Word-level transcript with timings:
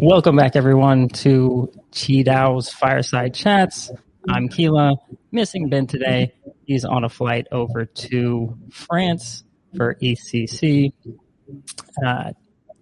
Welcome 0.00 0.36
back, 0.36 0.54
everyone, 0.54 1.08
to 1.08 1.72
Qidao's 1.90 2.70
Fireside 2.70 3.34
Chats. 3.34 3.90
I'm 4.28 4.48
Keela. 4.48 4.94
Missing 5.32 5.70
Ben 5.70 5.88
today. 5.88 6.34
He's 6.66 6.84
on 6.84 7.02
a 7.02 7.08
flight 7.08 7.48
over 7.50 7.84
to 7.84 8.56
France 8.70 9.42
for 9.76 9.96
ECC. 9.96 10.92
Uh, 12.06 12.30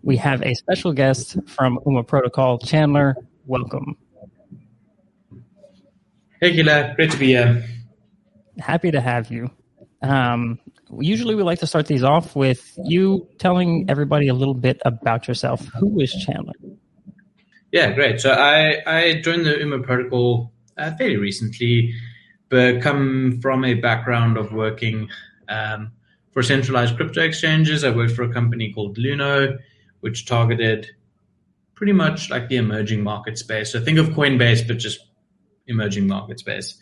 we 0.02 0.18
have 0.18 0.42
a 0.42 0.52
special 0.52 0.92
guest 0.92 1.38
from 1.46 1.78
UMA 1.86 2.04
Protocol, 2.04 2.58
Chandler. 2.58 3.16
Welcome. 3.46 3.96
Hey, 6.42 6.52
Keela. 6.52 6.92
Great 6.96 7.12
to 7.12 7.16
be 7.16 7.28
here. 7.28 7.64
Happy 8.58 8.90
to 8.90 9.00
have 9.00 9.30
you. 9.32 9.50
Um, 10.02 10.58
usually, 11.00 11.34
we 11.34 11.42
like 11.42 11.60
to 11.60 11.66
start 11.66 11.86
these 11.86 12.04
off 12.04 12.36
with 12.36 12.78
you 12.84 13.26
telling 13.38 13.86
everybody 13.88 14.28
a 14.28 14.34
little 14.34 14.52
bit 14.52 14.82
about 14.84 15.26
yourself. 15.28 15.66
Who 15.80 15.98
is 15.98 16.12
Chandler? 16.12 16.52
Yeah, 17.76 17.92
great. 17.92 18.22
So 18.22 18.30
I, 18.30 18.80
I 18.86 19.20
joined 19.20 19.44
the 19.44 19.58
UMA 19.58 19.80
protocol 19.80 20.50
uh, 20.78 20.92
fairly 20.92 21.18
recently, 21.18 21.92
but 22.48 22.80
come 22.80 23.38
from 23.42 23.66
a 23.66 23.74
background 23.74 24.38
of 24.38 24.50
working 24.50 25.10
um, 25.50 25.92
for 26.32 26.42
centralized 26.42 26.96
crypto 26.96 27.20
exchanges. 27.20 27.84
I 27.84 27.90
worked 27.90 28.12
for 28.12 28.22
a 28.22 28.32
company 28.32 28.72
called 28.72 28.96
Luno, 28.96 29.58
which 30.00 30.24
targeted 30.24 30.88
pretty 31.74 31.92
much 31.92 32.30
like 32.30 32.48
the 32.48 32.56
emerging 32.56 33.02
market 33.02 33.36
space. 33.36 33.72
So 33.72 33.84
think 33.84 33.98
of 33.98 34.06
Coinbase, 34.06 34.66
but 34.66 34.78
just 34.78 35.00
emerging 35.66 36.06
market 36.06 36.38
space. 36.38 36.78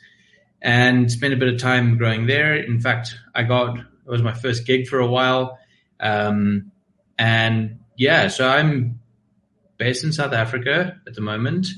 And 0.62 1.10
spent 1.10 1.34
a 1.34 1.36
bit 1.36 1.52
of 1.52 1.58
time 1.58 1.98
growing 1.98 2.28
there. 2.28 2.54
In 2.54 2.80
fact, 2.80 3.16
I 3.34 3.42
got 3.42 3.78
it 3.78 3.84
was 4.06 4.22
my 4.22 4.32
first 4.32 4.64
gig 4.64 4.86
for 4.86 5.00
a 5.00 5.08
while. 5.08 5.58
Um, 5.98 6.70
and 7.18 7.80
yeah, 7.96 8.28
so 8.28 8.48
I'm 8.48 9.00
based 9.76 10.04
in 10.04 10.12
South 10.12 10.32
Africa 10.32 11.00
at 11.06 11.14
the 11.14 11.20
moment, 11.20 11.68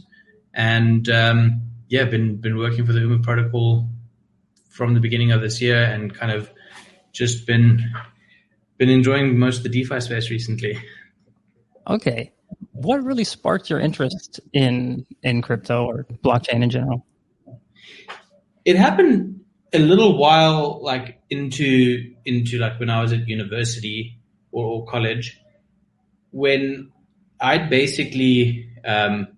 and 0.55 1.09
um, 1.09 1.63
yeah, 1.89 2.05
been 2.05 2.37
been 2.37 2.57
working 2.57 2.87
for 2.87 2.93
the 2.93 3.01
UMA 3.01 3.21
protocol 3.21 3.89
from 4.69 4.95
the 4.95 5.01
beginning 5.01 5.33
of 5.33 5.41
this 5.41 5.61
year, 5.61 5.83
and 5.83 6.15
kind 6.15 6.33
of 6.33 6.51
just 7.13 7.47
been 7.47 7.93
been 8.79 8.89
enjoying 8.89 9.39
most 9.39 9.59
of 9.59 9.63
the 9.65 9.69
DeFi 9.71 10.01
space 10.01 10.31
recently. 10.31 10.79
Okay, 11.89 12.33
what 12.73 13.03
really 13.03 13.25
sparked 13.25 13.71
your 13.71 13.81
interest 13.81 14.41
in 14.53 15.07
in 15.23 15.43
crypto 15.43 15.85
or 15.85 16.07
blockchain 16.25 16.63
in 16.63 16.71
general? 16.71 17.07
It 18.65 18.77
happened 18.77 19.41
a 19.73 19.79
little 19.79 20.19
while 20.19 20.83
like 20.83 21.21
into 21.31 22.15
into 22.25 22.59
like 22.59 22.79
when 22.81 22.91
I 22.91 23.01
was 23.01 23.13
at 23.13 23.29
university 23.29 24.19
or, 24.53 24.65
or 24.65 24.87
college 24.87 25.41
when 26.31 26.91
I'd 27.41 27.69
basically 27.71 28.69
um, 28.85 29.29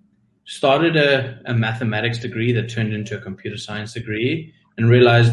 started 0.44 0.96
a, 0.96 1.41
a, 1.46 1.54
mathematics 1.54 2.18
degree 2.18 2.52
that 2.52 2.68
turned 2.68 2.94
into 2.94 3.16
a 3.16 3.20
computer 3.20 3.56
science 3.56 3.92
degree 3.92 4.52
and 4.77 4.88
realized 4.88 5.32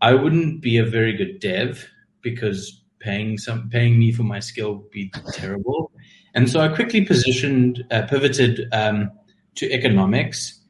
I 0.00 0.14
wouldn't 0.14 0.60
be 0.60 0.78
a 0.78 0.84
very 0.84 1.16
good 1.16 1.40
dev 1.40 1.88
because 2.22 2.82
paying 3.00 3.38
some 3.38 3.68
paying 3.68 3.98
me 3.98 4.12
for 4.12 4.22
my 4.22 4.40
skill 4.40 4.76
would 4.76 4.90
be 4.90 5.12
terrible. 5.32 5.92
And 6.34 6.48
so 6.48 6.60
I 6.60 6.68
quickly 6.68 7.04
positioned, 7.04 7.84
uh, 7.90 8.02
pivoted 8.02 8.68
um, 8.72 9.10
to 9.56 9.70
economics. 9.70 10.60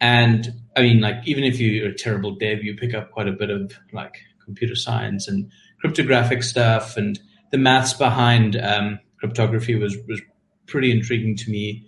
And 0.00 0.52
I 0.76 0.82
mean, 0.82 1.00
like, 1.00 1.16
even 1.24 1.44
if 1.44 1.58
you're 1.58 1.88
a 1.88 1.94
terrible 1.94 2.34
dev, 2.34 2.62
you 2.62 2.76
pick 2.76 2.94
up 2.94 3.12
quite 3.12 3.28
a 3.28 3.32
bit 3.32 3.50
of 3.50 3.72
like 3.92 4.18
computer 4.44 4.74
science 4.74 5.26
and 5.28 5.50
cryptographic 5.80 6.42
stuff 6.42 6.96
and 6.96 7.18
the 7.50 7.58
maths 7.58 7.92
behind 7.92 8.56
um, 8.56 8.98
cryptography 9.18 9.74
was, 9.74 9.96
was 10.08 10.20
pretty 10.66 10.90
intriguing 10.90 11.36
to 11.36 11.50
me. 11.50 11.86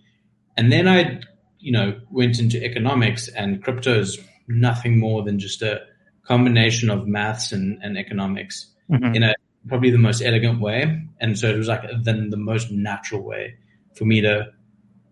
And 0.57 0.73
then 0.73 0.89
I, 0.89 1.21
you 1.59 1.73
know, 1.73 2.01
went 2.11 2.39
into 2.39 2.62
economics, 2.62 3.29
and 3.29 3.62
crypto 3.62 3.98
is 4.01 4.19
nothing 4.48 4.98
more 4.98 5.23
than 5.23 5.39
just 5.39 5.63
a 5.63 5.80
combination 6.23 6.91
of 6.91 7.07
maths 7.07 7.52
and, 7.52 7.79
and 7.83 7.97
economics 7.97 8.67
mm-hmm. 8.91 9.14
in 9.14 9.23
a 9.23 9.35
probably 9.67 9.91
the 9.91 9.98
most 9.98 10.23
elegant 10.23 10.61
way. 10.61 11.02
And 11.20 11.39
so 11.39 11.48
it 11.48 11.57
was 11.57 11.69
like 11.69 11.83
then 12.02 12.30
the 12.30 12.36
most 12.36 12.70
natural 12.70 13.23
way 13.23 13.55
for 13.95 14.05
me 14.05 14.20
to 14.23 14.52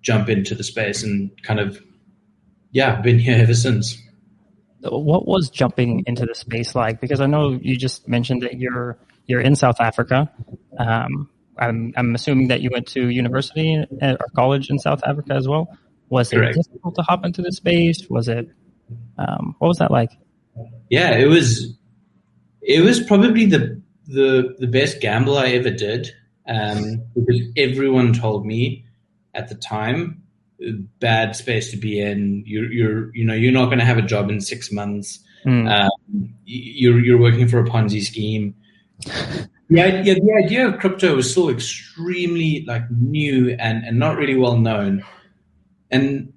jump 0.03 0.29
into 0.29 0.55
the 0.55 0.65
space 0.65 1.03
and 1.03 1.31
kind 1.43 1.61
of, 1.61 1.83
yeah, 2.71 3.01
been 3.01 3.19
here 3.19 3.37
ever 3.37 3.55
since. 3.55 4.01
What 4.81 5.27
was 5.27 5.51
jumping 5.51 6.05
into 6.07 6.27
the 6.27 6.35
space 6.35 6.75
like? 6.75 7.01
Because 7.01 7.21
I 7.21 7.27
know 7.27 7.59
you 7.61 7.77
just 7.77 8.07
mentioned 8.09 8.43
that 8.43 8.59
you're 8.59 8.99
you're 9.27 9.41
in 9.41 9.57
South 9.57 9.81
Africa. 9.81 10.31
Um, 10.79 11.29
I'm, 11.59 11.93
I'm 11.97 12.15
assuming 12.15 12.49
that 12.49 12.61
you 12.61 12.71
went 12.72 12.87
to 12.89 13.09
university 13.09 13.84
or 14.03 14.19
college 14.34 14.71
in 14.71 14.78
South 14.78 15.03
Africa 15.05 15.34
as 15.34 15.49
well. 15.49 15.69
Was 16.09 16.31
Correct. 16.31 16.56
it 16.56 16.62
difficult 16.62 16.94
to 16.97 17.03
hop 17.03 17.25
into 17.25 17.43
the 17.43 17.53
space? 17.53 18.09
Was 18.09 18.28
it, 18.28 18.49
um, 19.19 19.56
what 19.59 19.69
was 19.69 19.78
that 19.78 19.91
like? 19.91 20.11
Yeah, 20.91 21.16
it 21.16 21.27
was, 21.27 21.77
it 22.62 22.83
was 22.83 23.00
probably 23.03 23.47
the, 23.47 23.81
the, 24.06 24.55
the 24.59 24.66
best 24.66 25.00
gamble 25.00 25.37
I 25.37 25.49
ever 25.49 25.71
did. 25.71 26.12
Um, 26.49 27.03
because 27.15 27.43
everyone 27.56 28.12
told 28.12 28.47
me 28.47 28.84
at 29.34 29.49
the 29.49 29.56
time, 29.56 30.22
bad 31.00 31.37
space 31.37 31.71
to 31.72 31.77
be 31.77 32.00
in. 32.00 32.45
You're, 32.47 32.72
you're, 32.72 33.16
you 33.16 33.25
know, 33.25 33.34
you're 33.34 33.53
not 33.53 33.66
going 33.66 33.78
to 33.78 33.84
have 33.84 33.99
a 33.99 34.03
job 34.03 34.31
in 34.31 34.41
six 34.41 34.71
months. 34.71 35.19
Mm. 35.45 35.69
Um, 35.69 36.34
you're, 36.45 37.00
you're 37.00 37.21
working 37.21 37.49
for 37.49 37.59
a 37.59 37.65
Ponzi 37.65 38.03
scheme. 38.03 38.55
Yeah, 39.69 40.03
yeah, 40.03 40.15
the 40.15 40.43
idea 40.44 40.69
of 40.69 40.78
crypto 40.78 41.16
was 41.16 41.31
still 41.31 41.49
extremely 41.49 42.65
like 42.66 42.88
new 42.91 43.50
and, 43.59 43.84
and 43.84 43.99
not 43.99 44.16
really 44.16 44.37
well 44.37 44.56
known. 44.56 45.04
And 45.91 46.32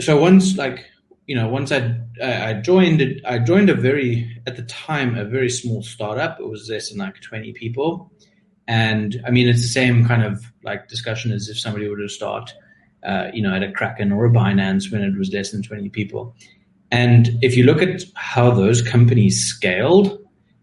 so 0.00 0.20
once 0.20 0.56
like 0.56 0.86
you 1.26 1.36
know 1.36 1.48
once 1.48 1.72
I 1.72 1.96
I 2.22 2.54
joined 2.54 3.22
I 3.26 3.38
joined 3.38 3.70
a 3.70 3.74
very 3.74 4.40
at 4.46 4.56
the 4.56 4.62
time 4.64 5.16
a 5.16 5.24
very 5.24 5.50
small 5.50 5.82
startup. 5.82 6.40
It 6.40 6.48
was 6.48 6.68
less 6.70 6.90
than 6.90 6.98
like 6.98 7.20
twenty 7.20 7.52
people, 7.52 8.12
and 8.68 9.20
I 9.26 9.30
mean 9.30 9.48
it's 9.48 9.62
the 9.62 9.68
same 9.68 10.06
kind 10.06 10.24
of 10.24 10.44
like 10.64 10.88
discussion 10.88 11.32
as 11.32 11.48
if 11.48 11.58
somebody 11.58 11.88
were 11.88 11.98
to 11.98 12.08
start, 12.08 12.52
uh, 13.04 13.28
you 13.34 13.42
know, 13.42 13.54
at 13.54 13.62
a 13.62 13.72
Kraken 13.72 14.12
or 14.12 14.26
a 14.26 14.30
Binance 14.30 14.90
when 14.92 15.02
it 15.02 15.16
was 15.18 15.32
less 15.32 15.50
than 15.52 15.62
twenty 15.62 15.90
people. 15.90 16.34
And 16.90 17.30
if 17.42 17.56
you 17.56 17.64
look 17.64 17.82
at 17.82 18.04
how 18.14 18.50
those 18.52 18.82
companies 18.82 19.44
scaled, 19.44 20.18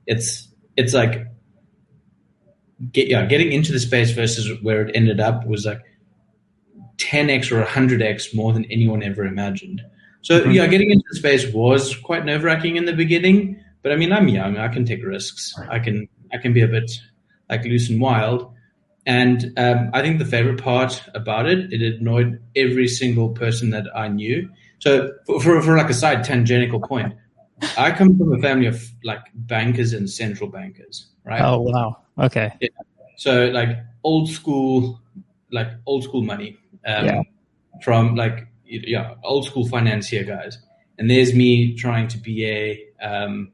it's 0.07 0.47
it's 0.77 0.93
like 0.93 1.27
get, 2.91 3.07
yeah, 3.07 3.25
getting 3.25 3.51
into 3.51 3.71
the 3.71 3.79
space 3.79 4.11
versus 4.11 4.61
where 4.61 4.81
it 4.81 4.95
ended 4.95 5.19
up 5.19 5.45
was 5.45 5.65
like 5.65 5.81
10x 6.97 7.51
or 7.51 7.63
100x 7.63 8.33
more 8.35 8.53
than 8.53 8.65
anyone 8.65 9.03
ever 9.03 9.25
imagined. 9.25 9.81
So 10.21 10.39
mm-hmm. 10.39 10.51
yeah, 10.51 10.67
getting 10.67 10.91
into 10.91 11.05
the 11.09 11.17
space 11.17 11.51
was 11.53 11.95
quite 11.95 12.25
nerve 12.25 12.43
wracking 12.43 12.75
in 12.75 12.85
the 12.85 12.93
beginning, 12.93 13.63
but 13.81 13.91
I 13.91 13.95
mean, 13.95 14.11
I'm 14.11 14.27
young. 14.27 14.57
I 14.57 14.67
can 14.67 14.85
take 14.85 15.03
risks. 15.03 15.55
I 15.69 15.79
can 15.79 16.07
I 16.33 16.37
can 16.37 16.53
be 16.53 16.61
a 16.61 16.67
bit 16.67 16.91
like 17.49 17.63
loose 17.65 17.89
and 17.89 17.99
wild. 17.99 18.53
And 19.05 19.51
um, 19.57 19.89
I 19.93 20.01
think 20.01 20.19
the 20.19 20.25
favorite 20.25 20.61
part 20.63 21.01
about 21.15 21.47
it, 21.47 21.73
it 21.73 21.99
annoyed 21.99 22.41
every 22.55 22.87
single 22.87 23.29
person 23.29 23.71
that 23.71 23.85
I 23.95 24.07
knew. 24.07 24.49
So 24.77 25.11
for, 25.25 25.39
for, 25.39 25.61
for 25.61 25.77
like 25.77 25.89
a 25.89 25.93
side 25.93 26.23
tangential 26.23 26.79
point, 26.79 27.15
I 27.77 27.91
come 27.91 28.17
from 28.17 28.33
a 28.33 28.39
family 28.39 28.67
of 28.67 28.83
like 29.03 29.21
bankers 29.33 29.93
and 29.93 30.09
central 30.09 30.49
bankers, 30.49 31.07
right? 31.23 31.41
Oh 31.41 31.61
wow. 31.61 31.97
Okay. 32.19 32.53
Yeah. 32.59 32.69
So 33.17 33.45
like 33.47 33.77
old 34.03 34.29
school, 34.29 34.99
like 35.51 35.67
old 35.85 36.03
school 36.03 36.23
money 36.23 36.57
um, 36.85 37.05
yeah. 37.05 37.21
from 37.83 38.15
like 38.15 38.47
yeah 38.65 39.15
old 39.23 39.45
school 39.45 39.67
financier 39.67 40.23
guys, 40.23 40.57
and 40.97 41.09
there's 41.09 41.33
me 41.33 41.75
trying 41.75 42.07
to 42.09 42.17
be 42.17 42.45
a 42.45 43.05
um, 43.05 43.51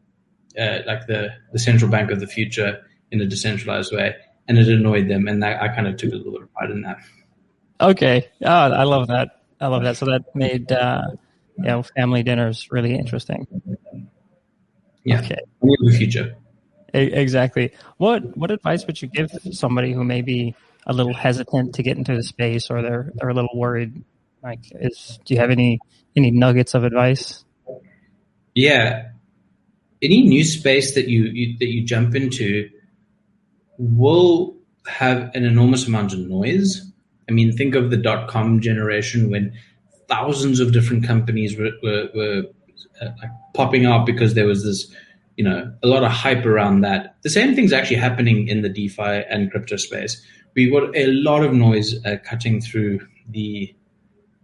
uh, 0.57 0.79
like 0.85 1.07
the 1.07 1.29
the 1.51 1.59
central 1.59 1.89
bank 1.89 2.11
of 2.11 2.19
the 2.19 2.27
future 2.27 2.81
in 3.11 3.21
a 3.21 3.25
decentralized 3.25 3.93
way, 3.93 4.15
and 4.47 4.57
it 4.57 4.67
annoyed 4.67 5.07
them, 5.07 5.27
and 5.27 5.43
that, 5.43 5.61
I 5.61 5.67
kind 5.69 5.87
of 5.87 5.97
took 5.97 6.11
a 6.11 6.15
little 6.15 6.31
bit 6.31 6.43
of 6.43 6.53
pride 6.53 6.71
in 6.71 6.81
that. 6.81 6.97
Okay, 7.79 8.27
oh, 8.43 8.49
I 8.49 8.83
love 8.83 9.07
that. 9.07 9.41
I 9.59 9.67
love 9.67 9.83
that. 9.83 9.97
So 9.97 10.05
that 10.05 10.35
made 10.35 10.71
uh, 10.71 11.03
you 11.57 11.63
know 11.63 11.83
family 11.83 12.23
dinners 12.23 12.71
really 12.71 12.95
interesting. 12.95 13.47
Yeah, 15.03 15.19
okay. 15.19 15.39
the 15.61 15.95
future. 15.97 16.35
Exactly. 16.93 17.73
What 17.97 18.37
what 18.37 18.51
advice 18.51 18.85
would 18.85 19.01
you 19.01 19.07
give 19.07 19.29
somebody 19.51 19.93
who 19.93 20.03
may 20.03 20.21
be 20.21 20.55
a 20.85 20.93
little 20.93 21.13
hesitant 21.13 21.75
to 21.75 21.83
get 21.83 21.97
into 21.97 22.15
the 22.15 22.23
space 22.23 22.69
or 22.69 22.81
they're 22.81 23.11
they're 23.15 23.29
a 23.29 23.33
little 23.33 23.55
worried? 23.55 24.03
Like, 24.41 24.59
is 24.71 25.19
do 25.25 25.33
you 25.33 25.39
have 25.39 25.49
any 25.49 25.79
any 26.15 26.31
nuggets 26.31 26.73
of 26.73 26.83
advice? 26.83 27.43
Yeah, 28.55 29.09
any 30.01 30.23
new 30.23 30.43
space 30.43 30.95
that 30.95 31.07
you, 31.07 31.25
you 31.25 31.57
that 31.59 31.67
you 31.67 31.83
jump 31.83 32.15
into 32.15 32.69
will 33.77 34.55
have 34.87 35.29
an 35.35 35.43
enormous 35.43 35.87
amount 35.87 36.13
of 36.13 36.19
noise. 36.19 36.89
I 37.29 37.33
mean, 37.33 37.51
think 37.51 37.75
of 37.75 37.91
the 37.91 37.97
dot 37.97 38.29
com 38.29 38.61
generation 38.61 39.29
when 39.29 39.53
thousands 40.07 40.61
of 40.61 40.71
different 40.71 41.05
companies 41.05 41.57
were, 41.57 41.71
were, 41.83 42.09
were 42.15 42.43
uh, 43.01 43.09
popping 43.53 43.85
up 43.85 44.05
because 44.05 44.33
there 44.33 44.45
was 44.45 44.63
this 44.63 44.89
you 45.37 45.43
know 45.43 45.71
a 45.83 45.87
lot 45.87 46.03
of 46.03 46.11
hype 46.11 46.45
around 46.45 46.81
that. 46.81 47.15
The 47.23 47.29
same 47.29 47.55
thing's 47.55 47.71
actually 47.71 47.97
happening 47.97 48.47
in 48.47 48.61
the 48.61 48.69
DeFi 48.69 49.23
and 49.29 49.49
crypto 49.49 49.77
space. 49.77 50.21
We 50.55 50.69
got 50.69 50.95
a 50.95 51.07
lot 51.07 51.43
of 51.43 51.53
noise 51.53 52.03
uh, 52.05 52.17
cutting 52.25 52.59
through 52.59 53.07
the 53.29 53.73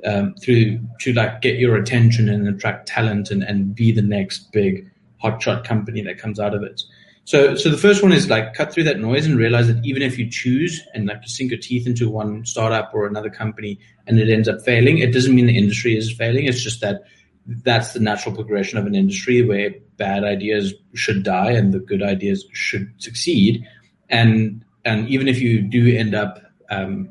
um, 0.06 0.36
through 0.36 0.80
to 1.02 1.14
like 1.14 1.42
get 1.42 1.58
your 1.58 1.76
attention 1.76 2.30
and 2.30 2.48
attract 2.48 2.88
talent 2.88 3.32
and, 3.32 3.44
and 3.44 3.74
be 3.74 3.92
the 3.92 4.02
next 4.02 4.52
big 4.52 4.90
hotshot 5.24 5.64
company 5.64 6.02
that 6.02 6.18
comes 6.18 6.40
out 6.40 6.54
of 6.54 6.64
it. 6.64 6.82
So, 7.26 7.56
so 7.56 7.70
the 7.70 7.78
first 7.78 8.04
one 8.04 8.12
is 8.12 8.30
like 8.30 8.54
cut 8.54 8.74
through 8.74 8.84
that 8.84 9.00
noise 9.00 9.26
and 9.26 9.38
realize 9.38 9.68
that 9.68 9.84
even 9.86 10.02
if 10.02 10.20
you 10.20 10.30
choose 10.30 10.82
and 10.94 11.08
like 11.08 11.22
you 11.22 11.30
sink 11.30 11.52
your 11.52 11.60
teeth 11.60 11.88
into 11.88 12.10
one 12.10 12.46
startup 12.46 12.92
or 12.94 13.08
another 13.08 13.30
company 13.30 13.80
and 14.08 14.20
it 14.20 14.30
ends 14.30 14.50
up 14.50 14.62
failing, 14.62 14.98
it 14.98 15.14
doesn't 15.14 15.34
mean 15.34 15.46
the 15.46 15.58
industry 15.58 15.96
is 15.98 16.12
failing. 16.12 16.46
It's 16.46 16.62
just 16.62 16.82
that 16.82 17.04
that's 17.46 17.94
the 17.94 18.00
natural 18.00 18.36
progression 18.36 18.78
of 18.78 18.86
an 18.86 18.96
industry 18.96 19.42
where 19.42 19.72
bad 19.98 20.24
ideas 20.24 20.74
should 20.94 21.24
die 21.24 21.52
and 21.52 21.74
the 21.74 21.80
good 21.80 22.02
ideas 22.02 22.46
should 22.54 22.92
succeed. 22.98 23.66
And 24.10 24.64
and 24.86 25.08
even 25.08 25.28
if 25.28 25.40
you 25.40 25.62
do 25.62 25.96
end 25.96 26.14
up 26.14 26.40
um, 26.70 27.10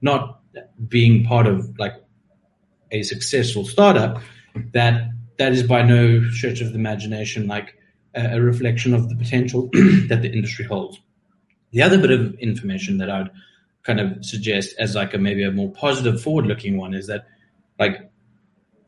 not 0.00 0.40
being 0.88 1.24
part 1.24 1.46
of 1.46 1.78
like 1.78 1.94
a 2.90 3.02
successful 3.02 3.64
startup, 3.64 4.22
that 4.72 5.10
that 5.38 5.52
is 5.52 5.62
by 5.62 5.82
no 5.82 6.28
stretch 6.30 6.60
of 6.60 6.68
the 6.68 6.78
imagination 6.78 7.46
like 7.46 7.74
a, 8.14 8.36
a 8.36 8.40
reflection 8.40 8.94
of 8.94 9.08
the 9.08 9.16
potential 9.16 9.68
that 10.08 10.20
the 10.22 10.32
industry 10.32 10.64
holds. 10.64 11.00
The 11.70 11.82
other 11.82 11.98
bit 11.98 12.10
of 12.10 12.34
information 12.34 12.98
that 12.98 13.10
I'd 13.10 13.30
kind 13.82 13.98
of 13.98 14.24
suggest 14.24 14.74
as 14.78 14.94
like 14.94 15.14
a 15.14 15.18
maybe 15.18 15.42
a 15.42 15.50
more 15.50 15.72
positive 15.72 16.22
forward 16.22 16.46
looking 16.46 16.76
one 16.76 16.94
is 16.94 17.06
that 17.06 17.26
like 17.78 18.11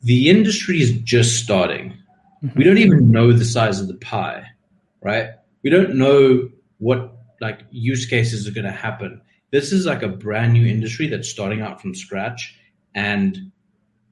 the 0.04 0.30
industry 0.30 0.80
is 0.80 0.92
just 1.00 1.42
starting. 1.42 1.94
Mm-hmm. 2.42 2.58
We 2.58 2.64
don't 2.64 2.78
even 2.78 3.10
know 3.10 3.32
the 3.32 3.44
size 3.44 3.80
of 3.80 3.88
the 3.88 3.94
pie, 3.94 4.44
right? 5.00 5.30
We 5.62 5.70
don't 5.70 5.94
know 5.94 6.50
what 6.78 7.16
like 7.40 7.60
use 7.70 8.06
cases 8.06 8.46
are 8.46 8.52
going 8.52 8.66
to 8.66 8.70
happen. 8.70 9.20
This 9.50 9.72
is 9.72 9.86
like 9.86 10.02
a 10.02 10.08
brand 10.08 10.52
new 10.52 10.66
industry 10.66 11.06
that's 11.06 11.28
starting 11.28 11.62
out 11.62 11.80
from 11.80 11.94
scratch 11.94 12.56
and 12.94 13.50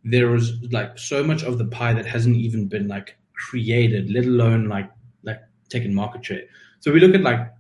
there 0.04 0.34
is 0.34 0.52
like 0.72 0.98
so 0.98 1.22
much 1.22 1.42
of 1.42 1.58
the 1.58 1.66
pie 1.66 1.92
that 1.92 2.06
hasn't 2.06 2.36
even 2.36 2.68
been 2.68 2.88
like 2.88 3.16
created, 3.34 4.10
let 4.10 4.24
alone 4.24 4.68
like 4.68 4.90
like 5.22 5.40
taken 5.68 5.94
market 5.94 6.24
share. 6.24 6.42
So 6.80 6.90
we 6.90 7.00
look 7.00 7.14
at 7.14 7.22
like 7.22 7.52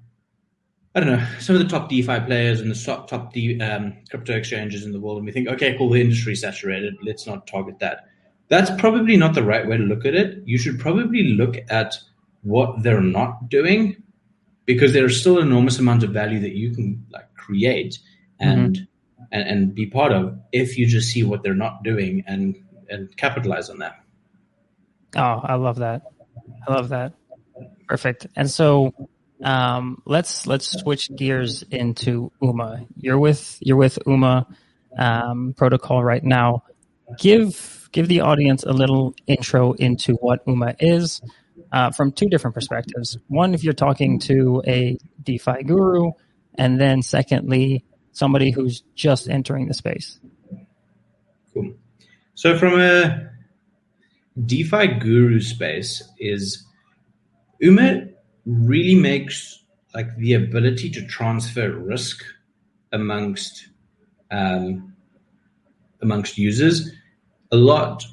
I 0.94 1.00
don't 1.00 1.10
know 1.10 1.26
some 1.38 1.56
of 1.56 1.62
the 1.62 1.68
top 1.68 1.88
DeFi 1.88 2.20
players 2.20 2.60
and 2.60 2.70
the 2.70 2.74
top 2.74 3.08
top 3.08 3.32
D, 3.32 3.60
um, 3.60 3.96
crypto 4.10 4.34
exchanges 4.34 4.84
in 4.84 4.92
the 4.92 5.00
world, 5.00 5.18
and 5.18 5.26
we 5.26 5.32
think, 5.32 5.48
okay, 5.48 5.76
cool, 5.76 5.90
the 5.90 6.00
industry 6.00 6.34
saturated. 6.34 6.96
Let's 7.02 7.26
not 7.26 7.46
target 7.46 7.78
that. 7.80 8.06
That's 8.52 8.70
probably 8.78 9.16
not 9.16 9.34
the 9.34 9.42
right 9.42 9.66
way 9.66 9.78
to 9.78 9.82
look 9.82 10.04
at 10.04 10.14
it. 10.14 10.42
You 10.44 10.58
should 10.58 10.78
probably 10.78 11.22
look 11.40 11.56
at 11.70 11.96
what 12.42 12.82
they're 12.82 13.00
not 13.00 13.48
doing, 13.48 14.02
because 14.66 14.92
there's 14.92 15.18
still 15.18 15.38
an 15.38 15.46
enormous 15.48 15.78
amount 15.78 16.02
of 16.02 16.10
value 16.10 16.40
that 16.40 16.54
you 16.54 16.74
can 16.74 17.06
like 17.10 17.34
create 17.34 17.98
and 18.38 18.76
mm-hmm 18.76 18.84
and, 19.32 19.48
and 19.48 19.74
be 19.74 19.86
part 19.86 20.12
of 20.12 20.38
if 20.52 20.78
you 20.78 20.86
just 20.86 21.10
see 21.10 21.24
what 21.24 21.42
they're 21.42 21.54
not 21.54 21.82
doing 21.82 22.22
and 22.26 22.56
and 22.88 23.16
capitalize 23.16 23.70
on 23.70 23.78
that. 23.78 24.02
Oh, 25.16 25.40
I 25.42 25.54
love 25.54 25.78
that. 25.78 26.02
I 26.66 26.72
love 26.72 26.90
that. 26.90 27.14
Perfect. 27.88 28.26
And 28.36 28.50
so 28.50 28.92
um, 29.42 30.02
let's 30.04 30.46
let's 30.46 30.80
switch 30.80 31.14
gears 31.14 31.62
into 31.70 32.30
UMA. 32.42 32.86
You're 32.96 33.18
with 33.18 33.58
you're 33.60 33.76
with 33.76 33.98
UMA 34.06 34.46
um, 34.98 35.54
protocol 35.56 36.04
right 36.04 36.22
now. 36.22 36.64
Give 37.18 37.81
give 37.92 38.08
the 38.08 38.20
audience 38.20 38.64
a 38.64 38.72
little 38.72 39.14
intro 39.26 39.72
into 39.72 40.14
what 40.14 40.40
UMA 40.46 40.74
is 40.80 41.20
uh, 41.70 41.90
from 41.90 42.12
two 42.12 42.28
different 42.28 42.54
perspectives. 42.54 43.18
One, 43.28 43.54
if 43.54 43.62
you're 43.62 43.74
talking 43.74 44.18
to 44.20 44.62
a 44.66 44.98
DeFi 45.22 45.62
guru, 45.64 46.12
and 46.56 46.80
then 46.80 47.02
secondly, 47.02 47.84
somebody 48.12 48.50
who's 48.50 48.82
just 48.94 49.28
entering 49.28 49.68
the 49.68 49.74
space? 49.74 50.18
Cool. 51.54 51.74
So 52.34 52.58
from 52.58 52.80
a 52.80 53.30
DeFi 54.44 54.98
guru 54.98 55.40
space 55.40 56.02
is 56.18 56.64
Uma 57.60 58.06
really 58.46 58.94
makes 58.94 59.62
like 59.94 60.16
the 60.16 60.34
ability 60.34 60.90
to 60.90 61.06
transfer 61.06 61.70
risk 61.70 62.24
amongst 62.92 63.68
um, 64.30 64.94
amongst 66.00 66.38
users 66.38 66.90
a 67.52 67.56
lot 67.56 68.04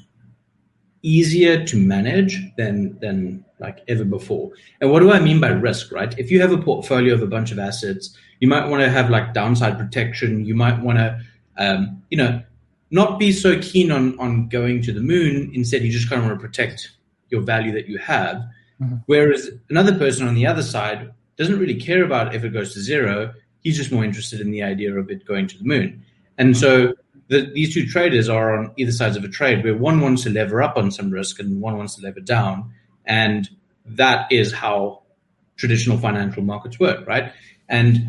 easier 1.02 1.64
to 1.64 1.76
manage 1.76 2.38
than 2.56 2.98
than 3.00 3.44
like 3.58 3.80
ever 3.88 4.04
before. 4.04 4.52
And 4.80 4.90
what 4.90 5.00
do 5.00 5.12
I 5.12 5.18
mean 5.18 5.40
by 5.40 5.48
risk, 5.48 5.92
right? 5.92 6.16
If 6.18 6.30
you 6.30 6.40
have 6.40 6.52
a 6.52 6.58
portfolio 6.58 7.14
of 7.14 7.22
a 7.22 7.26
bunch 7.26 7.52
of 7.52 7.58
assets, 7.58 8.16
you 8.40 8.48
might 8.48 8.66
want 8.68 8.82
to 8.82 8.90
have 8.90 9.10
like 9.10 9.34
downside 9.34 9.78
protection. 9.78 10.44
You 10.44 10.54
might 10.54 10.80
want 10.80 10.98
to, 10.98 11.20
um, 11.58 12.02
you 12.10 12.16
know, 12.16 12.42
not 12.90 13.18
be 13.18 13.32
so 13.32 13.58
keen 13.60 13.90
on 13.90 14.18
on 14.18 14.48
going 14.48 14.82
to 14.82 14.92
the 14.92 15.00
moon. 15.00 15.50
Instead, 15.54 15.82
you 15.82 15.90
just 15.90 16.08
kind 16.08 16.20
of 16.20 16.28
want 16.28 16.40
to 16.40 16.46
protect 16.46 16.90
your 17.28 17.42
value 17.42 17.72
that 17.72 17.88
you 17.88 17.98
have. 17.98 18.36
Mm-hmm. 18.80 18.96
Whereas 19.06 19.50
another 19.68 19.96
person 19.98 20.26
on 20.26 20.34
the 20.34 20.46
other 20.46 20.62
side 20.62 21.10
doesn't 21.36 21.58
really 21.58 21.80
care 21.80 22.04
about 22.04 22.34
if 22.34 22.44
it 22.44 22.50
goes 22.50 22.74
to 22.74 22.80
zero. 22.80 23.32
He's 23.62 23.76
just 23.76 23.92
more 23.92 24.04
interested 24.04 24.40
in 24.40 24.50
the 24.50 24.62
idea 24.62 24.98
of 24.98 25.10
it 25.10 25.26
going 25.26 25.46
to 25.48 25.58
the 25.58 25.64
moon. 25.64 26.02
And 26.38 26.56
so 26.56 26.94
the, 27.30 27.48
these 27.54 27.72
two 27.72 27.86
traders 27.86 28.28
are 28.28 28.58
on 28.58 28.72
either 28.76 28.90
sides 28.90 29.16
of 29.16 29.22
a 29.22 29.28
trade 29.28 29.62
where 29.62 29.76
one 29.76 30.00
wants 30.00 30.24
to 30.24 30.30
lever 30.30 30.60
up 30.60 30.76
on 30.76 30.90
some 30.90 31.10
risk 31.10 31.38
and 31.38 31.60
one 31.60 31.76
wants 31.76 31.94
to 31.94 32.02
lever 32.02 32.20
down. 32.20 32.72
And 33.06 33.48
that 33.86 34.30
is 34.32 34.52
how 34.52 35.02
traditional 35.56 35.96
financial 35.96 36.42
markets 36.42 36.80
work, 36.80 37.06
right? 37.06 37.32
And 37.68 38.00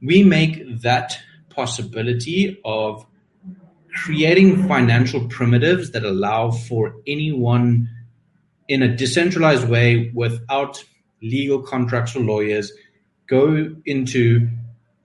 we 0.00 0.22
make 0.22 0.82
that 0.82 1.18
possibility 1.48 2.60
of 2.64 3.04
creating 3.92 4.68
financial 4.68 5.26
primitives 5.26 5.90
that 5.90 6.04
allow 6.04 6.52
for 6.52 6.94
anyone 7.08 7.90
in 8.68 8.82
a 8.82 8.96
decentralized 8.96 9.68
way 9.68 10.12
without 10.14 10.84
legal 11.20 11.60
contracts 11.60 12.14
or 12.14 12.20
lawyers 12.20 12.70
go 13.26 13.74
into 13.84 14.48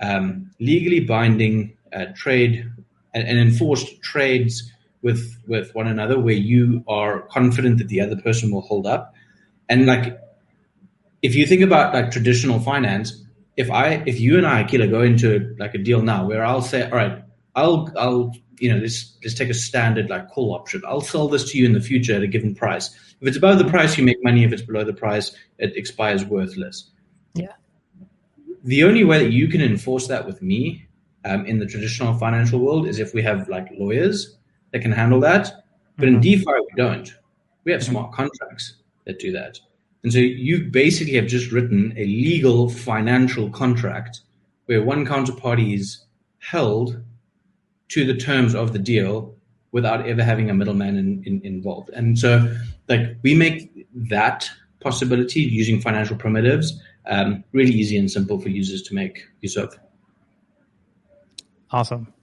um, 0.02 0.52
legally 0.60 1.00
binding 1.00 1.76
uh, 1.92 2.06
trade 2.16 2.72
and, 3.16 3.28
and 3.28 3.40
enforced 3.40 4.00
trades 4.04 4.72
with 5.02 5.42
with 5.48 5.74
one 5.74 5.88
another 5.88 6.20
where 6.20 6.36
you 6.36 6.84
are 6.88 7.22
confident 7.32 7.80
that 7.80 7.88
the 7.88 8.02
other 8.02 8.16
person 8.18 8.52
will 8.52 8.62
hold 8.62 8.86
up 8.86 9.16
and 9.70 9.86
like, 9.86 10.20
if 11.22 11.36
you 11.36 11.46
think 11.46 11.62
about 11.62 11.94
like 11.94 12.12
traditional 12.12 12.60
finance, 12.60 13.24
if 13.58 13.72
I, 13.72 14.04
if 14.06 14.20
you 14.20 14.38
and 14.38 14.46
I, 14.46 14.64
Akila, 14.64 14.90
go 14.90 15.02
into 15.02 15.56
like 15.60 15.74
a 15.74 15.78
deal 15.78 16.02
now 16.02 16.26
where 16.28 16.44
I'll 16.46 16.62
say, 16.62 16.84
all 16.84 16.98
right, 16.98 17.24
I'll, 17.56 17.92
I'll, 17.98 18.34
you 18.60 18.72
know, 18.72 18.80
let's 18.80 19.18
let's 19.24 19.36
take 19.36 19.50
a 19.50 19.54
standard 19.54 20.10
like 20.10 20.30
call 20.30 20.54
option. 20.54 20.82
I'll 20.88 21.02
sell 21.02 21.28
this 21.28 21.52
to 21.52 21.58
you 21.58 21.66
in 21.66 21.74
the 21.74 21.82
future 21.82 22.16
at 22.16 22.22
a 22.22 22.28
given 22.28 22.56
price. 22.56 22.94
If 23.20 23.28
it's 23.28 23.38
above 23.38 23.58
the 23.58 23.66
price, 23.66 23.98
you 23.98 24.04
make 24.04 24.24
money. 24.24 24.44
If 24.44 24.54
it's 24.54 24.62
below 24.62 24.84
the 24.84 24.94
price, 24.94 25.36
it 25.58 25.76
expires 25.76 26.24
worthless. 26.24 26.90
Yeah. 27.34 27.54
The 28.64 28.84
only 28.84 29.04
way 29.04 29.24
that 29.24 29.32
you 29.32 29.48
can 29.48 29.62
enforce 29.62 30.08
that 30.08 30.26
with 30.26 30.42
me 30.42 30.88
um, 31.26 31.46
in 31.46 31.60
the 31.60 31.66
traditional 31.66 32.14
financial 32.18 32.60
world 32.60 32.88
is 32.88 33.00
if 33.00 33.14
we 33.14 33.22
have 33.24 33.50
like 33.50 33.68
lawyers 33.78 34.38
that 34.72 34.82
can 34.82 34.92
handle 34.92 35.20
that. 35.22 35.66
But 35.98 36.06
mm-hmm. 36.06 36.16
in 36.16 36.22
DeFi, 36.22 36.46
we 36.46 36.74
don't. 36.78 37.14
We 37.64 37.72
have 37.72 37.84
smart 37.84 38.14
contracts 38.14 38.76
that 39.06 39.20
do 39.20 39.32
that. 39.32 39.60
And 40.04 40.14
so 40.14 40.20
you 40.20 40.66
basically 40.66 41.16
have 41.16 41.26
just 41.26 41.52
written 41.52 41.94
a 41.98 42.06
legal 42.06 42.70
financial 42.70 43.50
contract 43.50 44.22
where 44.68 44.84
one 44.84 45.06
counterparty 45.06 45.74
is 45.74 46.06
held 46.40 47.02
to 47.90 48.06
the 48.06 48.16
terms 48.16 48.54
of 48.54 48.72
the 48.74 48.80
deal 48.80 49.36
without 49.72 50.08
ever 50.08 50.24
having 50.24 50.50
a 50.50 50.54
middleman 50.54 50.98
in, 50.98 51.24
in, 51.26 51.42
involved. 51.44 51.90
And 51.90 52.18
so, 52.18 52.56
like, 52.88 53.18
we 53.24 53.34
make 53.34 53.88
that 54.10 54.50
possibility 54.80 55.42
using 55.42 55.82
financial 55.82 56.16
primitives 56.16 56.80
um, 57.08 57.44
really 57.52 57.74
easy 57.74 57.98
and 57.98 58.10
simple 58.10 58.40
for 58.40 58.50
users 58.50 58.84
to 58.84 58.96
make 58.96 59.24
use 59.42 59.58
of. 59.58 59.78
Awesome. 61.72 62.14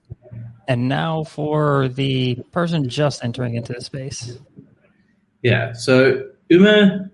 And 0.67 0.87
now 0.87 1.23
for 1.23 1.89
the 1.89 2.35
person 2.51 2.87
just 2.87 3.23
entering 3.23 3.55
into 3.55 3.73
the 3.73 3.81
space. 3.81 4.37
Yeah. 5.41 5.73
So 5.73 6.29
Uma 6.49 7.09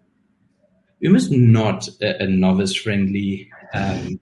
Uma's 0.99 1.31
not 1.31 1.87
a, 2.01 2.23
a 2.23 2.27
novice 2.27 2.75
friendly 2.75 3.49
um, 3.73 4.19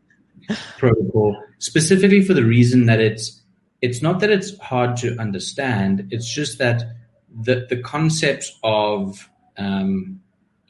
protocol, 0.77 1.41
specifically 1.59 2.21
for 2.21 2.33
the 2.33 2.43
reason 2.43 2.85
that 2.85 2.99
it's 2.99 3.41
it's 3.81 4.01
not 4.01 4.19
that 4.21 4.29
it's 4.29 4.57
hard 4.59 4.97
to 4.97 5.17
understand. 5.19 6.07
It's 6.11 6.31
just 6.33 6.57
that 6.59 6.83
the 7.43 7.67
the 7.69 7.77
concepts 7.77 8.57
of 8.63 9.29
um, 9.57 10.21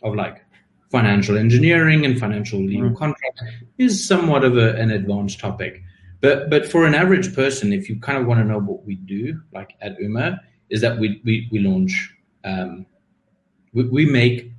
of 0.04 0.16
like 0.16 0.44
financial 0.92 1.38
engineering 1.38 2.06
and 2.06 2.18
financial 2.20 2.60
legal 2.60 2.90
mm. 2.90 2.98
contracts 2.98 3.42
is 3.78 4.08
somewhat 4.08 4.44
of 4.44 4.58
a, 4.58 4.74
an 4.76 4.92
advanced 4.92 5.40
topic. 5.40 5.84
But 6.22 6.50
but 6.50 6.66
for 6.66 6.86
an 6.86 6.96
average 6.96 7.34
person, 7.36 7.72
if 7.74 7.90
you 7.90 8.00
kind 8.00 8.18
of 8.18 8.26
want 8.26 8.40
to 8.40 8.44
know 8.46 8.60
what 8.60 8.86
we 8.86 8.96
do, 8.96 9.40
like 9.54 9.76
at 9.82 10.00
Uma, 10.00 10.40
is 10.70 10.82
that 10.82 10.98
we 11.00 11.22
we, 11.24 11.48
we 11.52 11.60
launch 11.60 12.14
um, 12.44 12.86
we, 13.74 13.84
we 13.88 14.06
make 14.06 14.52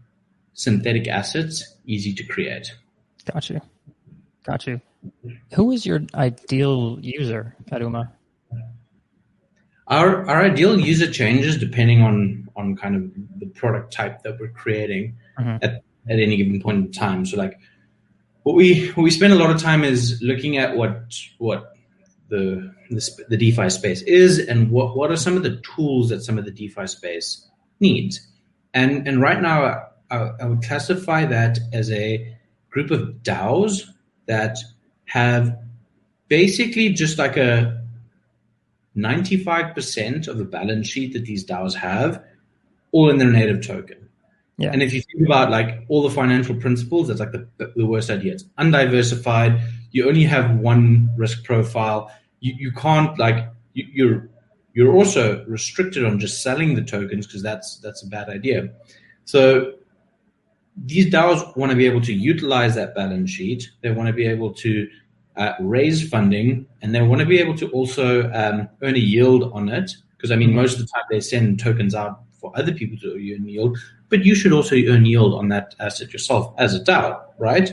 synthetic 0.54 1.08
assets 1.08 1.76
easy 1.84 2.12
to 2.14 2.24
create. 2.24 2.72
Got 3.32 3.50
you. 3.50 3.60
Got 4.44 4.66
you. 4.66 4.80
Who 5.54 5.70
is 5.72 5.84
your 5.86 6.00
ideal 6.14 6.98
user 7.00 7.56
at 7.70 7.80
UMA? 7.80 8.12
our 9.88 10.28
our 10.28 10.42
ideal 10.44 10.78
user 10.78 11.10
changes 11.10 11.56
depending 11.56 12.02
on 12.02 12.46
on 12.56 12.76
kind 12.76 12.94
of 12.94 13.02
the 13.40 13.46
product 13.46 13.92
type 13.92 14.22
that 14.22 14.38
we're 14.38 14.48
creating 14.48 15.16
Mhm. 15.38 15.58
at, 15.62 15.82
at 16.10 16.18
any 16.18 16.36
given 16.36 16.60
point 16.60 16.76
in 16.86 16.92
time. 16.92 17.24
So 17.24 17.36
like 17.38 17.58
what 18.48 18.56
we 18.56 18.88
what 18.92 19.02
we 19.02 19.10
spend 19.10 19.34
a 19.34 19.36
lot 19.36 19.50
of 19.50 19.60
time 19.60 19.84
is 19.84 20.22
looking 20.22 20.56
at 20.56 20.74
what 20.74 21.14
what 21.36 21.76
the 22.30 22.72
the, 22.88 23.26
the 23.28 23.36
DeFi 23.36 23.68
space 23.68 24.00
is 24.00 24.38
and 24.38 24.70
what 24.70 24.96
what 24.96 25.10
are 25.10 25.18
some 25.18 25.36
of 25.36 25.42
the 25.42 25.60
tools 25.60 26.08
that 26.08 26.22
some 26.22 26.38
of 26.38 26.46
the 26.46 26.50
DeFi 26.50 26.86
space 26.86 27.46
needs. 27.78 28.26
And 28.72 29.06
and 29.06 29.20
right 29.20 29.42
now 29.42 29.90
I, 30.10 30.16
I 30.40 30.46
would 30.46 30.62
classify 30.62 31.26
that 31.26 31.58
as 31.74 31.90
a 31.90 32.34
group 32.70 32.90
of 32.90 33.22
DAOs 33.22 33.82
that 34.24 34.56
have 35.04 35.58
basically 36.28 36.88
just 36.94 37.18
like 37.18 37.36
a 37.36 37.84
95% 38.96 40.26
of 40.26 40.38
the 40.38 40.46
balance 40.46 40.88
sheet 40.88 41.12
that 41.12 41.26
these 41.26 41.44
DAOs 41.44 41.74
have, 41.74 42.24
all 42.92 43.10
in 43.10 43.18
their 43.18 43.30
native 43.30 43.66
token. 43.66 44.07
Yeah. 44.58 44.70
And 44.72 44.82
if 44.82 44.92
you 44.92 45.00
think 45.00 45.24
about 45.24 45.50
like 45.50 45.84
all 45.88 46.02
the 46.02 46.10
financial 46.10 46.54
principles, 46.54 47.08
that's 47.08 47.20
like 47.20 47.30
the, 47.30 47.48
the 47.76 47.86
worst 47.86 48.10
idea. 48.10 48.32
It's 48.32 48.44
undiversified. 48.58 49.60
You 49.92 50.08
only 50.08 50.24
have 50.24 50.56
one 50.56 51.10
risk 51.16 51.44
profile. 51.44 52.10
You, 52.40 52.54
you 52.58 52.72
can't 52.72 53.16
like 53.18 53.48
you, 53.74 53.86
you're 53.92 54.28
you're 54.74 54.92
also 54.92 55.44
restricted 55.46 56.04
on 56.04 56.18
just 56.18 56.42
selling 56.42 56.74
the 56.74 56.82
tokens 56.82 57.26
because 57.26 57.42
that's 57.42 57.78
that's 57.78 58.02
a 58.02 58.08
bad 58.08 58.28
idea. 58.28 58.68
So 59.24 59.74
these 60.76 61.06
DAOs 61.06 61.56
want 61.56 61.70
to 61.70 61.76
be 61.76 61.86
able 61.86 62.00
to 62.02 62.12
utilize 62.12 62.74
that 62.74 62.94
balance 62.96 63.30
sheet. 63.30 63.70
They 63.82 63.92
want 63.92 64.08
to 64.08 64.12
be 64.12 64.26
able 64.26 64.52
to 64.54 64.88
uh, 65.36 65.52
raise 65.60 66.08
funding, 66.08 66.66
and 66.82 66.92
they 66.92 67.02
want 67.02 67.20
to 67.20 67.26
be 67.26 67.38
able 67.38 67.56
to 67.58 67.70
also 67.70 68.30
um, 68.32 68.68
earn 68.82 68.96
a 68.96 68.98
yield 68.98 69.52
on 69.52 69.68
it. 69.68 69.92
Because 70.16 70.32
I 70.32 70.36
mean, 70.36 70.52
most 70.52 70.74
of 70.74 70.80
the 70.80 70.86
time 70.86 71.04
they 71.10 71.20
send 71.20 71.60
tokens 71.60 71.94
out 71.94 72.22
for 72.40 72.52
other 72.56 72.72
people 72.72 72.98
to 72.98 73.12
earn 73.14 73.48
yield, 73.48 73.78
but 74.08 74.24
you 74.24 74.34
should 74.34 74.52
also 74.52 74.76
earn 74.76 75.04
yield 75.04 75.34
on 75.34 75.48
that 75.48 75.74
asset 75.80 76.12
yourself 76.12 76.52
as 76.58 76.74
a 76.74 76.80
DAO, 76.80 77.20
right? 77.38 77.70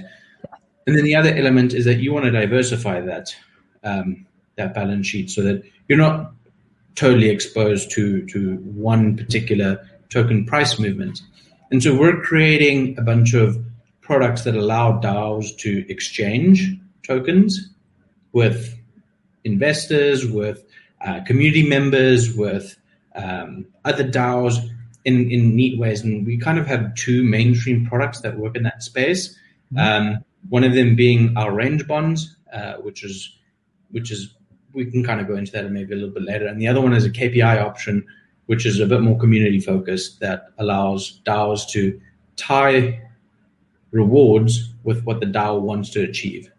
And 0.88 0.96
then 0.96 1.04
the 1.04 1.16
other 1.16 1.34
element 1.34 1.74
is 1.74 1.86
that 1.86 1.96
you 1.96 2.14
want 2.14 2.26
to 2.26 2.32
diversify 2.32 3.02
that 3.02 3.36
um, 3.84 4.26
that 4.56 4.74
balance 4.74 5.08
sheet 5.08 5.30
so 5.30 5.42
that 5.44 5.64
you're 5.88 5.98
not 5.98 6.32
totally 6.96 7.30
exposed 7.30 7.92
to 7.92 8.26
to 8.28 8.58
one 8.58 9.16
particular 9.18 9.86
token 10.10 10.46
price 10.46 10.80
movement. 10.80 11.22
And 11.72 11.82
so 11.82 11.98
we're 11.98 12.22
creating 12.22 12.98
a 12.98 13.02
bunch 13.02 13.34
of 13.34 13.58
products 14.02 14.44
that 14.44 14.56
allow 14.56 15.00
DAOs 15.00 15.58
to 15.58 15.86
exchange 15.90 16.78
tokens 17.04 17.70
with 18.34 18.78
investors, 19.44 20.26
with 20.26 20.64
uh, 21.02 21.22
community 21.26 21.68
members, 21.68 22.34
with 22.34 22.78
um, 23.16 23.66
other 23.84 24.04
DAOs 24.04 24.70
in, 25.06 25.32
in 25.32 25.56
neat 25.56 25.80
ways. 25.80 26.02
And 26.02 26.26
we 26.26 26.38
kind 26.38 26.60
of 26.60 26.68
have 26.68 26.94
two 26.96 27.24
mainstream 27.24 27.86
products 27.86 28.22
that 28.22 28.38
work 28.38 28.56
in 28.56 28.64
that 28.64 28.84
space. 28.84 29.38
Um, 29.78 30.24
one 30.50 30.64
of 30.64 30.74
them 30.74 30.96
being 30.96 31.36
our 31.38 31.54
range 31.54 31.88
bonds, 31.88 32.36
uh, 32.54 32.74
which 32.76 33.04
is 33.04 33.38
which 33.92 34.12
is 34.12 34.36
we 34.74 34.86
can 34.86 35.04
kind 35.04 35.22
of 35.22 35.28
go 35.28 35.36
into 35.36 35.52
that 35.54 35.70
maybe 35.72 35.94
a 35.94 35.96
little 35.96 36.14
bit 36.14 36.24
later. 36.24 36.48
And 36.48 36.60
the 36.60 36.68
other 36.68 36.82
one 36.82 36.94
is 36.94 37.06
a 37.06 37.10
KPI 37.10 37.62
option, 37.62 38.06
which 38.48 38.66
is 38.66 38.80
a 38.80 38.86
bit 38.86 39.02
more 39.02 39.18
community 39.18 39.60
focused 39.60 40.20
that 40.20 40.48
allows 40.58 41.22
DAOs 41.26 41.68
to 41.70 42.00
tie 42.36 43.02
rewards 43.92 44.74
with 44.84 45.04
what 45.06 45.22
the 45.22 45.26
DAO 45.26 45.62
wants 45.62 45.90
to 45.92 46.04
achieve. 46.04 46.52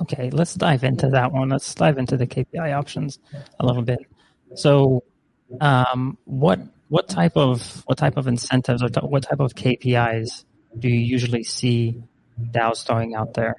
Okay, 0.00 0.30
let's 0.30 0.54
dive 0.54 0.84
into 0.84 1.08
that 1.10 1.32
one. 1.32 1.50
Let's 1.50 1.74
dive 1.74 1.98
into 1.98 2.16
the 2.16 2.26
KPI 2.26 2.76
options 2.76 3.18
a 3.60 3.66
little 3.66 3.82
bit. 3.82 3.98
So, 4.54 5.04
um, 5.60 6.16
what 6.24 6.60
what 6.88 7.08
type 7.08 7.36
of 7.36 7.82
what 7.86 7.98
type 7.98 8.16
of 8.16 8.26
incentives 8.26 8.82
or 8.82 8.88
what 9.06 9.22
type 9.22 9.40
of 9.40 9.54
KPIs 9.54 10.44
do 10.78 10.88
you 10.88 11.00
usually 11.00 11.44
see 11.44 12.02
DAOs 12.40 12.86
throwing 12.86 13.14
out 13.14 13.34
there? 13.34 13.56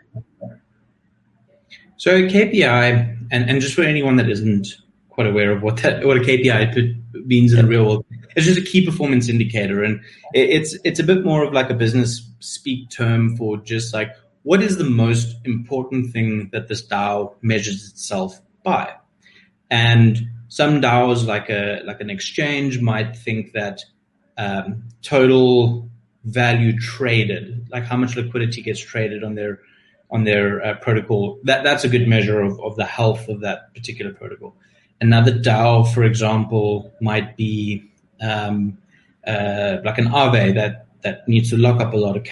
So 1.97 2.11
KPI, 2.11 3.27
and, 3.31 3.49
and 3.49 3.61
just 3.61 3.75
for 3.75 3.83
anyone 3.83 4.15
that 4.15 4.29
isn't 4.29 4.67
quite 5.09 5.27
aware 5.27 5.51
of 5.51 5.61
what 5.61 5.77
that 5.77 6.05
what 6.05 6.17
a 6.17 6.21
KPI 6.21 7.25
means 7.25 7.53
in 7.53 7.61
the 7.61 7.67
real 7.67 7.85
world, 7.85 8.05
it's 8.35 8.45
just 8.45 8.57
a 8.57 8.63
key 8.63 8.85
performance 8.85 9.27
indicator, 9.27 9.83
and 9.83 9.99
it, 10.33 10.49
it's 10.49 10.77
it's 10.83 10.99
a 10.99 11.03
bit 11.03 11.25
more 11.25 11.43
of 11.43 11.53
like 11.53 11.69
a 11.69 11.73
business 11.73 12.25
speak 12.39 12.89
term 12.89 13.35
for 13.35 13.57
just 13.57 13.93
like 13.93 14.15
what 14.43 14.63
is 14.63 14.77
the 14.77 14.85
most 14.85 15.35
important 15.43 16.13
thing 16.13 16.49
that 16.53 16.69
this 16.69 16.85
DAO 16.87 17.35
measures 17.41 17.89
itself 17.89 18.39
by, 18.63 18.93
and 19.69 20.21
some 20.49 20.81
DAOs 20.81 21.25
like 21.25 21.49
a 21.49 21.81
like 21.85 22.01
an 22.01 22.09
exchange 22.09 22.81
might 22.81 23.15
think 23.15 23.53
that 23.53 23.81
um, 24.37 24.83
total 25.01 25.89
value 26.25 26.77
traded, 26.77 27.67
like 27.71 27.85
how 27.85 27.97
much 27.97 28.15
liquidity 28.15 28.61
gets 28.61 28.79
traded 28.79 29.23
on 29.23 29.35
their 29.35 29.59
on 30.11 30.23
their 30.23 30.65
uh, 30.65 30.73
protocol. 30.75 31.39
That 31.43 31.63
that's 31.63 31.83
a 31.83 31.89
good 31.89 32.07
measure 32.07 32.41
of, 32.41 32.59
of 32.59 32.75
the 32.75 32.85
health 32.85 33.29
of 33.29 33.41
that 33.41 33.73
particular 33.73 34.11
protocol. 34.11 34.55
Another 34.99 35.31
DAO, 35.31 35.93
for 35.93 36.03
example, 36.03 36.91
might 36.99 37.37
be 37.37 37.89
um, 38.19 38.77
uh, 39.25 39.77
like 39.85 39.97
an 39.97 40.07
Aave 40.07 40.55
that 40.55 40.87
that 41.03 41.27
needs 41.27 41.51
to 41.51 41.57
lock 41.57 41.79
up 41.79 41.93
a 41.93 41.97
lot 41.97 42.17
of 42.17 42.23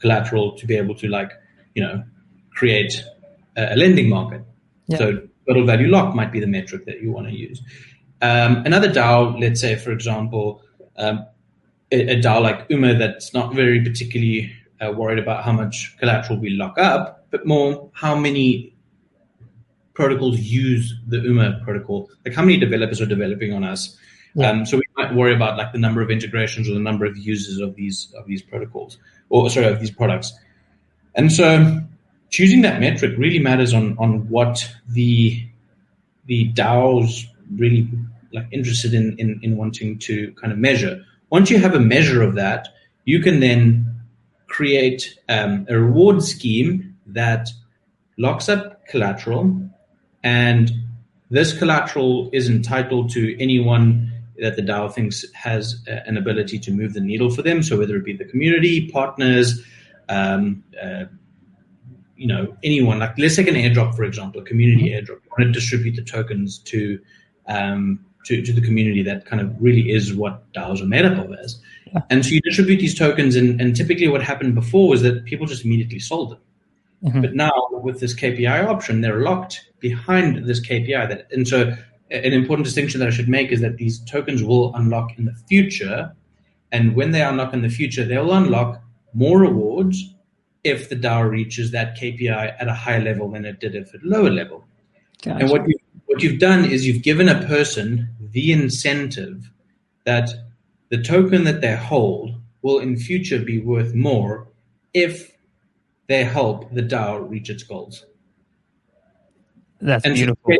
collateral 0.00 0.56
to 0.56 0.66
be 0.66 0.76
able 0.76 0.94
to 0.94 1.08
like 1.08 1.32
you 1.74 1.82
know 1.82 2.04
create 2.54 3.02
a, 3.56 3.74
a 3.74 3.76
lending 3.76 4.08
market. 4.08 4.42
Yeah. 4.86 4.98
So 4.98 5.28
total 5.46 5.66
value 5.66 5.88
lock 5.88 6.14
might 6.14 6.32
be 6.32 6.40
the 6.40 6.46
metric 6.46 6.84
that 6.86 7.00
you 7.00 7.10
want 7.12 7.26
to 7.26 7.34
use. 7.34 7.62
Um, 8.22 8.62
another 8.64 8.88
DAO, 8.88 9.38
let's 9.40 9.60
say, 9.60 9.76
for 9.76 9.92
example, 9.92 10.62
um, 10.96 11.26
a, 11.92 12.16
a 12.16 12.20
DAO 12.20 12.40
like 12.40 12.66
UMA 12.68 12.94
that's 12.94 13.34
not 13.34 13.54
very 13.54 13.82
particularly 13.82 14.52
uh, 14.80 14.92
worried 14.92 15.18
about 15.18 15.44
how 15.44 15.52
much 15.52 15.96
collateral 15.98 16.38
we 16.38 16.50
lock 16.50 16.78
up, 16.78 17.26
but 17.30 17.46
more 17.46 17.90
how 17.94 18.16
many 18.16 18.74
protocols 19.94 20.40
use 20.40 20.94
the 21.06 21.18
UMA 21.18 21.60
protocol. 21.64 22.10
Like 22.24 22.34
how 22.34 22.42
many 22.42 22.58
developers 22.58 23.00
are 23.00 23.06
developing 23.06 23.52
on 23.52 23.64
us. 23.64 23.96
Yeah. 24.34 24.50
Um, 24.50 24.66
so 24.66 24.78
we 24.78 24.82
might 24.96 25.14
worry 25.14 25.34
about 25.34 25.56
like 25.56 25.72
the 25.72 25.78
number 25.78 26.02
of 26.02 26.10
integrations 26.10 26.68
or 26.68 26.74
the 26.74 26.80
number 26.80 27.04
of 27.04 27.16
users 27.16 27.58
of 27.60 27.76
these 27.76 28.12
of 28.18 28.26
these 28.26 28.42
protocols, 28.42 28.98
or 29.28 29.48
sorry, 29.48 29.66
of 29.66 29.78
these 29.78 29.92
products. 29.92 30.32
And 31.14 31.30
so 31.30 31.80
choosing 32.34 32.62
that 32.62 32.80
metric 32.80 33.14
really 33.16 33.38
matters 33.38 33.72
on 33.72 33.96
on 33.98 34.28
what 34.28 34.68
the 34.88 35.40
the 36.26 36.52
DAOs 36.52 37.26
really 37.54 37.88
like 38.32 38.48
interested 38.50 38.92
in, 38.92 39.16
in 39.18 39.38
in 39.42 39.56
wanting 39.56 39.98
to 40.00 40.32
kind 40.32 40.52
of 40.52 40.58
measure. 40.58 41.04
Once 41.30 41.48
you 41.48 41.58
have 41.58 41.74
a 41.74 41.80
measure 41.80 42.22
of 42.22 42.34
that, 42.34 42.66
you 43.04 43.20
can 43.20 43.38
then 43.38 43.86
create 44.48 45.16
um, 45.28 45.64
a 45.68 45.78
reward 45.78 46.24
scheme 46.24 46.96
that 47.06 47.50
locks 48.18 48.48
up 48.48 48.84
collateral, 48.88 49.44
and 50.24 50.72
this 51.30 51.56
collateral 51.56 52.30
is 52.32 52.48
entitled 52.48 53.10
to 53.10 53.40
anyone 53.40 54.10
that 54.38 54.56
the 54.56 54.62
DAO 54.62 54.92
thinks 54.92 55.24
has 55.34 55.80
uh, 55.86 56.00
an 56.06 56.16
ability 56.16 56.58
to 56.58 56.72
move 56.72 56.94
the 56.94 57.00
needle 57.00 57.30
for 57.30 57.42
them. 57.42 57.62
So 57.62 57.78
whether 57.78 57.94
it 57.94 58.04
be 58.04 58.16
the 58.16 58.24
community, 58.24 58.90
partners, 58.90 59.62
um, 60.08 60.64
uh, 60.82 61.04
you 62.16 62.26
know, 62.26 62.56
anyone 62.62 62.98
like 62.98 63.18
let's 63.18 63.36
take 63.36 63.48
an 63.48 63.54
airdrop 63.54 63.94
for 63.94 64.04
example, 64.04 64.40
a 64.40 64.44
community 64.44 64.90
airdrop. 64.90 65.22
You 65.22 65.30
want 65.38 65.40
to 65.40 65.52
distribute 65.52 65.96
the 65.96 66.02
tokens 66.02 66.58
to 66.60 66.98
um, 67.46 68.04
to, 68.24 68.42
to 68.42 68.52
the 68.52 68.60
community. 68.60 69.02
That 69.02 69.26
kind 69.26 69.40
of 69.40 69.54
really 69.60 69.90
is 69.90 70.14
what 70.14 70.50
DAOs 70.52 70.80
are 70.80 70.86
made 70.86 71.04
up 71.04 71.18
of 71.18 71.32
as. 71.42 71.60
Yeah. 71.86 72.00
And 72.10 72.24
so 72.24 72.30
you 72.32 72.40
distribute 72.40 72.78
these 72.78 72.96
tokens, 72.96 73.36
and, 73.36 73.60
and 73.60 73.76
typically 73.76 74.08
what 74.08 74.22
happened 74.22 74.54
before 74.54 74.88
was 74.88 75.02
that 75.02 75.24
people 75.24 75.46
just 75.46 75.64
immediately 75.64 75.98
sold 75.98 76.30
them. 76.32 76.40
Mhm. 77.04 77.20
But 77.20 77.34
now 77.34 77.52
with 77.70 78.00
this 78.00 78.14
KPI 78.14 78.64
option, 78.64 79.00
they're 79.00 79.20
locked 79.20 79.70
behind 79.80 80.46
this 80.46 80.60
KPI. 80.60 81.08
That 81.08 81.26
and 81.32 81.46
so 81.46 81.76
an 82.10 82.32
important 82.32 82.64
distinction 82.64 83.00
that 83.00 83.08
I 83.08 83.12
should 83.12 83.28
make 83.28 83.50
is 83.50 83.60
that 83.60 83.76
these 83.76 83.98
tokens 84.04 84.42
will 84.42 84.74
unlock 84.74 85.18
in 85.18 85.26
the 85.26 85.34
future, 85.48 86.14
and 86.72 86.94
when 86.94 87.10
they 87.10 87.22
unlock 87.22 87.52
in 87.52 87.62
the 87.62 87.68
future, 87.68 88.04
they'll 88.04 88.32
unlock 88.32 88.82
more 89.12 89.38
rewards 89.40 90.13
if 90.64 90.88
the 90.88 90.96
DAO 90.96 91.28
reaches 91.28 91.70
that 91.72 91.96
KPI 91.96 92.56
at 92.58 92.68
a 92.68 92.74
higher 92.74 93.00
level 93.00 93.30
than 93.30 93.44
it 93.44 93.60
did 93.60 93.74
if 93.74 93.94
at 93.94 94.02
a 94.02 94.06
lower 94.06 94.30
level. 94.30 94.64
Gotcha. 95.22 95.38
And 95.40 95.50
what 95.50 95.68
you 95.68 95.76
what 96.06 96.22
you've 96.22 96.38
done 96.40 96.64
is 96.64 96.86
you've 96.86 97.02
given 97.02 97.28
a 97.28 97.46
person 97.46 98.08
the 98.32 98.52
incentive 98.52 99.50
that 100.04 100.30
the 100.90 101.02
token 101.02 101.44
that 101.44 101.60
they 101.60 101.76
hold 101.76 102.40
will 102.62 102.78
in 102.78 102.96
future 102.96 103.38
be 103.38 103.58
worth 103.60 103.94
more 103.94 104.48
if 104.92 105.36
they 106.08 106.24
help 106.24 106.72
the 106.74 106.82
DAO 106.82 107.28
reach 107.28 107.48
its 107.50 107.62
goals. 107.62 108.04
That's 109.80 110.04
And 110.04 110.16
so- 110.16 110.24
beautiful. 110.24 110.54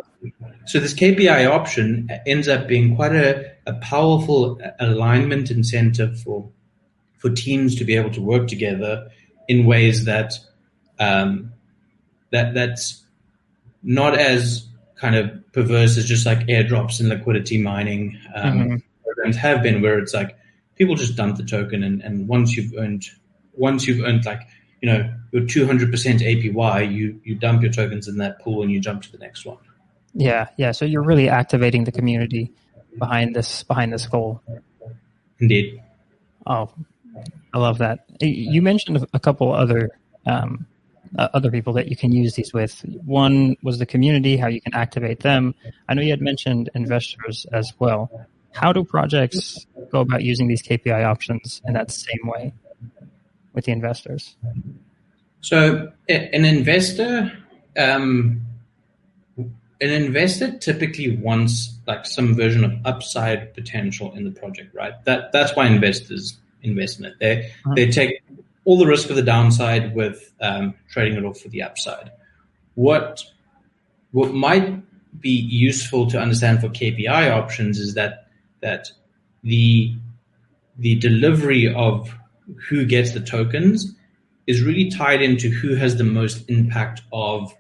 So 0.66 0.80
this 0.80 0.94
KPI 0.94 1.46
option 1.50 2.08
ends 2.26 2.48
up 2.48 2.66
being 2.66 2.96
quite 2.96 3.12
a, 3.14 3.52
a 3.66 3.74
powerful 3.74 4.58
uh, 4.64 4.70
alignment 4.80 5.50
incentive 5.50 6.18
for 6.20 6.48
for 7.18 7.28
teams 7.30 7.74
to 7.76 7.84
be 7.84 7.94
able 7.96 8.10
to 8.10 8.20
work 8.22 8.48
together 8.48 9.06
in 9.48 9.66
ways 9.66 10.04
that 10.04 10.34
um, 10.98 11.52
that 12.30 12.54
that's 12.54 13.04
not 13.82 14.18
as 14.18 14.66
kind 14.96 15.14
of 15.14 15.52
perverse 15.52 15.96
as 15.96 16.06
just 16.06 16.24
like 16.26 16.40
airdrops 16.46 17.00
and 17.00 17.08
liquidity 17.08 17.58
mining 17.58 18.18
um, 18.34 18.58
mm-hmm. 18.58 18.76
programs 19.04 19.36
have 19.36 19.62
been, 19.62 19.82
where 19.82 19.98
it's 19.98 20.14
like 20.14 20.36
people 20.76 20.94
just 20.94 21.16
dump 21.16 21.36
the 21.36 21.44
token, 21.44 21.82
and, 21.82 22.02
and 22.02 22.28
once 22.28 22.56
you've 22.56 22.72
earned 22.78 23.04
once 23.54 23.86
you've 23.86 24.04
earned 24.04 24.24
like 24.24 24.42
you 24.80 24.88
know 24.88 25.12
your 25.32 25.42
200% 25.42 25.90
APY, 25.90 26.92
you 26.92 27.20
you 27.24 27.34
dump 27.34 27.62
your 27.62 27.72
tokens 27.72 28.08
in 28.08 28.18
that 28.18 28.40
pool 28.40 28.62
and 28.62 28.70
you 28.70 28.80
jump 28.80 29.02
to 29.02 29.12
the 29.12 29.18
next 29.18 29.44
one. 29.44 29.58
Yeah, 30.14 30.48
yeah. 30.56 30.72
So 30.72 30.84
you're 30.84 31.02
really 31.02 31.28
activating 31.28 31.84
the 31.84 31.92
community 31.92 32.52
behind 32.98 33.34
this 33.34 33.62
behind 33.64 33.92
this 33.92 34.06
goal. 34.06 34.40
Indeed. 35.38 35.82
Oh, 36.46 36.70
I 37.54 37.58
love 37.58 37.78
that. 37.78 38.00
You 38.20 38.60
mentioned 38.60 39.06
a 39.14 39.20
couple 39.20 39.52
other 39.52 39.90
um, 40.26 40.66
uh, 41.16 41.28
other 41.32 41.52
people 41.52 41.72
that 41.74 41.86
you 41.86 41.96
can 41.96 42.10
use 42.10 42.34
these 42.34 42.52
with. 42.52 42.84
One 43.04 43.56
was 43.62 43.78
the 43.78 43.86
community, 43.86 44.36
how 44.36 44.48
you 44.48 44.60
can 44.60 44.74
activate 44.74 45.20
them. 45.20 45.54
I 45.88 45.94
know 45.94 46.02
you 46.02 46.10
had 46.10 46.20
mentioned 46.20 46.68
investors 46.74 47.46
as 47.52 47.72
well. 47.78 48.26
How 48.52 48.72
do 48.72 48.82
projects 48.82 49.66
go 49.92 50.00
about 50.00 50.24
using 50.24 50.48
these 50.48 50.62
KPI 50.62 51.04
options 51.04 51.62
in 51.64 51.74
that 51.74 51.92
same 51.92 52.20
way 52.24 52.52
with 53.52 53.66
the 53.66 53.72
investors? 53.72 54.36
So, 55.40 55.92
an 56.08 56.44
investor, 56.44 57.32
um, 57.76 58.40
an 59.36 59.90
investor 59.90 60.58
typically 60.58 61.16
wants 61.16 61.78
like 61.86 62.04
some 62.04 62.34
version 62.34 62.64
of 62.64 62.72
upside 62.84 63.54
potential 63.54 64.12
in 64.14 64.24
the 64.24 64.32
project, 64.32 64.74
right? 64.74 64.94
That 65.04 65.30
that's 65.30 65.54
why 65.54 65.66
investors 65.66 66.38
invest 66.64 66.98
in 66.98 67.06
it. 67.06 67.14
They 67.20 67.46
uh-huh. 67.64 67.74
they 67.74 67.90
take 67.90 68.22
all 68.64 68.78
the 68.78 68.86
risk 68.86 69.10
of 69.10 69.16
the 69.16 69.22
downside 69.22 69.94
with 69.94 70.32
um, 70.40 70.74
trading 70.90 71.18
it 71.18 71.24
off 71.24 71.40
for 71.40 71.48
the 71.48 71.62
upside. 71.62 72.10
What 72.74 73.22
what 74.12 74.32
might 74.32 74.82
be 75.20 75.30
useful 75.30 76.08
to 76.10 76.20
understand 76.20 76.60
for 76.60 76.68
KPI 76.68 77.30
options 77.30 77.78
is 77.78 77.94
that 77.94 78.28
that 78.60 78.90
the 79.42 79.94
the 80.78 80.96
delivery 80.96 81.72
of 81.72 82.14
who 82.68 82.84
gets 82.84 83.12
the 83.12 83.20
tokens 83.20 83.94
is 84.46 84.62
really 84.62 84.90
tied 84.90 85.22
into 85.22 85.48
who 85.48 85.74
has 85.74 85.96
the 85.96 86.04
most 86.04 86.48
impact 86.50 87.02
of 87.12 87.54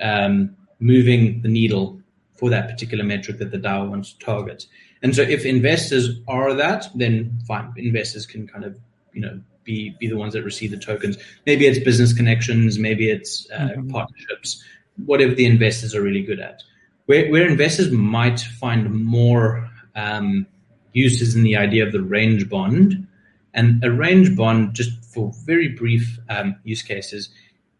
um, 0.00 0.56
moving 0.78 1.40
the 1.42 1.48
needle 1.48 2.00
for 2.34 2.50
that 2.50 2.68
particular 2.68 3.02
metric 3.02 3.38
that 3.38 3.50
the 3.50 3.58
DAO 3.58 3.88
wants 3.88 4.12
to 4.12 4.18
target. 4.24 4.66
And 5.02 5.14
so 5.14 5.22
if 5.22 5.44
investors 5.44 6.18
are 6.26 6.54
that, 6.54 6.86
then 6.94 7.38
fine, 7.46 7.72
investors 7.76 8.26
can 8.26 8.46
kind 8.46 8.64
of, 8.64 8.78
you 9.12 9.20
know, 9.20 9.40
be, 9.64 9.94
be 9.98 10.08
the 10.08 10.16
ones 10.16 10.32
that 10.32 10.42
receive 10.42 10.70
the 10.70 10.78
tokens. 10.78 11.16
Maybe 11.46 11.66
it's 11.66 11.78
business 11.78 12.12
connections, 12.12 12.78
maybe 12.78 13.10
it's 13.10 13.48
uh, 13.50 13.58
mm-hmm. 13.58 13.90
partnerships, 13.90 14.64
whatever 15.04 15.34
the 15.34 15.46
investors 15.46 15.94
are 15.94 16.02
really 16.02 16.22
good 16.22 16.40
at. 16.40 16.62
Where, 17.06 17.30
where 17.30 17.46
investors 17.46 17.90
might 17.90 18.40
find 18.40 19.04
more 19.04 19.70
um, 19.94 20.46
uses 20.92 21.34
in 21.34 21.42
the 21.42 21.56
idea 21.56 21.86
of 21.86 21.92
the 21.92 22.02
range 22.02 22.48
bond, 22.48 23.06
and 23.54 23.82
a 23.84 23.90
range 23.90 24.36
bond, 24.36 24.74
just 24.74 25.04
for 25.04 25.32
very 25.44 25.68
brief 25.68 26.18
um, 26.28 26.56
use 26.64 26.82
cases, 26.82 27.30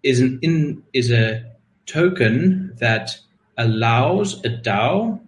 is 0.03 0.21
an 0.21 0.39
in 0.43 0.83
is 0.93 1.11
a 1.11 1.45
token 1.87 2.73
that 2.77 3.19
allows 3.57 4.45
a 4.45 4.49
DAO 4.49 5.21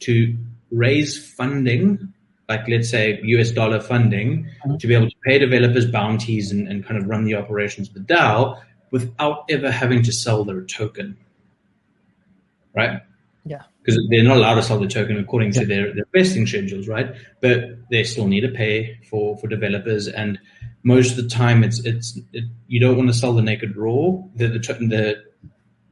to 0.00 0.36
raise 0.70 1.32
funding, 1.34 2.12
like 2.48 2.66
let's 2.68 2.90
say 2.90 3.20
US 3.22 3.50
dollar 3.50 3.80
funding, 3.80 4.44
mm-hmm. 4.44 4.76
to 4.76 4.86
be 4.86 4.94
able 4.94 5.08
to 5.08 5.16
pay 5.24 5.38
developers 5.38 5.90
bounties 5.90 6.52
and, 6.52 6.68
and 6.68 6.84
kind 6.84 7.00
of 7.00 7.08
run 7.08 7.24
the 7.24 7.34
operations 7.34 7.88
of 7.88 7.94
the 7.94 8.00
DAO 8.00 8.60
without 8.90 9.44
ever 9.50 9.70
having 9.70 10.02
to 10.02 10.12
sell 10.12 10.44
their 10.44 10.62
token. 10.64 11.16
Right? 12.74 13.00
Yeah. 13.44 13.62
Because 13.82 14.00
they're 14.10 14.22
not 14.22 14.36
allowed 14.36 14.56
to 14.56 14.62
sell 14.62 14.78
the 14.78 14.86
token 14.86 15.18
according 15.18 15.52
yeah. 15.52 15.60
to 15.60 15.66
their, 15.66 15.94
their 15.94 16.06
vesting 16.12 16.46
schedules, 16.46 16.88
right? 16.88 17.14
But 17.40 17.88
they 17.90 18.04
still 18.04 18.26
need 18.26 18.42
to 18.42 18.48
pay 18.48 18.98
for, 19.10 19.36
for 19.38 19.48
developers 19.48 20.08
and 20.08 20.38
most 20.84 21.10
of 21.10 21.16
the 21.16 21.28
time 21.28 21.64
it's 21.64 21.80
it's 21.80 22.18
it, 22.32 22.44
you 22.68 22.78
don't 22.78 22.96
want 22.96 23.08
to 23.08 23.14
sell 23.14 23.32
the 23.32 23.42
naked 23.42 23.76
raw 23.76 24.12
the 24.36 24.46
the, 24.46 24.58
the 24.58 25.22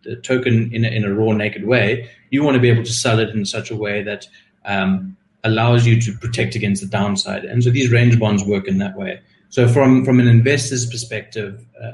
the 0.06 0.16
token 0.16 0.72
in 0.72 0.84
a, 0.84 0.88
in 0.88 1.04
a 1.04 1.12
raw, 1.12 1.32
naked 1.32 1.66
way, 1.66 2.08
you 2.30 2.42
want 2.42 2.54
to 2.54 2.60
be 2.60 2.70
able 2.70 2.84
to 2.84 2.92
sell 2.92 3.18
it 3.18 3.30
in 3.30 3.44
such 3.44 3.70
a 3.70 3.76
way 3.76 4.02
that 4.02 4.26
um, 4.66 5.16
allows 5.44 5.86
you 5.86 6.00
to 6.00 6.12
protect 6.12 6.54
against 6.54 6.82
the 6.82 6.88
downside. 6.88 7.44
And 7.44 7.62
so 7.64 7.70
these 7.70 7.90
range 7.90 8.18
bonds 8.18 8.44
work 8.44 8.68
in 8.68 8.78
that 8.78 8.96
way. 8.96 9.20
So 9.48 9.68
from 9.68 10.04
from 10.04 10.20
an 10.20 10.28
investor's 10.28 10.86
perspective, 10.86 11.64
uh, 11.82 11.92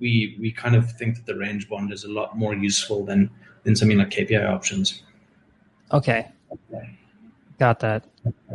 we 0.00 0.36
we 0.40 0.50
kind 0.50 0.74
of 0.74 0.90
think 0.92 1.16
that 1.16 1.26
the 1.26 1.36
range 1.36 1.68
bond 1.68 1.92
is 1.92 2.04
a 2.04 2.10
lot 2.10 2.36
more 2.36 2.54
useful 2.54 3.04
than 3.04 3.30
than 3.64 3.76
something 3.76 3.98
like 3.98 4.10
KPI 4.10 4.48
options. 4.48 5.02
Okay, 5.92 6.26
got 7.58 7.80
that, 7.80 8.04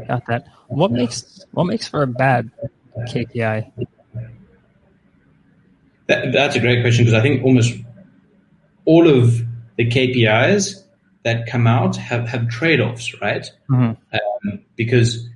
got 0.08 0.26
that. 0.28 0.48
What 0.68 0.92
makes 0.92 1.46
what 1.52 1.66
makes 1.66 1.88
for 1.88 2.02
a 2.02 2.08
bad 2.08 2.52
KPI? 2.98 3.72
That, 6.08 6.32
that's 6.34 6.56
a 6.56 6.60
great 6.60 6.82
question 6.82 7.06
because 7.06 7.18
I 7.18 7.22
think 7.22 7.44
almost 7.44 7.76
all 8.86 9.08
of 9.08 9.44
the 9.78 9.88
KPIs 9.88 10.84
that 11.24 11.48
come 11.48 11.68
out 11.68 11.96
have, 11.98 12.28
have 12.28 12.48
trade-offs, 12.50 13.20
right? 13.22 13.46
Mm-hmm. 13.70 13.94
Um, 14.14 14.60
because 14.76 15.28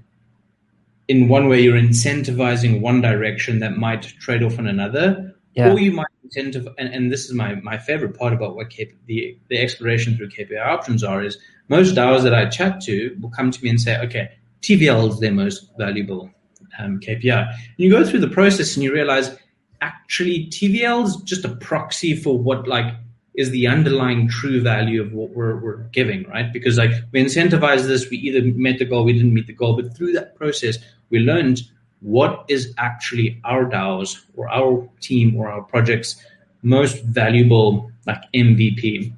in 1.08 1.28
one 1.28 1.50
way 1.50 1.62
you're 1.62 1.78
incentivizing 1.78 2.82
one 2.82 3.02
direction 3.02 3.60
that 3.60 3.78
might 3.78 4.04
trade 4.04 4.44
off 4.44 4.58
on 4.60 4.68
another, 4.68 5.36
yeah. 5.54 5.72
or 5.72 5.80
you 5.80 5.92
might 5.92 6.08
incentivize. 6.26 6.74
And, 6.78 6.94
and, 6.94 7.12
this 7.12 7.26
is 7.26 7.34
my 7.34 7.56
my 7.56 7.78
favorite 7.78 8.18
part 8.18 8.34
about 8.34 8.56
what 8.56 8.70
K, 8.70 8.94
the 9.06 9.38
the 9.50 9.60
exploration 9.60 10.16
through 10.16 10.30
KPI 10.30 10.66
options 10.66 11.04
are 11.04 11.22
is 11.22 11.38
most 11.70 11.96
DAOs 11.96 12.24
that 12.24 12.34
I 12.34 12.46
chat 12.48 12.82
to 12.82 13.16
will 13.22 13.30
come 13.30 13.52
to 13.52 13.64
me 13.64 13.70
and 13.70 13.80
say, 13.80 14.00
okay, 14.00 14.32
TVL 14.62 15.10
is 15.10 15.20
their 15.20 15.32
most 15.32 15.72
valuable 15.78 16.32
um, 16.80 17.00
KPI. 17.00 17.48
And 17.50 17.78
you 17.78 17.92
go 17.92 18.06
through 18.06 18.22
the 18.22 18.30
process 18.30 18.76
and 18.76 18.84
you 18.84 18.94
realize 18.94 19.36
actually 19.82 20.48
TVL 20.48 21.06
is 21.06 21.18
just 21.18 21.44
a 21.46 21.56
proxy 21.56 22.16
for 22.16 22.38
what 22.38 22.68
like 22.68 22.94
is 23.36 23.50
the 23.50 23.68
underlying 23.68 24.28
true 24.28 24.62
value 24.62 25.02
of 25.02 25.12
what 25.12 25.32
we're, 25.32 25.56
we're 25.56 25.78
giving, 25.92 26.24
right? 26.30 26.54
Because 26.54 26.78
like 26.78 26.92
we 27.12 27.24
incentivize 27.24 27.88
this, 27.88 28.10
we 28.10 28.18
either 28.18 28.42
met 28.56 28.78
the 28.78 28.86
goal, 28.86 29.04
we 29.04 29.14
didn't 29.14 29.34
meet 29.34 29.48
the 29.48 29.54
goal, 29.54 29.76
but 29.76 29.96
through 29.96 30.14
that 30.14 30.36
process, 30.36 30.78
we 31.10 31.20
learned 31.20 31.62
what 32.02 32.46
is 32.48 32.74
actually 32.78 33.40
our 33.44 33.66
DAOs 33.66 34.24
or 34.36 34.50
our 34.50 34.88
team 35.00 35.36
or 35.36 35.50
our 35.50 35.64
project's 35.64 36.22
most 36.62 37.04
valuable 37.04 37.92
like 38.06 38.22
MVP. 38.36 39.14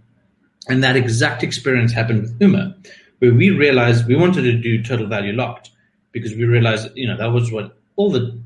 And 0.69 0.84
that 0.84 0.95
exact 0.95 1.43
experience 1.43 1.91
happened 1.91 2.21
with 2.21 2.41
Uma, 2.41 2.75
where 3.19 3.34
we 3.34 3.49
realized 3.49 4.08
we 4.08 4.15
wanted 4.15 4.43
to 4.43 4.54
do 4.54 4.82
total 4.82 5.08
value 5.08 5.34
locked 5.34 5.71
because 6.12 6.34
we 6.34 6.45
realized, 6.45 6.89
you 6.95 7.08
know, 7.08 7.17
that 7.17 7.32
was 7.32 7.51
what 7.51 7.78
all 7.95 8.12
the 8.12 8.39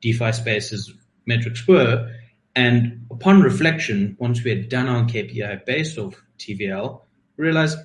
DeFi 0.00 0.32
spaces 0.32 0.92
metrics 1.26 1.66
were. 1.66 2.14
And 2.58 3.06
upon 3.12 3.40
reflection, 3.40 4.16
once 4.18 4.42
we 4.42 4.50
had 4.50 4.68
done 4.68 4.88
our 4.88 5.04
KPI 5.04 5.64
based 5.64 5.96
off 5.96 6.20
TVL, 6.40 7.00
we 7.36 7.44
realized 7.44 7.78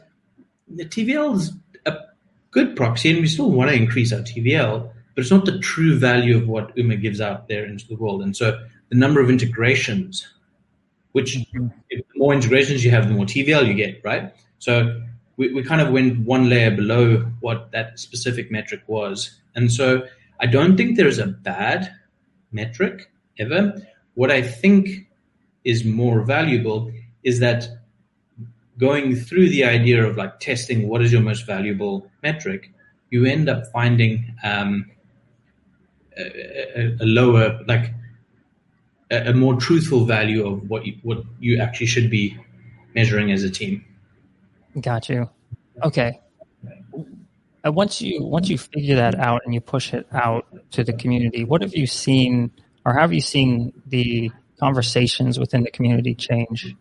the 0.67 0.83
TVL 0.83 1.35
is 1.35 1.53
a 1.85 1.95
good 2.49 2.75
proxy 2.75 3.11
and 3.11 3.19
we 3.21 3.27
still 3.27 3.51
want 3.51 3.69
to 3.69 3.77
increase 3.77 4.11
our 4.11 4.21
TVL, 4.21 4.91
but 5.13 5.21
it's 5.21 5.29
not 5.29 5.45
the 5.45 5.59
true 5.59 5.99
value 5.99 6.35
of 6.37 6.47
what 6.47 6.75
UMA 6.75 6.95
gives 6.95 7.21
out 7.21 7.47
there 7.47 7.65
into 7.67 7.87
the 7.87 7.95
world. 7.95 8.23
And 8.23 8.35
so 8.35 8.59
the 8.89 8.95
number 8.95 9.21
of 9.21 9.29
integrations, 9.29 10.27
which 11.11 11.37
mm-hmm. 11.37 11.67
the 11.91 12.03
more 12.15 12.33
integrations 12.33 12.83
you 12.83 12.89
have, 12.89 13.07
the 13.07 13.13
more 13.13 13.27
TVL 13.27 13.67
you 13.67 13.75
get, 13.75 14.01
right? 14.03 14.33
So 14.57 15.03
we, 15.37 15.53
we 15.53 15.61
kind 15.61 15.81
of 15.81 15.91
went 15.91 16.17
one 16.21 16.49
layer 16.49 16.71
below 16.71 17.17
what 17.41 17.71
that 17.73 17.99
specific 17.99 18.49
metric 18.49 18.81
was. 18.87 19.39
And 19.53 19.71
so 19.71 20.07
I 20.39 20.47
don't 20.47 20.77
think 20.77 20.97
there 20.97 21.05
is 21.07 21.19
a 21.19 21.27
bad 21.27 21.93
metric 22.51 23.11
ever. 23.37 23.79
What 24.15 24.31
I 24.31 24.41
think 24.41 25.07
is 25.63 25.83
more 25.83 26.21
valuable 26.21 26.91
is 27.23 27.39
that 27.39 27.67
going 28.77 29.15
through 29.15 29.49
the 29.49 29.63
idea 29.63 30.03
of 30.03 30.17
like 30.17 30.39
testing 30.39 30.87
what 30.87 31.01
is 31.01 31.11
your 31.11 31.21
most 31.21 31.45
valuable 31.45 32.09
metric, 32.21 32.71
you 33.09 33.25
end 33.25 33.47
up 33.47 33.67
finding 33.71 34.35
um, 34.43 34.89
a, 36.17 36.95
a, 36.99 37.05
lower, 37.05 37.59
like 37.67 37.93
a, 39.11 39.29
a, 39.29 39.33
more 39.33 39.55
truthful 39.55 40.05
value 40.05 40.45
of 40.45 40.69
what 40.69 40.85
you, 40.85 40.97
what 41.03 41.23
you 41.39 41.59
actually 41.59 41.85
should 41.85 42.09
be 42.09 42.37
measuring 42.95 43.31
as 43.31 43.43
a 43.43 43.49
team. 43.49 43.85
Got 44.81 45.09
you. 45.09 45.29
Okay. 45.83 46.19
Uh, 47.65 47.71
once 47.71 48.01
you 48.01 48.21
once 48.21 48.49
you 48.49 48.57
figure 48.57 48.95
that 48.95 49.15
out 49.15 49.41
and 49.45 49.53
you 49.53 49.61
push 49.61 49.93
it 49.93 50.05
out 50.11 50.45
to 50.71 50.83
the 50.83 50.93
community, 50.93 51.45
what 51.45 51.61
have 51.61 51.75
you 51.75 51.87
seen 51.87 52.51
or 52.85 52.93
have 52.93 53.13
you 53.13 53.21
seen 53.21 53.73
the 53.87 54.31
conversations 54.59 55.39
within 55.39 55.63
the 55.63 55.71
community 55.71 56.15
change? 56.15 56.75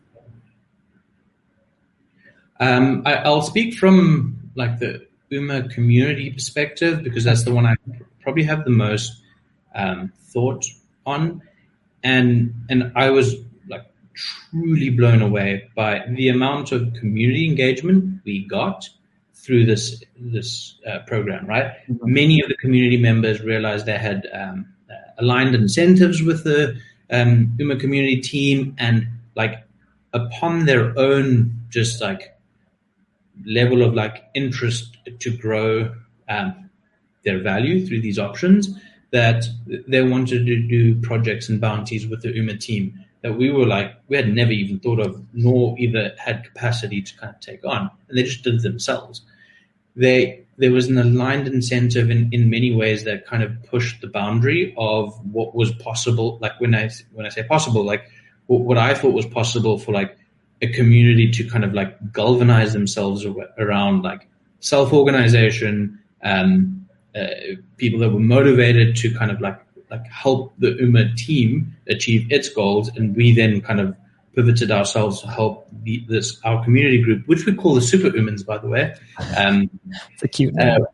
Um, 2.61 3.03
I, 3.05 3.29
will 3.29 3.43
speak 3.43 3.75
from 3.75 4.51
like 4.55 4.79
the 4.79 5.07
UMA 5.31 5.69
community 5.69 6.31
perspective 6.31 7.03
because 7.03 7.25
that's 7.25 7.43
the 7.43 7.53
one 7.53 7.67
I 7.67 7.75
probably 8.21 8.45
have 8.45 8.65
the 8.65 8.71
most 8.71 9.21
um, 9.75 10.13
thought 10.27 10.65
on, 11.05 11.43
and 12.05 12.55
and 12.69 12.93
I 12.95 13.11
was 13.11 13.35
like 13.69 13.85
truly 14.15 14.91
blown 14.91 15.23
away 15.23 15.71
by 15.75 16.05
the 16.09 16.29
amount 16.29 16.71
of 16.71 16.93
community 16.95 17.49
engagement 17.49 18.21
we 18.25 18.47
got 18.47 18.89
through 19.35 19.67
this 19.67 20.05
this 20.17 20.77
uh, 20.87 21.01
program. 21.07 21.47
Right, 21.47 21.73
mm-hmm. 21.91 22.13
many 22.13 22.43
of 22.43 22.49
the 22.49 22.57
community 22.57 22.99
members 22.99 23.41
realized 23.41 23.87
they 23.87 23.99
had 23.99 24.29
um, 24.33 24.72
aligned 25.23 25.55
incentives 25.55 26.23
with 26.23 26.45
the 26.45 26.77
um, 27.11 27.55
Uma 27.59 27.77
community 27.77 28.21
team, 28.21 28.75
and 28.79 29.07
like 29.35 29.65
upon 30.13 30.67
their 30.67 30.99
own, 30.99 31.55
just 31.71 32.01
like 32.01 32.37
level 33.47 33.83
of 33.83 33.95
like 33.95 34.25
interest 34.35 34.97
to 35.19 35.37
grow 35.37 35.95
um, 36.29 36.71
their 37.25 37.41
value 37.41 37.87
through 37.87 38.01
these 38.01 38.19
options, 38.19 38.69
that 39.11 39.45
they 39.89 40.03
wanted 40.03 40.47
to 40.47 40.57
do 40.69 41.01
projects 41.01 41.49
and 41.49 41.61
bounties 41.61 42.07
with 42.07 42.23
the 42.23 42.35
Uma 42.35 42.57
team 42.57 42.99
that 43.23 43.39
we 43.39 43.51
were 43.51 43.67
like 43.67 43.95
we 44.09 44.17
had 44.17 44.35
never 44.35 44.51
even 44.51 44.81
thought 44.81 44.99
of 44.99 45.23
nor 45.33 45.79
either 45.79 46.13
had 46.19 46.45
capacity 46.45 47.01
to 47.01 47.17
kind 47.17 47.35
of 47.35 47.41
take 47.41 47.65
on. 47.65 47.91
And 48.09 48.19
they 48.19 48.25
just 48.25 48.43
did 48.43 48.55
it 48.55 48.63
themselves. 48.63 49.23
They 49.95 50.42
there 50.59 50.71
was 50.71 50.89
an 50.89 50.99
aligned 50.99 51.49
incentive 51.49 52.11
in, 52.11 52.29
in 52.33 52.51
many 52.51 52.75
ways 52.75 53.05
that 53.05 53.27
kind 53.27 53.43
of 53.43 53.51
pushed 53.65 54.01
the 54.01 54.07
boundary 54.07 54.75
of 54.77 55.19
what 55.27 55.55
was 55.55 55.73
possible 55.73 56.39
like 56.41 56.59
when 56.61 56.75
i 56.75 56.91
when 57.13 57.27
i 57.27 57.29
say 57.29 57.43
possible 57.43 57.85
like 57.85 58.05
what, 58.47 58.61
what 58.61 58.79
i 58.79 58.95
thought 58.95 59.13
was 59.13 59.27
possible 59.27 59.79
for 59.79 59.93
like 59.93 60.17
a 60.61 60.69
community 60.69 61.31
to 61.31 61.49
kind 61.49 61.65
of 61.65 61.73
like 61.75 62.13
galvanize 62.13 62.73
themselves 62.73 63.27
around 63.59 64.03
like 64.03 64.29
self-organization 64.61 65.99
um, 66.23 66.87
uh, 67.15 67.27
people 67.77 67.99
that 67.99 68.11
were 68.11 68.21
motivated 68.21 68.97
to 68.97 69.13
kind 69.13 69.31
of 69.31 69.41
like 69.41 69.61
like 69.93 70.07
help 70.07 70.55
the 70.59 70.75
Uma 70.81 71.15
team 71.15 71.77
achieve 71.87 72.27
its 72.33 72.49
goals, 72.49 72.89
and 72.97 73.15
we 73.15 73.33
then 73.35 73.61
kind 73.61 73.79
of 73.79 73.95
pivoted 74.35 74.71
ourselves 74.71 75.21
to 75.23 75.29
help 75.29 75.69
the, 75.83 76.05
this 76.09 76.41
our 76.45 76.63
community 76.65 77.03
group, 77.03 77.27
which 77.27 77.47
we 77.47 77.55
call 77.55 77.75
the 77.75 77.83
Super 77.83 78.11
Umans, 78.11 78.45
by 78.45 78.59
the 78.59 78.69
way. 78.69 78.95
Um, 79.37 79.71
it's 80.13 80.23
a 80.23 80.29
cute 80.29 80.55
name. 80.55 80.83
Uh, 80.83 80.87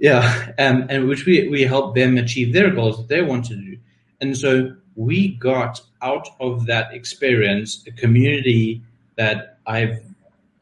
yeah, 0.00 0.52
um, 0.58 0.86
and 0.88 1.08
which 1.08 1.26
we 1.26 1.48
we 1.48 1.62
help 1.62 1.94
them 1.94 2.16
achieve 2.16 2.52
their 2.52 2.70
goals 2.70 2.98
that 2.98 3.08
they 3.08 3.22
want 3.22 3.46
to 3.46 3.56
do, 3.56 3.78
and 4.20 4.36
so 4.36 4.74
we 4.94 5.28
got 5.36 5.80
out 6.02 6.28
of 6.40 6.66
that 6.66 6.92
experience 6.92 7.84
a 7.86 7.92
community 7.92 8.82
that 9.16 9.58
I've 9.66 10.00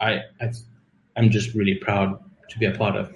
I, 0.01 0.23
I 0.41 0.53
I'm 1.17 1.31
just 1.31 1.55
really 1.55 1.75
proud 1.75 2.19
to 2.51 2.59
be 2.59 2.67
a 2.67 2.73
part 2.73 2.97
of. 2.97 3.13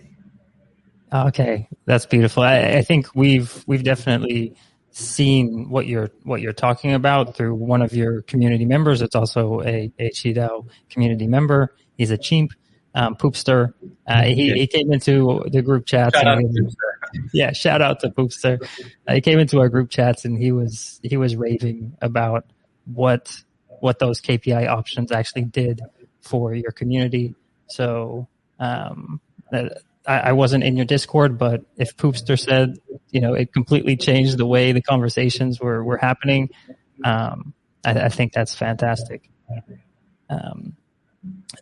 Okay, 1.12 1.68
that's 1.86 2.06
beautiful. 2.06 2.42
I, 2.42 2.58
I, 2.60 2.82
think 2.82 3.08
we've 3.14 3.64
we've 3.66 3.82
definitely 3.82 4.54
seen 4.92 5.68
what 5.70 5.86
you're 5.86 6.10
what 6.24 6.40
you're 6.40 6.52
talking 6.52 6.94
about 6.94 7.36
through 7.36 7.54
one 7.54 7.82
of 7.82 7.92
your 7.92 8.22
community 8.22 8.64
members. 8.64 9.02
It's 9.02 9.14
also 9.14 9.60
a 9.62 9.92
a 9.98 10.10
Qidao 10.10 10.68
community 10.88 11.26
member. 11.26 11.74
He's 11.96 12.10
a 12.10 12.18
chimp, 12.18 12.52
um, 12.94 13.14
poopster. 13.14 13.74
Uh, 14.06 14.22
he, 14.22 14.52
he 14.52 14.66
came 14.66 14.92
into 14.92 15.44
the 15.50 15.62
group 15.62 15.86
chats. 15.86 16.18
Shout 16.18 16.38
and 16.38 16.64
was, 16.64 16.76
yeah, 17.32 17.52
shout 17.52 17.82
out 17.82 18.00
to 18.00 18.10
poopster. 18.10 18.62
Uh, 19.06 19.14
he 19.14 19.20
came 19.20 19.38
into 19.38 19.60
our 19.60 19.68
group 19.68 19.90
chats 19.90 20.24
and 20.24 20.38
he 20.38 20.52
was 20.52 21.00
he 21.02 21.16
was 21.16 21.36
raving 21.36 21.96
about 22.00 22.44
what 22.86 23.32
what 23.80 23.98
those 23.98 24.20
KPI 24.20 24.68
options 24.68 25.12
actually 25.12 25.44
did 25.44 25.80
for 26.20 26.54
your 26.54 26.72
community. 26.72 27.34
So 27.68 28.28
um, 28.58 29.20
I, 30.10 30.30
I, 30.30 30.32
wasn't 30.32 30.64
in 30.64 30.76
your 30.76 30.86
Discord, 30.86 31.38
but 31.38 31.62
if 31.76 31.96
Poopster 31.96 32.36
said, 32.36 32.78
you 33.10 33.20
know, 33.20 33.34
it 33.34 33.52
completely 33.52 33.96
changed 33.96 34.38
the 34.38 34.46
way 34.46 34.72
the 34.72 34.82
conversations 34.82 35.60
were, 35.60 35.84
were 35.84 35.98
happening, 35.98 36.50
um, 37.04 37.54
I, 37.84 37.92
I, 37.92 38.08
think 38.08 38.32
that's 38.32 38.52
fantastic. 38.52 39.30
Um, 40.28 40.76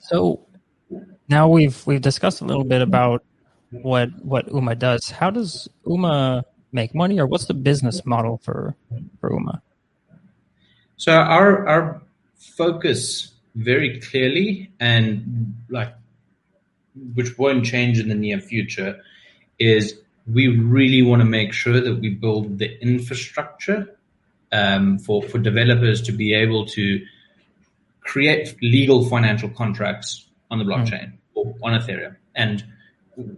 so 0.00 0.46
now 1.28 1.48
we've 1.48 1.86
we've 1.86 2.00
discussed 2.00 2.40
a 2.40 2.44
little 2.44 2.64
bit 2.64 2.80
about 2.80 3.22
what 3.70 4.08
what 4.24 4.50
Uma 4.50 4.74
does. 4.74 5.10
How 5.10 5.30
does 5.30 5.68
Uma 5.86 6.44
make 6.72 6.94
money, 6.94 7.20
or 7.20 7.26
what's 7.26 7.46
the 7.46 7.54
business 7.54 8.06
model 8.06 8.38
for 8.38 8.74
for 9.20 9.30
Uma? 9.32 9.62
So 10.96 11.12
our 11.12 11.68
our 11.68 12.02
focus 12.56 13.32
very 13.54 14.00
clearly 14.00 14.70
and 14.80 15.54
like 15.68 15.92
which 17.14 17.38
won't 17.38 17.64
change 17.64 17.98
in 17.98 18.08
the 18.08 18.14
near 18.14 18.40
future, 18.40 19.00
is 19.58 19.98
we 20.32 20.48
really 20.48 21.02
want 21.02 21.20
to 21.20 21.26
make 21.26 21.52
sure 21.52 21.80
that 21.80 22.00
we 22.00 22.10
build 22.10 22.58
the 22.58 22.80
infrastructure 22.80 23.98
um, 24.52 24.98
for 24.98 25.22
for 25.22 25.38
developers 25.38 26.02
to 26.02 26.12
be 26.12 26.34
able 26.34 26.66
to 26.66 27.04
create 28.00 28.56
legal 28.62 29.04
financial 29.04 29.48
contracts 29.50 30.26
on 30.50 30.58
the 30.58 30.64
hmm. 30.64 30.70
blockchain 30.70 31.12
mm. 31.12 31.18
or 31.34 31.54
on 31.62 31.78
Ethereum. 31.78 32.16
And 32.34 32.64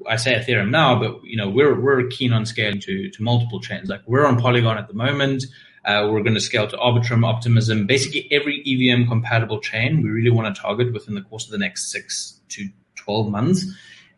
I 0.06 0.16
say 0.16 0.34
Ethereum 0.34 0.70
now, 0.70 0.98
but 0.98 1.24
you 1.24 1.36
know 1.36 1.48
we're 1.48 1.78
we're 1.80 2.06
keen 2.08 2.32
on 2.32 2.46
scaling 2.46 2.80
to 2.80 3.10
to 3.10 3.22
multiple 3.22 3.60
chains. 3.60 3.88
Like 3.88 4.02
we're 4.06 4.26
on 4.26 4.38
Polygon 4.38 4.78
at 4.78 4.88
the 4.88 4.94
moment. 4.94 5.44
Uh, 5.82 6.06
we're 6.10 6.22
going 6.22 6.34
to 6.34 6.40
scale 6.40 6.68
to 6.68 6.76
Arbitrum, 6.76 7.24
Optimism, 7.24 7.86
basically 7.86 8.28
every 8.30 8.62
EVM 8.66 9.08
compatible 9.08 9.60
chain. 9.60 10.02
We 10.02 10.10
really 10.10 10.28
want 10.28 10.54
to 10.54 10.60
target 10.60 10.92
within 10.92 11.14
the 11.14 11.22
course 11.22 11.46
of 11.46 11.52
the 11.52 11.58
next 11.58 11.90
six 11.90 12.38
to 12.50 12.68
12 13.00 13.30
months. 13.30 13.66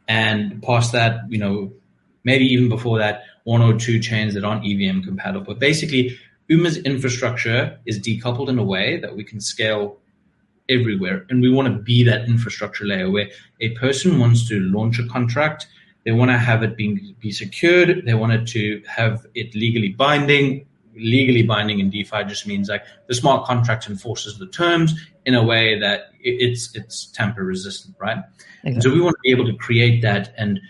And 0.08 0.62
past 0.62 0.92
that, 0.92 1.20
you 1.28 1.38
know, 1.38 1.72
maybe 2.24 2.44
even 2.46 2.68
before 2.68 2.98
that, 2.98 3.24
one 3.44 3.62
or 3.62 3.78
two 3.78 3.98
chains 3.98 4.34
that 4.34 4.44
aren't 4.44 4.64
EVM 4.64 5.02
compatible. 5.02 5.46
But 5.46 5.58
basically, 5.58 6.18
Uma's 6.48 6.76
infrastructure 6.78 7.78
is 7.86 7.98
decoupled 7.98 8.48
in 8.48 8.58
a 8.58 8.64
way 8.64 8.98
that 9.00 9.16
we 9.16 9.24
can 9.24 9.40
scale 9.40 9.98
everywhere. 10.68 11.26
And 11.28 11.40
we 11.40 11.50
want 11.50 11.68
to 11.68 11.82
be 11.82 12.02
that 12.04 12.26
infrastructure 12.26 12.84
layer 12.84 13.10
where 13.10 13.30
a 13.60 13.70
person 13.70 14.18
wants 14.18 14.48
to 14.48 14.60
launch 14.60 14.98
a 14.98 15.06
contract, 15.06 15.66
they 16.04 16.12
want 16.12 16.30
to 16.30 16.38
have 16.38 16.62
it 16.62 16.76
being 16.76 17.14
be 17.20 17.30
secured, 17.30 18.04
they 18.06 18.14
want 18.14 18.32
it 18.32 18.46
to 18.48 18.82
have 18.86 19.26
it 19.34 19.54
legally 19.54 19.90
binding. 19.90 20.66
Legally 20.94 21.42
binding 21.42 21.80
in 21.80 21.90
DeFi 21.90 22.24
just 22.24 22.46
means 22.46 22.68
like 22.68 22.84
the 23.06 23.14
smart 23.14 23.46
contract 23.46 23.88
enforces 23.88 24.38
the 24.38 24.46
terms 24.46 24.94
in 25.24 25.34
a 25.34 25.42
way 25.42 25.78
that 25.78 26.12
it's 26.20 26.74
it's 26.74 27.06
tamper 27.06 27.44
resistant, 27.44 27.96
right? 27.98 28.18
So 28.80 28.90
we 28.92 29.00
want 29.00 29.16
to 29.16 29.20
be 29.22 29.30
able 29.30 29.46
to 29.46 29.56
create 29.56 30.02
that 30.02 30.32
and 30.36 30.60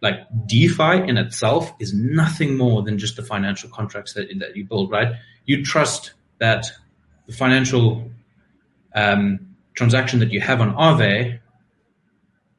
like 0.00 0.20
DeFi 0.46 1.08
in 1.08 1.18
itself 1.18 1.72
is 1.80 1.92
nothing 1.92 2.56
more 2.56 2.82
than 2.82 2.98
just 2.98 3.16
the 3.16 3.22
financial 3.22 3.68
contracts 3.68 4.14
that, 4.14 4.28
that 4.38 4.56
you 4.56 4.64
build, 4.64 4.90
right? 4.90 5.14
You 5.44 5.64
trust 5.64 6.12
that 6.38 6.66
the 7.26 7.32
financial 7.32 8.10
um, 8.94 9.56
transaction 9.74 10.20
that 10.20 10.32
you 10.32 10.40
have 10.40 10.60
on 10.60 10.74
Aave, 10.74 11.40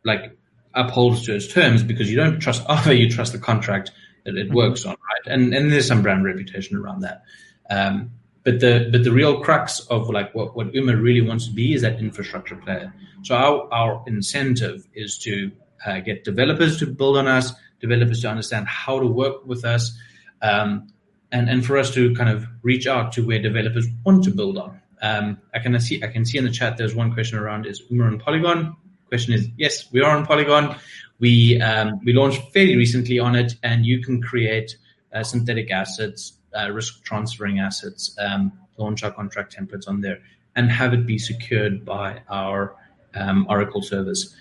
like 0.03 0.38
upholds 0.73 1.25
to 1.25 1.35
its 1.35 1.47
terms 1.47 1.81
because 1.81 2.09
you 2.09 2.17
don't 2.17 2.39
trust 2.39 2.65
Aave, 2.67 2.97
you 2.97 3.09
trust 3.09 3.31
the 3.31 3.39
contract 3.39 3.91
it 4.37 4.47
mm-hmm. 4.47 4.55
works 4.55 4.85
on, 4.85 4.91
right? 4.91 5.33
And 5.33 5.53
and 5.53 5.71
there's 5.71 5.87
some 5.87 6.01
brand 6.01 6.25
reputation 6.25 6.77
around 6.77 7.01
that. 7.01 7.23
Um, 7.69 8.11
but 8.43 8.59
the 8.59 8.89
but 8.91 9.03
the 9.03 9.11
real 9.11 9.41
crux 9.41 9.79
of 9.87 10.09
like 10.09 10.33
what, 10.33 10.55
what 10.55 10.73
Uma 10.73 10.95
really 10.95 11.21
wants 11.21 11.47
to 11.47 11.53
be 11.53 11.73
is 11.73 11.81
that 11.81 11.99
infrastructure 11.99 12.55
player. 12.55 12.93
So 13.23 13.35
our 13.35 13.73
our 13.73 14.03
incentive 14.07 14.87
is 14.93 15.17
to 15.19 15.51
uh, 15.85 15.99
get 15.99 16.23
developers 16.23 16.77
to 16.79 16.87
build 16.87 17.17
on 17.17 17.27
us, 17.27 17.53
developers 17.79 18.21
to 18.21 18.29
understand 18.29 18.67
how 18.67 18.99
to 18.99 19.07
work 19.07 19.45
with 19.45 19.65
us, 19.65 19.97
um, 20.41 20.87
and 21.31 21.49
and 21.49 21.65
for 21.65 21.77
us 21.77 21.93
to 21.93 22.13
kind 22.15 22.29
of 22.29 22.45
reach 22.63 22.87
out 22.87 23.11
to 23.13 23.25
where 23.25 23.41
developers 23.41 23.87
want 24.05 24.23
to 24.23 24.31
build 24.31 24.57
on. 24.57 24.79
Um, 25.01 25.37
I 25.53 25.59
can 25.59 25.79
see 25.79 26.03
I 26.03 26.07
can 26.07 26.25
see 26.25 26.37
in 26.37 26.45
the 26.45 26.51
chat 26.51 26.77
there's 26.77 26.95
one 26.95 27.13
question 27.13 27.37
around 27.37 27.65
is 27.65 27.83
Uma 27.89 28.05
on 28.05 28.19
Polygon. 28.19 28.75
Question 29.09 29.33
is 29.33 29.47
yes, 29.57 29.91
we 29.91 30.01
are 30.01 30.15
on 30.15 30.25
Polygon. 30.25 30.75
We 31.19 31.62
um, 31.62 31.99
we 32.03 32.13
launched 32.13 32.41
fairly 32.53 32.75
recently 32.75 33.19
on 33.19 33.36
it, 33.36 33.53
and 33.63 33.86
you 33.86 34.01
can 34.01 34.21
create 34.21 34.77
uh, 35.13 35.23
synthetic 35.23 35.71
assets 35.71 36.39
uh, 36.58 36.71
risk 36.71 37.03
transferring 37.03 37.60
assets, 37.60 38.15
um, 38.19 38.51
launch 38.77 39.03
our 39.03 39.12
contract 39.12 39.55
templates 39.55 39.88
on 39.88 40.01
there, 40.01 40.19
and 40.55 40.71
have 40.71 40.93
it 40.93 41.05
be 41.05 41.17
secured 41.17 41.86
by 41.86 42.21
our 42.29 42.75
um, 43.15 43.45
Oracle 43.49 43.82
service. 43.82 44.36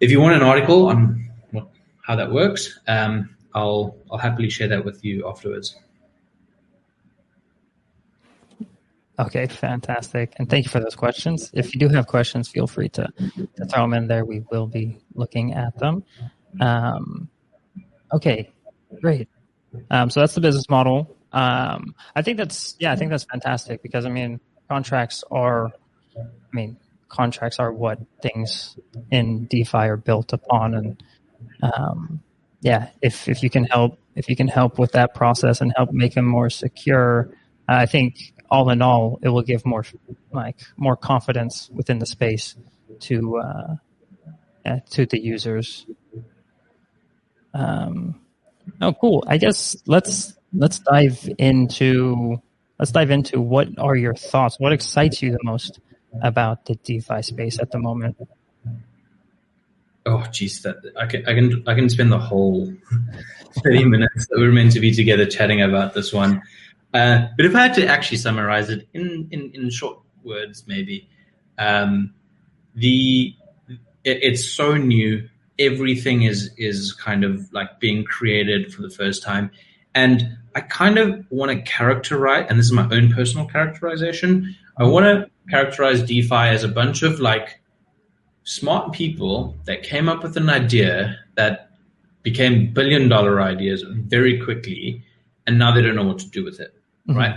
If 0.00 0.10
you 0.10 0.20
want 0.20 0.34
an 0.34 0.42
article 0.42 0.88
on 0.88 1.28
how 2.02 2.16
that 2.16 2.30
works, 2.30 2.78
um, 2.88 3.34
I'll 3.54 3.96
I'll 4.10 4.18
happily 4.18 4.50
share 4.50 4.68
that 4.68 4.84
with 4.84 5.04
you 5.04 5.28
afterwards. 5.28 5.76
Okay, 9.20 9.46
fantastic. 9.46 10.32
And 10.38 10.48
thank 10.48 10.64
you 10.64 10.70
for 10.70 10.80
those 10.80 10.96
questions. 10.96 11.50
If 11.52 11.74
you 11.74 11.80
do 11.80 11.88
have 11.88 12.06
questions, 12.06 12.48
feel 12.48 12.66
free 12.66 12.88
to, 12.90 13.06
to 13.56 13.64
throw 13.66 13.82
them 13.82 13.92
in 13.92 14.06
there. 14.06 14.24
We 14.24 14.42
will 14.50 14.66
be 14.66 14.98
looking 15.14 15.52
at 15.52 15.78
them. 15.78 16.04
Um, 16.58 17.28
okay, 18.14 18.50
great. 19.02 19.28
Um, 19.90 20.08
so 20.08 20.20
that's 20.20 20.34
the 20.34 20.40
business 20.40 20.70
model. 20.70 21.16
Um, 21.32 21.94
I 22.16 22.22
think 22.22 22.38
that's 22.38 22.76
yeah, 22.80 22.92
I 22.92 22.96
think 22.96 23.10
that's 23.10 23.24
fantastic 23.24 23.82
because 23.82 24.06
I 24.06 24.08
mean 24.08 24.40
contracts 24.68 25.22
are, 25.30 25.66
I 26.16 26.22
mean 26.52 26.78
contracts 27.08 27.58
are 27.58 27.70
what 27.70 27.98
things 28.22 28.76
in 29.10 29.44
DeFi 29.46 29.78
are 29.78 29.96
built 29.96 30.32
upon, 30.32 30.74
and 30.74 31.02
um, 31.62 32.20
yeah, 32.62 32.88
if 33.02 33.28
if 33.28 33.42
you 33.42 33.50
can 33.50 33.64
help 33.64 33.98
if 34.16 34.28
you 34.28 34.34
can 34.34 34.48
help 34.48 34.78
with 34.78 34.92
that 34.92 35.14
process 35.14 35.60
and 35.60 35.72
help 35.76 35.92
make 35.92 36.14
them 36.14 36.26
more 36.26 36.50
secure, 36.50 37.30
I 37.68 37.86
think 37.86 38.32
all 38.50 38.70
in 38.70 38.82
all, 38.82 39.18
it 39.22 39.28
will 39.28 39.42
give 39.42 39.64
more 39.64 39.84
like 40.32 40.60
more 40.76 40.96
confidence 40.96 41.70
within 41.72 41.98
the 41.98 42.06
space 42.06 42.56
to 43.00 43.38
uh, 43.38 43.76
uh, 44.66 44.78
to 44.90 45.06
the 45.06 45.20
users. 45.20 45.86
Um, 47.54 48.20
oh, 48.80 48.92
cool. 48.92 49.24
I 49.26 49.38
guess 49.38 49.76
let's 49.86 50.34
let's 50.52 50.80
dive 50.80 51.28
into 51.38 52.42
let's 52.78 52.92
dive 52.92 53.10
into 53.10 53.40
what 53.40 53.68
are 53.78 53.96
your 53.96 54.14
thoughts. 54.14 54.58
What 54.58 54.72
excites 54.72 55.22
you 55.22 55.32
the 55.32 55.38
most 55.42 55.80
about 56.22 56.66
the 56.66 56.74
DeFi 56.74 57.22
space 57.22 57.58
at 57.60 57.70
the 57.70 57.78
moment? 57.78 58.16
Oh, 60.06 60.24
geez, 60.32 60.62
that 60.62 60.76
I 60.98 61.06
can 61.06 61.26
I 61.26 61.34
can 61.34 61.64
I 61.66 61.74
can 61.74 61.88
spend 61.88 62.10
the 62.10 62.18
whole 62.18 62.72
thirty 63.62 63.84
minutes 63.84 64.26
that 64.28 64.38
we're 64.38 64.52
meant 64.52 64.72
to 64.72 64.80
be 64.80 64.92
together 64.92 65.26
chatting 65.26 65.62
about 65.62 65.94
this 65.94 66.12
one. 66.12 66.42
Uh, 66.92 67.26
but 67.36 67.46
if 67.46 67.54
I 67.54 67.62
had 67.62 67.74
to 67.74 67.86
actually 67.86 68.18
summarize 68.18 68.68
it 68.68 68.88
in 68.94 69.28
in, 69.30 69.50
in 69.54 69.70
short 69.70 69.98
words, 70.24 70.64
maybe 70.66 71.08
um, 71.58 72.12
the 72.74 73.34
it, 74.04 74.18
it's 74.22 74.44
so 74.44 74.76
new. 74.76 75.28
Everything 75.58 76.22
is 76.22 76.50
is 76.56 76.92
kind 76.94 77.22
of 77.22 77.52
like 77.52 77.80
being 77.80 78.04
created 78.04 78.72
for 78.72 78.82
the 78.82 78.90
first 78.90 79.22
time, 79.22 79.50
and 79.94 80.36
I 80.54 80.60
kind 80.62 80.98
of 80.98 81.24
want 81.30 81.52
to 81.52 81.60
characterize, 81.62 82.46
and 82.48 82.58
this 82.58 82.66
is 82.66 82.72
my 82.72 82.88
own 82.90 83.12
personal 83.12 83.46
characterization. 83.46 84.56
I 84.78 84.84
want 84.84 85.04
to 85.04 85.30
characterize 85.50 86.02
DeFi 86.02 86.34
as 86.34 86.64
a 86.64 86.68
bunch 86.68 87.02
of 87.02 87.20
like 87.20 87.60
smart 88.44 88.92
people 88.92 89.56
that 89.64 89.82
came 89.82 90.08
up 90.08 90.22
with 90.22 90.36
an 90.36 90.48
idea 90.48 91.18
that 91.36 91.70
became 92.22 92.72
billion 92.72 93.08
dollar 93.08 93.40
ideas 93.40 93.82
very 93.82 94.40
quickly, 94.40 95.04
and 95.46 95.58
now 95.58 95.72
they 95.72 95.82
don't 95.82 95.96
know 95.96 96.04
what 96.04 96.18
to 96.20 96.28
do 96.30 96.44
with 96.44 96.58
it, 96.58 96.74
mm-hmm. 97.08 97.18
right? 97.18 97.36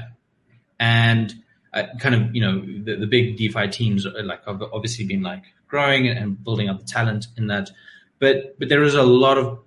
And 0.80 1.34
uh, 1.74 1.84
kind 2.00 2.16
of, 2.16 2.36
you 2.36 2.42
know, 2.42 2.62
the, 2.62 2.96
the 2.96 3.08
big 3.08 3.38
DeFi 3.38 3.68
teams 3.70 4.06
are 4.06 4.24
like 4.24 4.46
have 4.46 4.62
obviously 4.62 5.06
been 5.06 5.24
like 5.24 5.44
growing 5.68 6.08
and 6.08 6.44
building 6.44 6.70
up 6.70 6.80
the 6.80 6.86
talent 6.86 7.28
in 7.38 7.48
that, 7.48 7.70
but 8.20 8.58
but 8.60 8.70
there 8.70 8.84
is 8.84 8.96
a 8.96 9.04
lot 9.04 9.38
of 9.38 9.60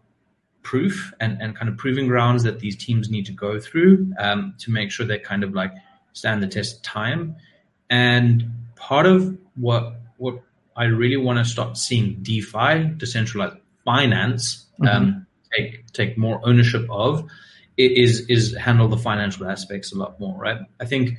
proof 0.62 1.14
and, 1.20 1.40
and 1.40 1.56
kind 1.56 1.68
of 1.68 1.76
proving 1.76 2.09
grounds 2.09 2.42
that 2.42 2.59
these 2.59 2.76
teams 2.76 3.09
need 3.09 3.24
to 3.26 3.32
go 3.32 3.61
through 3.61 4.12
um, 4.18 4.52
to 4.59 4.72
make 4.72 4.90
sure 4.90 5.06
they 5.06 5.18
kind 5.18 5.44
of 5.44 5.54
like 5.54 5.72
stand 6.12 6.42
the 6.42 6.46
test 6.48 6.76
of 6.76 6.82
time. 6.82 7.37
And 7.88 8.50
part 8.74 9.06
of 9.06 9.38
what 9.54 10.00
what 10.18 10.42
I 10.76 10.85
really 10.85 11.16
want 11.16 11.38
to 11.38 11.44
start 11.44 11.76
seeing 11.76 12.16
DeFi, 12.22 12.94
decentralized 12.96 13.56
finance, 13.85 14.66
mm-hmm. 14.80 14.88
um, 14.88 15.26
take 15.56 15.90
take 15.92 16.18
more 16.18 16.40
ownership 16.44 16.87
of, 16.90 17.24
is 17.76 18.26
is 18.28 18.56
handle 18.56 18.88
the 18.88 18.96
financial 18.96 19.46
aspects 19.46 19.92
a 19.92 19.98
lot 19.98 20.18
more, 20.18 20.38
right? 20.38 20.60
I 20.80 20.86
think 20.86 21.18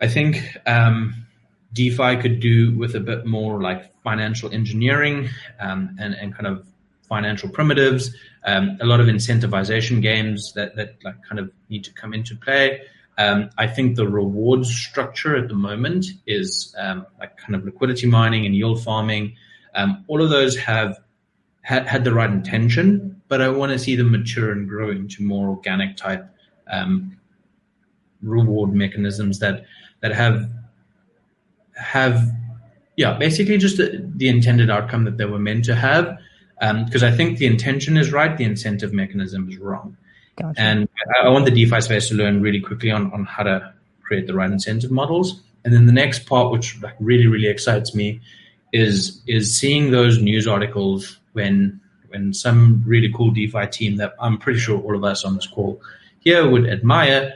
I 0.00 0.08
think 0.08 0.56
um, 0.66 1.26
DeFi 1.72 2.16
could 2.16 2.40
do 2.40 2.76
with 2.76 2.94
a 2.94 3.00
bit 3.00 3.26
more 3.26 3.60
like 3.60 3.92
financial 4.02 4.52
engineering 4.52 5.28
um, 5.60 5.96
and 5.98 6.14
and 6.14 6.34
kind 6.34 6.46
of 6.46 6.66
financial 7.08 7.48
primitives, 7.48 8.14
um, 8.44 8.76
a 8.80 8.86
lot 8.86 9.00
of 9.00 9.06
incentivization 9.06 10.02
games 10.02 10.52
that, 10.54 10.76
that 10.76 10.96
like 11.02 11.16
kind 11.26 11.38
of 11.38 11.50
need 11.70 11.84
to 11.84 11.92
come 11.94 12.12
into 12.12 12.36
play. 12.36 12.82
Um, 13.16 13.50
I 13.58 13.66
think 13.66 13.96
the 13.96 14.06
rewards 14.06 14.72
structure 14.72 15.36
at 15.36 15.48
the 15.48 15.54
moment 15.54 16.06
is 16.26 16.74
um, 16.78 17.06
like 17.18 17.36
kind 17.36 17.56
of 17.56 17.64
liquidity 17.64 18.06
mining 18.06 18.46
and 18.46 18.54
yield 18.54 18.84
farming. 18.84 19.36
Um, 19.74 20.04
all 20.06 20.22
of 20.22 20.30
those 20.30 20.56
have 20.58 20.98
had, 21.62 21.86
had 21.86 22.04
the 22.04 22.12
right 22.12 22.30
intention, 22.30 23.17
but 23.28 23.40
I 23.40 23.48
want 23.48 23.72
to 23.72 23.78
see 23.78 23.96
them 23.96 24.10
mature 24.10 24.50
and 24.52 24.68
grow 24.68 24.90
into 24.90 25.22
more 25.22 25.48
organic 25.48 25.96
type 25.96 26.26
um, 26.70 27.16
reward 28.22 28.72
mechanisms 28.72 29.38
that 29.38 29.64
that 30.00 30.12
have 30.12 30.50
have 31.76 32.30
yeah 32.96 33.12
basically 33.14 33.58
just 33.58 33.76
the, 33.76 34.04
the 34.16 34.28
intended 34.28 34.70
outcome 34.70 35.04
that 35.04 35.16
they 35.16 35.24
were 35.24 35.38
meant 35.38 35.64
to 35.66 35.74
have 35.74 36.18
because 36.58 37.02
um, 37.02 37.12
I 37.12 37.16
think 37.16 37.38
the 37.38 37.46
intention 37.46 37.96
is 37.96 38.12
right, 38.12 38.36
the 38.36 38.44
incentive 38.44 38.92
mechanism 38.92 39.48
is 39.48 39.58
wrong. 39.58 39.96
Gotcha. 40.40 40.60
And 40.60 40.88
I, 41.22 41.28
want 41.28 41.44
the 41.44 41.50
DeFi 41.50 41.80
space 41.80 42.08
to 42.08 42.14
learn 42.14 42.42
really 42.42 42.60
quickly 42.60 42.90
on, 42.90 43.12
on 43.12 43.24
how 43.24 43.44
to 43.44 43.72
create 44.02 44.26
the 44.26 44.34
right 44.34 44.50
incentive 44.50 44.90
models. 44.90 45.40
And 45.64 45.72
then 45.74 45.86
the 45.86 45.92
next 45.92 46.26
part, 46.26 46.50
which 46.52 46.80
like 46.82 46.94
really, 47.00 47.26
really 47.26 47.48
excites 47.48 47.94
me, 47.94 48.20
is 48.72 49.22
is 49.26 49.56
seeing 49.56 49.90
those 49.90 50.20
news 50.20 50.46
articles 50.46 51.18
when 51.32 51.80
when 52.08 52.32
some 52.32 52.82
really 52.86 53.12
cool 53.12 53.30
DeFi 53.30 53.66
team 53.66 53.96
that 53.96 54.14
I'm 54.20 54.38
pretty 54.38 54.58
sure 54.58 54.80
all 54.80 54.96
of 54.96 55.04
us 55.04 55.24
on 55.24 55.34
this 55.34 55.46
call 55.46 55.80
here 56.20 56.48
would 56.48 56.68
admire 56.68 57.34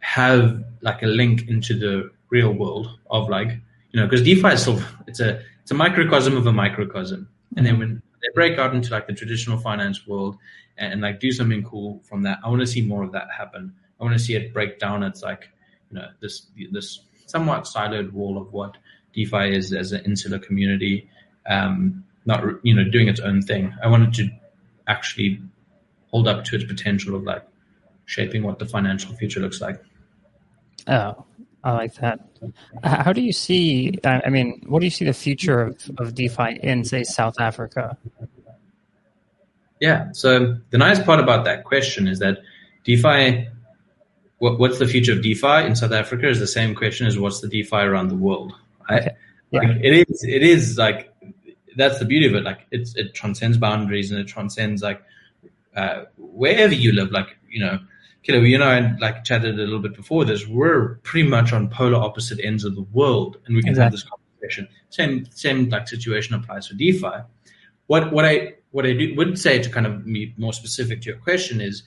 have 0.00 0.64
like 0.82 1.02
a 1.02 1.06
link 1.06 1.48
into 1.48 1.78
the 1.78 2.10
real 2.30 2.52
world 2.52 2.98
of 3.10 3.28
like 3.28 3.48
you 3.90 4.00
know 4.00 4.06
because 4.06 4.22
DeFi 4.22 4.48
is 4.48 4.62
still 4.62 4.80
it's 5.06 5.20
a 5.20 5.40
it's 5.62 5.70
a 5.70 5.74
microcosm 5.74 6.36
of 6.36 6.46
a 6.46 6.52
microcosm, 6.52 7.28
and 7.56 7.66
then 7.66 7.78
when 7.78 8.02
they 8.22 8.28
break 8.34 8.58
out 8.58 8.74
into 8.74 8.90
like 8.90 9.06
the 9.06 9.12
traditional 9.12 9.58
finance 9.58 10.06
world 10.06 10.36
and, 10.78 10.94
and 10.94 11.02
like 11.02 11.20
do 11.20 11.32
something 11.32 11.62
cool 11.64 12.00
from 12.04 12.22
that. 12.22 12.38
I 12.44 12.48
want 12.48 12.60
to 12.60 12.66
see 12.66 12.82
more 12.82 13.02
of 13.02 13.12
that 13.12 13.28
happen. 13.36 13.72
I 14.00 14.04
want 14.04 14.16
to 14.16 14.22
see 14.22 14.34
it 14.34 14.52
break 14.52 14.78
down. 14.78 15.02
It's 15.02 15.22
like 15.22 15.48
you 15.90 15.98
know 15.98 16.08
this 16.20 16.46
this 16.70 17.00
somewhat 17.26 17.64
siloed 17.64 18.12
wall 18.12 18.40
of 18.40 18.52
what 18.52 18.76
DeFi 19.12 19.56
is 19.56 19.72
as 19.72 19.92
an 19.92 20.04
insular 20.04 20.38
community, 20.38 21.08
um, 21.48 22.04
not 22.26 22.44
you 22.62 22.74
know 22.74 22.84
doing 22.84 23.08
its 23.08 23.20
own 23.20 23.42
thing. 23.42 23.74
I 23.82 23.88
wanted 23.88 24.12
to 24.14 24.28
actually 24.86 25.40
hold 26.10 26.28
up 26.28 26.44
to 26.44 26.56
its 26.56 26.64
potential 26.64 27.14
of 27.14 27.24
like 27.24 27.44
shaping 28.04 28.42
what 28.42 28.58
the 28.58 28.66
financial 28.66 29.14
future 29.14 29.40
looks 29.40 29.60
like. 29.60 29.82
Oh, 30.86 31.24
I 31.64 31.72
like 31.72 31.94
that. 31.94 32.20
How 32.84 33.12
do 33.12 33.20
you 33.20 33.32
see? 33.32 33.98
I 34.04 34.30
mean, 34.30 34.62
what 34.66 34.80
do 34.80 34.86
you 34.86 34.90
see 34.90 35.04
the 35.04 35.12
future 35.12 35.60
of, 35.62 35.90
of 35.98 36.14
DeFi 36.14 36.60
in, 36.62 36.84
say, 36.84 37.02
South 37.02 37.40
Africa? 37.40 37.98
Yeah. 39.80 40.12
So 40.12 40.56
the 40.70 40.78
nice 40.78 41.02
part 41.02 41.18
about 41.18 41.44
that 41.44 41.64
question 41.64 42.06
is 42.06 42.20
that 42.20 42.38
DeFi, 42.84 43.48
what, 44.38 44.60
what's 44.60 44.78
the 44.78 44.86
future 44.86 45.12
of 45.12 45.22
DeFi 45.22 45.66
in 45.66 45.74
South 45.74 45.92
Africa 45.92 46.28
is 46.28 46.38
the 46.38 46.46
same 46.46 46.74
question 46.74 47.06
as 47.06 47.18
what's 47.18 47.40
the 47.40 47.48
DeFi 47.48 47.76
around 47.78 48.08
the 48.08 48.16
world. 48.16 48.52
Right? 48.88 49.02
Okay. 49.02 49.16
Yeah. 49.50 49.60
Like 49.60 49.76
it 49.82 50.08
is. 50.08 50.24
It 50.24 50.42
is 50.42 50.78
like 50.78 51.12
that's 51.76 51.98
the 51.98 52.04
beauty 52.04 52.26
of 52.26 52.34
it. 52.34 52.44
Like 52.44 52.66
it's 52.70 52.96
it 52.96 53.14
transcends 53.14 53.58
boundaries 53.58 54.10
and 54.10 54.20
it 54.20 54.26
transcends 54.26 54.82
like 54.82 55.02
uh, 55.76 56.04
wherever 56.16 56.74
you 56.74 56.92
live. 56.92 57.10
Like 57.10 57.36
you 57.48 57.60
know 57.60 57.78
Killer, 58.26 58.44
you 58.44 58.58
know, 58.58 58.66
I 58.66 58.96
like 58.98 59.22
chatted 59.22 59.54
a 59.54 59.62
little 59.62 59.78
bit 59.78 59.94
before 59.94 60.24
this. 60.24 60.48
We're 60.48 60.96
pretty 61.04 61.28
much 61.28 61.52
on 61.52 61.68
polar 61.68 62.02
opposite 62.02 62.40
ends 62.42 62.64
of 62.64 62.74
the 62.74 62.82
world, 62.82 63.36
and 63.46 63.54
we 63.54 63.62
can 63.62 63.70
exactly. 63.70 63.84
have 63.84 63.92
this 63.92 64.02
conversation. 64.02 64.68
Same 64.90 65.26
same 65.30 65.68
like 65.68 65.86
situation 65.86 66.34
applies 66.34 66.66
for 66.66 66.74
DeFi. 66.74 67.22
What 67.86 68.12
what 68.12 68.24
I 68.24 68.54
what 68.72 68.84
I 68.84 68.94
do, 68.94 69.14
would 69.16 69.38
say 69.38 69.62
to 69.62 69.70
kind 69.70 69.86
of 69.86 70.04
be 70.04 70.34
more 70.36 70.52
specific 70.52 71.02
to 71.02 71.10
your 71.10 71.18
question 71.18 71.60
is 71.60 71.84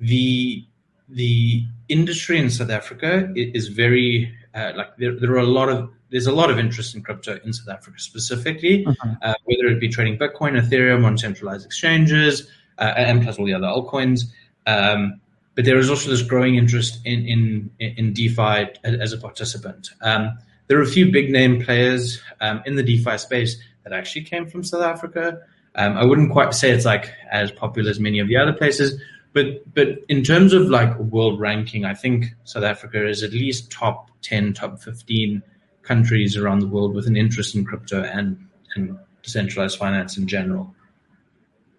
the 0.00 0.66
the 1.08 1.64
industry 1.88 2.38
in 2.38 2.50
South 2.50 2.70
Africa 2.70 3.32
is 3.36 3.68
very 3.68 4.36
uh, 4.54 4.72
like 4.74 4.96
there, 4.96 5.14
there 5.20 5.30
are 5.30 5.38
a 5.38 5.46
lot 5.46 5.68
of 5.68 5.88
there's 6.10 6.26
a 6.26 6.32
lot 6.32 6.50
of 6.50 6.58
interest 6.58 6.94
in 6.94 7.02
crypto 7.02 7.38
in 7.44 7.52
South 7.52 7.68
Africa 7.68 7.98
specifically, 7.98 8.84
uh-huh. 8.86 9.14
uh, 9.22 9.34
whether 9.44 9.66
it 9.66 9.80
be 9.80 9.88
trading 9.88 10.18
Bitcoin, 10.18 10.60
Ethereum 10.60 11.04
on 11.04 11.16
centralized 11.16 11.64
exchanges, 11.64 12.48
uh, 12.78 12.92
and 12.96 13.22
plus 13.22 13.38
all 13.38 13.46
the 13.46 13.54
other 13.54 13.66
altcoins. 13.66 14.22
Um, 14.66 15.20
but 15.54 15.64
there 15.64 15.78
is 15.78 15.90
also 15.90 16.10
this 16.10 16.22
growing 16.22 16.56
interest 16.56 17.00
in 17.04 17.26
in 17.26 17.70
in 17.78 18.12
DeFi 18.12 18.68
as 18.84 19.12
a 19.12 19.18
participant. 19.18 19.90
Um, 20.00 20.38
there 20.68 20.78
are 20.78 20.82
a 20.82 20.86
few 20.86 21.10
big 21.10 21.30
name 21.30 21.62
players 21.62 22.20
um, 22.40 22.62
in 22.64 22.76
the 22.76 22.82
DeFi 22.82 23.18
space 23.18 23.56
that 23.82 23.92
actually 23.92 24.22
came 24.22 24.46
from 24.46 24.62
South 24.62 24.82
Africa. 24.82 25.40
Um, 25.74 25.96
I 25.96 26.04
wouldn't 26.04 26.32
quite 26.32 26.54
say 26.54 26.70
it's 26.70 26.84
like 26.84 27.12
as 27.30 27.50
popular 27.50 27.90
as 27.90 28.00
many 28.00 28.20
of 28.20 28.28
the 28.28 28.36
other 28.36 28.52
places, 28.52 29.00
but 29.32 29.74
but 29.74 29.88
in 30.08 30.22
terms 30.22 30.52
of 30.52 30.68
like 30.68 30.96
world 30.98 31.40
ranking, 31.40 31.84
I 31.84 31.94
think 31.94 32.26
South 32.44 32.64
Africa 32.64 33.06
is 33.06 33.22
at 33.22 33.32
least 33.32 33.70
top 33.70 34.10
ten, 34.22 34.52
top 34.52 34.80
fifteen 34.80 35.42
countries 35.82 36.36
around 36.36 36.60
the 36.60 36.66
world 36.66 36.94
with 36.94 37.06
an 37.06 37.16
interest 37.16 37.54
in 37.54 37.64
crypto 37.64 38.02
and 38.02 38.38
and 38.76 38.98
decentralized 39.22 39.78
finance 39.78 40.16
in 40.16 40.26
general. 40.26 40.74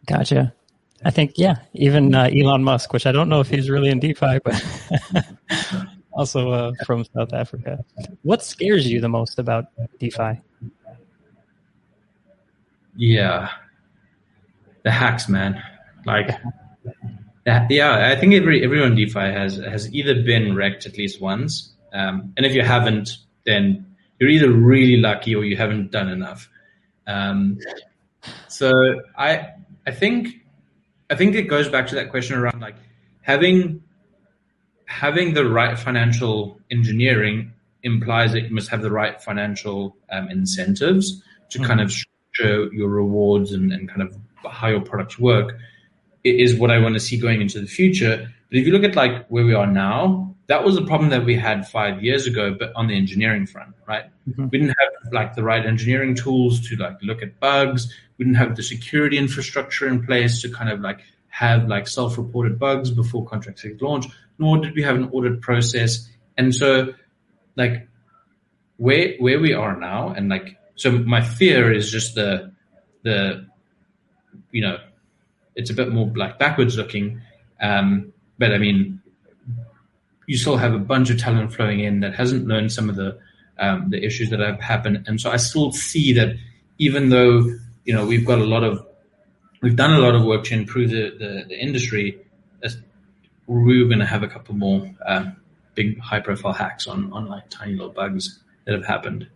Gotcha. 0.06 0.54
I 1.04 1.10
think, 1.10 1.34
yeah, 1.36 1.56
even 1.74 2.14
uh, 2.14 2.30
Elon 2.32 2.64
Musk, 2.64 2.94
which 2.94 3.08
I 3.08 3.12
don't 3.12 3.28
know 3.28 3.40
if 3.40 3.50
he's 3.50 3.70
really 3.70 3.90
in 3.90 4.00
DeFi, 4.00 4.40
but 4.44 4.64
also 6.12 6.52
uh, 6.52 6.72
from 6.86 7.06
South 7.16 7.34
Africa. 7.34 7.84
What 8.22 8.44
scares 8.44 8.90
you 8.90 9.02
the 9.02 9.10
most 9.10 9.40
about 9.40 9.66
DeFi? 10.00 10.40
Yeah, 12.96 13.50
the 14.84 14.92
hacks, 14.92 15.28
man. 15.28 15.62
Like, 16.06 16.30
yeah, 17.48 18.12
I 18.12 18.20
think 18.20 18.34
every 18.34 18.64
everyone 18.64 18.96
DeFi 18.96 19.20
has 19.20 19.58
has 19.58 19.92
either 19.94 20.22
been 20.22 20.56
wrecked 20.56 20.86
at 20.86 20.98
least 20.98 21.22
once, 21.22 21.74
um, 21.94 22.34
and 22.38 22.46
if 22.46 22.54
you 22.54 22.62
haven't, 22.64 23.18
then 23.46 23.91
you're 24.22 24.30
either 24.30 24.52
really 24.52 24.98
lucky 24.98 25.34
or 25.34 25.44
you 25.44 25.58
haven't 25.58 25.90
done 25.90 26.08
enough. 26.08 26.48
Um, 27.08 27.58
so 28.48 28.72
I 29.18 29.50
I 29.88 29.92
think 29.92 30.46
I 31.10 31.16
think 31.16 31.34
it 31.34 31.48
goes 31.50 31.68
back 31.68 31.88
to 31.88 31.96
that 31.96 32.12
question 32.12 32.38
around 32.38 32.62
like 32.62 32.76
having 33.22 33.82
having 34.86 35.34
the 35.34 35.50
right 35.50 35.78
financial 35.78 36.62
engineering 36.70 37.52
implies 37.82 38.34
that 38.34 38.42
you 38.42 38.54
must 38.54 38.70
have 38.70 38.84
the 38.84 38.92
right 38.92 39.20
financial 39.20 39.98
um, 40.12 40.30
incentives 40.30 41.24
to 41.50 41.58
mm-hmm. 41.58 41.68
kind 41.68 41.82
of 41.82 41.92
show 42.34 42.70
your 42.72 42.90
rewards 42.90 43.54
and, 43.54 43.74
and 43.74 43.90
kind 43.90 44.04
of 44.04 44.16
how 44.48 44.68
your 44.68 44.82
products 44.82 45.18
work 45.18 45.58
is 46.24 46.54
what 46.60 46.70
I 46.70 46.78
want 46.78 46.94
to 46.94 47.00
see 47.00 47.18
going 47.18 47.42
into 47.42 47.60
the 47.60 47.66
future. 47.66 48.32
But 48.50 48.58
if 48.60 48.68
you 48.68 48.72
look 48.72 48.84
at 48.84 48.96
like 48.96 49.26
where 49.30 49.46
we 49.46 49.56
are 49.56 49.66
now, 49.66 50.36
that 50.52 50.66
was 50.66 50.76
a 50.76 50.82
problem 50.82 51.12
that 51.12 51.24
we 51.24 51.38
had 51.38 51.66
five 51.66 52.04
years 52.04 52.28
ago, 52.28 52.54
but 52.54 52.74
on 52.76 52.88
the 52.88 52.98
engineering 52.98 53.46
front, 53.46 53.74
right? 53.88 54.04
Mm-hmm. 54.28 54.50
We 54.50 54.58
didn't 54.58 54.76
have 54.78 55.14
like 55.14 55.34
the 55.34 55.44
right 55.44 55.66
engineering 55.66 56.14
tools 56.14 56.68
to 56.68 56.76
like 56.76 56.98
look 57.02 57.22
at 57.22 57.40
bugs. 57.40 57.94
We 58.18 58.26
didn't 58.26 58.36
have 58.36 58.58
the 58.58 58.64
security 58.64 59.18
infrastructure 59.18 59.88
in 59.88 60.06
place 60.06 60.42
to 60.42 60.50
kind 60.50 60.70
of 60.70 60.82
like 60.82 61.00
have 61.30 61.70
like 61.70 61.88
self-reported 61.88 62.60
bugs 62.60 62.92
before 62.92 63.26
contracts 63.26 63.64
get 63.64 63.82
launched, 63.82 64.10
nor 64.40 64.58
did 64.58 64.76
we 64.76 64.84
have 64.84 64.98
an 64.98 65.10
audit 65.14 65.40
process. 65.40 66.10
And 66.38 66.54
so 66.54 66.96
like 67.56 67.88
where 68.76 69.16
where 69.20 69.40
we 69.40 69.54
are 69.54 69.80
now 69.80 70.10
and 70.10 70.28
like 70.28 70.58
so 70.76 70.92
my 70.92 71.22
fear 71.22 71.72
is 71.72 71.90
just 71.90 72.16
the 72.16 72.52
the 73.04 73.48
you 74.52 74.62
know 74.62 74.80
it's 75.56 75.70
a 75.70 75.74
bit 75.74 75.90
more 75.94 76.12
like 76.16 76.40
backwards 76.40 76.76
looking 76.78 77.22
um, 77.62 78.12
but 78.38 78.52
i 78.54 78.58
mean 78.58 79.01
you 80.32 80.38
still 80.38 80.58
have 80.58 80.74
a 80.74 80.84
bunch 80.94 81.10
of 81.10 81.20
talent 81.20 81.54
flowing 81.54 81.80
in 81.82 82.00
that 82.00 82.14
hasn't 82.16 82.48
learned 82.48 82.72
some 82.72 82.90
of 82.90 82.96
the 82.96 83.10
um, 83.60 83.90
the 83.90 84.00
issues 84.04 84.30
that 84.32 84.40
have 84.40 84.60
happened 84.60 85.04
and 85.08 85.20
so 85.22 85.30
i 85.30 85.38
still 85.38 85.72
see 85.72 86.14
that 86.14 86.30
even 86.78 87.10
though 87.10 87.34
you 87.86 87.94
know 87.94 88.06
we've 88.06 88.26
got 88.26 88.40
a 88.40 88.50
lot 88.56 88.64
of 88.64 88.74
we've 89.62 89.76
done 89.76 89.94
a 89.94 90.00
lot 90.00 90.16
of 90.16 90.24
work 90.24 90.44
to 90.46 90.54
improve 90.54 90.90
the, 90.90 91.04
the, 91.20 91.46
the 91.50 91.58
industry 91.68 92.06
we're 93.52 93.86
going 93.86 94.00
to 94.00 94.06
have 94.06 94.24
a 94.24 94.28
couple 94.28 94.56
more 94.56 94.90
um, 95.06 95.36
big 95.76 96.00
high 96.00 96.20
profile 96.20 96.54
hacks 96.54 96.88
on 96.88 97.12
on 97.12 97.28
like 97.28 97.50
tiny 97.50 97.74
little 97.74 97.92
bugs 97.92 98.40
that 98.66 98.74
have 98.74 98.86
happened. 98.86 99.28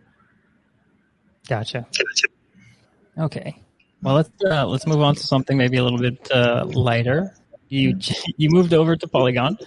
Gotcha. 1.48 1.86
Okay. 3.18 3.56
Well, 4.02 4.14
let's 4.14 4.30
uh, 4.44 4.66
let's 4.66 4.86
move 4.86 5.00
on 5.00 5.14
to 5.14 5.22
something 5.22 5.56
maybe 5.56 5.76
a 5.76 5.84
little 5.84 5.98
bit 5.98 6.30
uh, 6.30 6.64
lighter. 6.66 7.34
You 7.68 7.98
you 8.36 8.48
moved 8.50 8.72
over 8.72 8.96
to 8.96 9.08
Polygon. 9.08 9.58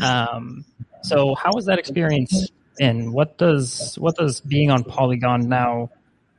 Um, 0.00 0.64
so 1.02 1.34
how 1.34 1.50
was 1.52 1.66
that 1.66 1.78
experience? 1.78 2.50
And 2.80 3.12
what 3.12 3.38
does 3.38 3.96
what 3.98 4.16
does 4.16 4.40
being 4.40 4.70
on 4.70 4.84
Polygon 4.84 5.48
now 5.48 5.90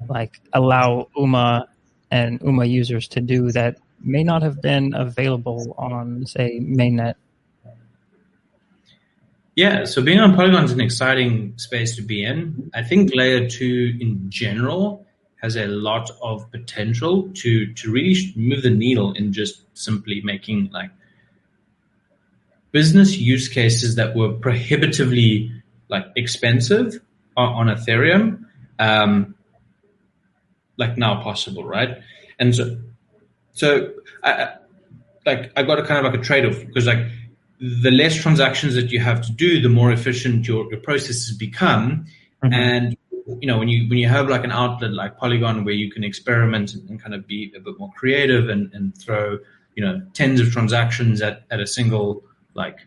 like 0.10 0.40
allow 0.52 1.08
UMA 1.16 1.68
and 2.12 2.42
UMA 2.42 2.66
users 2.66 3.08
to 3.10 3.22
do 3.22 3.52
that 3.52 3.78
may 4.02 4.24
not 4.24 4.42
have 4.42 4.62
been 4.62 4.94
available 4.94 5.76
on 5.78 6.26
say 6.26 6.60
mainnet 6.60 7.16
yeah, 9.56 9.86
so 9.86 10.02
being 10.02 10.20
on 10.20 10.36
Polygon 10.36 10.64
is 10.64 10.72
an 10.72 10.82
exciting 10.82 11.54
space 11.58 11.96
to 11.98 12.02
be 12.02 12.24
in. 12.24 12.72
I 12.74 12.82
think 12.82 13.12
layer 13.14 13.48
two 13.48 13.96
in 14.02 14.26
general 14.30 15.06
has 15.44 15.56
a 15.58 15.68
lot 15.68 16.10
of 16.24 16.50
potential 16.50 17.30
to 17.36 17.72
to 17.74 17.92
really 17.92 18.34
move 18.36 18.64
the 18.64 18.72
needle 18.72 19.14
in 19.14 19.32
just 19.32 19.62
simply 19.78 20.22
making 20.24 20.72
like 20.72 20.90
business 22.74 23.18
use 23.18 23.48
cases 23.48 23.96
that 23.96 24.16
were 24.16 24.34
prohibitively 24.34 25.50
like 25.90 26.06
expensive 26.18 27.00
on, 27.38 27.70
on 27.70 27.76
Ethereum, 27.76 28.44
um, 28.80 29.36
like 30.78 30.98
now 30.98 31.22
possible, 31.22 31.64
right? 31.64 32.00
And 32.40 32.54
so, 32.54 32.78
so 33.54 33.94
I, 34.24 34.56
like 35.26 35.52
I 35.56 35.64
got 35.64 35.80
a 35.80 35.84
kind 35.84 36.06
of 36.06 36.12
like 36.12 36.20
a 36.20 36.24
trade 36.24 36.46
off 36.46 36.60
because 36.66 36.88
like 36.88 37.06
the 37.60 37.92
less 37.92 38.16
transactions 38.16 38.74
that 38.74 38.92
you 38.92 39.00
have 39.00 39.22
to 39.22 39.32
do, 39.32 39.62
the 39.62 39.70
more 39.70 39.92
efficient 39.92 40.48
your, 40.48 40.70
your 40.72 40.82
processes 40.82 41.32
become. 41.38 42.06
Mm-hmm. 42.44 42.54
And 42.54 42.98
you 43.40 43.48
know, 43.48 43.60
when 43.60 43.70
you 43.70 43.88
when 43.88 44.00
you 44.00 44.10
have 44.10 44.28
like 44.28 44.44
an 44.44 44.52
outlet 44.52 44.92
like 44.92 45.18
Polygon 45.18 45.64
where 45.64 45.76
you 45.76 45.92
can 45.92 46.04
experiment 46.04 46.74
and, 46.74 46.90
and 46.90 47.02
kind 47.02 47.14
of 47.14 47.26
be 47.28 47.54
a 47.56 47.60
bit 47.60 47.80
more 47.80 47.92
creative 47.96 48.50
and, 48.50 48.74
and 48.74 48.98
throw, 48.98 49.38
you 49.76 49.86
know, 49.86 50.02
tens 50.14 50.42
of 50.42 50.52
transactions 50.52 51.22
at, 51.22 51.44
at 51.52 51.60
a 51.60 51.68
single 51.68 52.24
like 52.54 52.80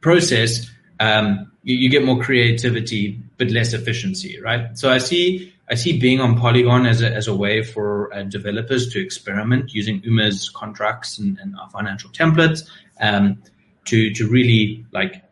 process, 0.00 0.70
um, 1.00 1.52
you, 1.62 1.76
you 1.76 1.90
get 1.90 2.04
more 2.04 2.20
creativity 2.20 3.20
but 3.36 3.50
less 3.50 3.72
efficiency, 3.72 4.40
right? 4.40 4.76
So 4.78 4.90
I 4.90 4.98
see 4.98 5.52
I 5.70 5.74
see 5.74 5.98
being 5.98 6.20
on 6.20 6.38
Polygon 6.38 6.86
as 6.86 7.02
a, 7.02 7.12
as 7.14 7.28
a 7.28 7.36
way 7.36 7.62
for 7.62 8.12
uh, 8.14 8.22
developers 8.22 8.90
to 8.92 9.00
experiment 9.00 9.74
using 9.74 10.02
UMA's 10.02 10.48
contracts 10.48 11.18
and, 11.18 11.38
and 11.38 11.54
our 11.58 11.68
financial 11.68 12.10
templates 12.10 12.68
um, 13.00 13.42
to 13.86 14.12
to 14.14 14.28
really 14.28 14.86
like 14.92 15.22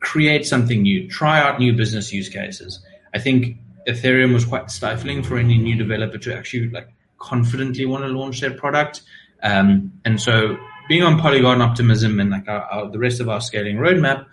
create 0.00 0.46
something 0.46 0.82
new, 0.82 1.08
try 1.08 1.40
out 1.40 1.58
new 1.58 1.72
business 1.72 2.12
use 2.12 2.28
cases. 2.28 2.80
I 3.14 3.18
think 3.18 3.56
Ethereum 3.88 4.34
was 4.34 4.44
quite 4.44 4.70
stifling 4.70 5.22
for 5.22 5.38
any 5.38 5.56
new 5.56 5.76
developer 5.76 6.18
to 6.18 6.36
actually 6.36 6.68
like 6.68 6.88
confidently 7.18 7.86
want 7.86 8.04
to 8.04 8.08
launch 8.08 8.40
their 8.40 8.52
product. 8.52 9.02
Um, 9.42 9.92
and 10.04 10.20
so 10.20 10.58
being 10.88 11.02
on 11.02 11.18
Polygon 11.18 11.60
Optimism 11.60 12.20
and 12.20 12.30
like 12.30 12.48
our, 12.48 12.62
our, 12.62 12.90
the 12.90 12.98
rest 12.98 13.20
of 13.20 13.28
our 13.28 13.40
scaling 13.40 13.76
roadmap, 13.76 14.26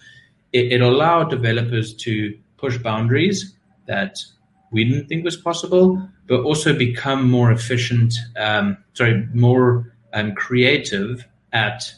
it, 0.53 0.73
it 0.73 0.81
allowed 0.81 1.29
developers 1.29 1.93
to 1.95 2.37
push 2.57 2.77
boundaries 2.77 3.55
that 3.87 4.19
we 4.71 4.83
didn't 4.85 5.07
think 5.07 5.23
was 5.23 5.37
possible, 5.37 6.07
but 6.27 6.41
also 6.41 6.77
become 6.77 7.29
more 7.29 7.51
efficient, 7.51 8.13
um, 8.37 8.77
sorry, 8.93 9.27
more 9.33 9.93
um, 10.13 10.33
creative 10.35 11.25
at 11.51 11.93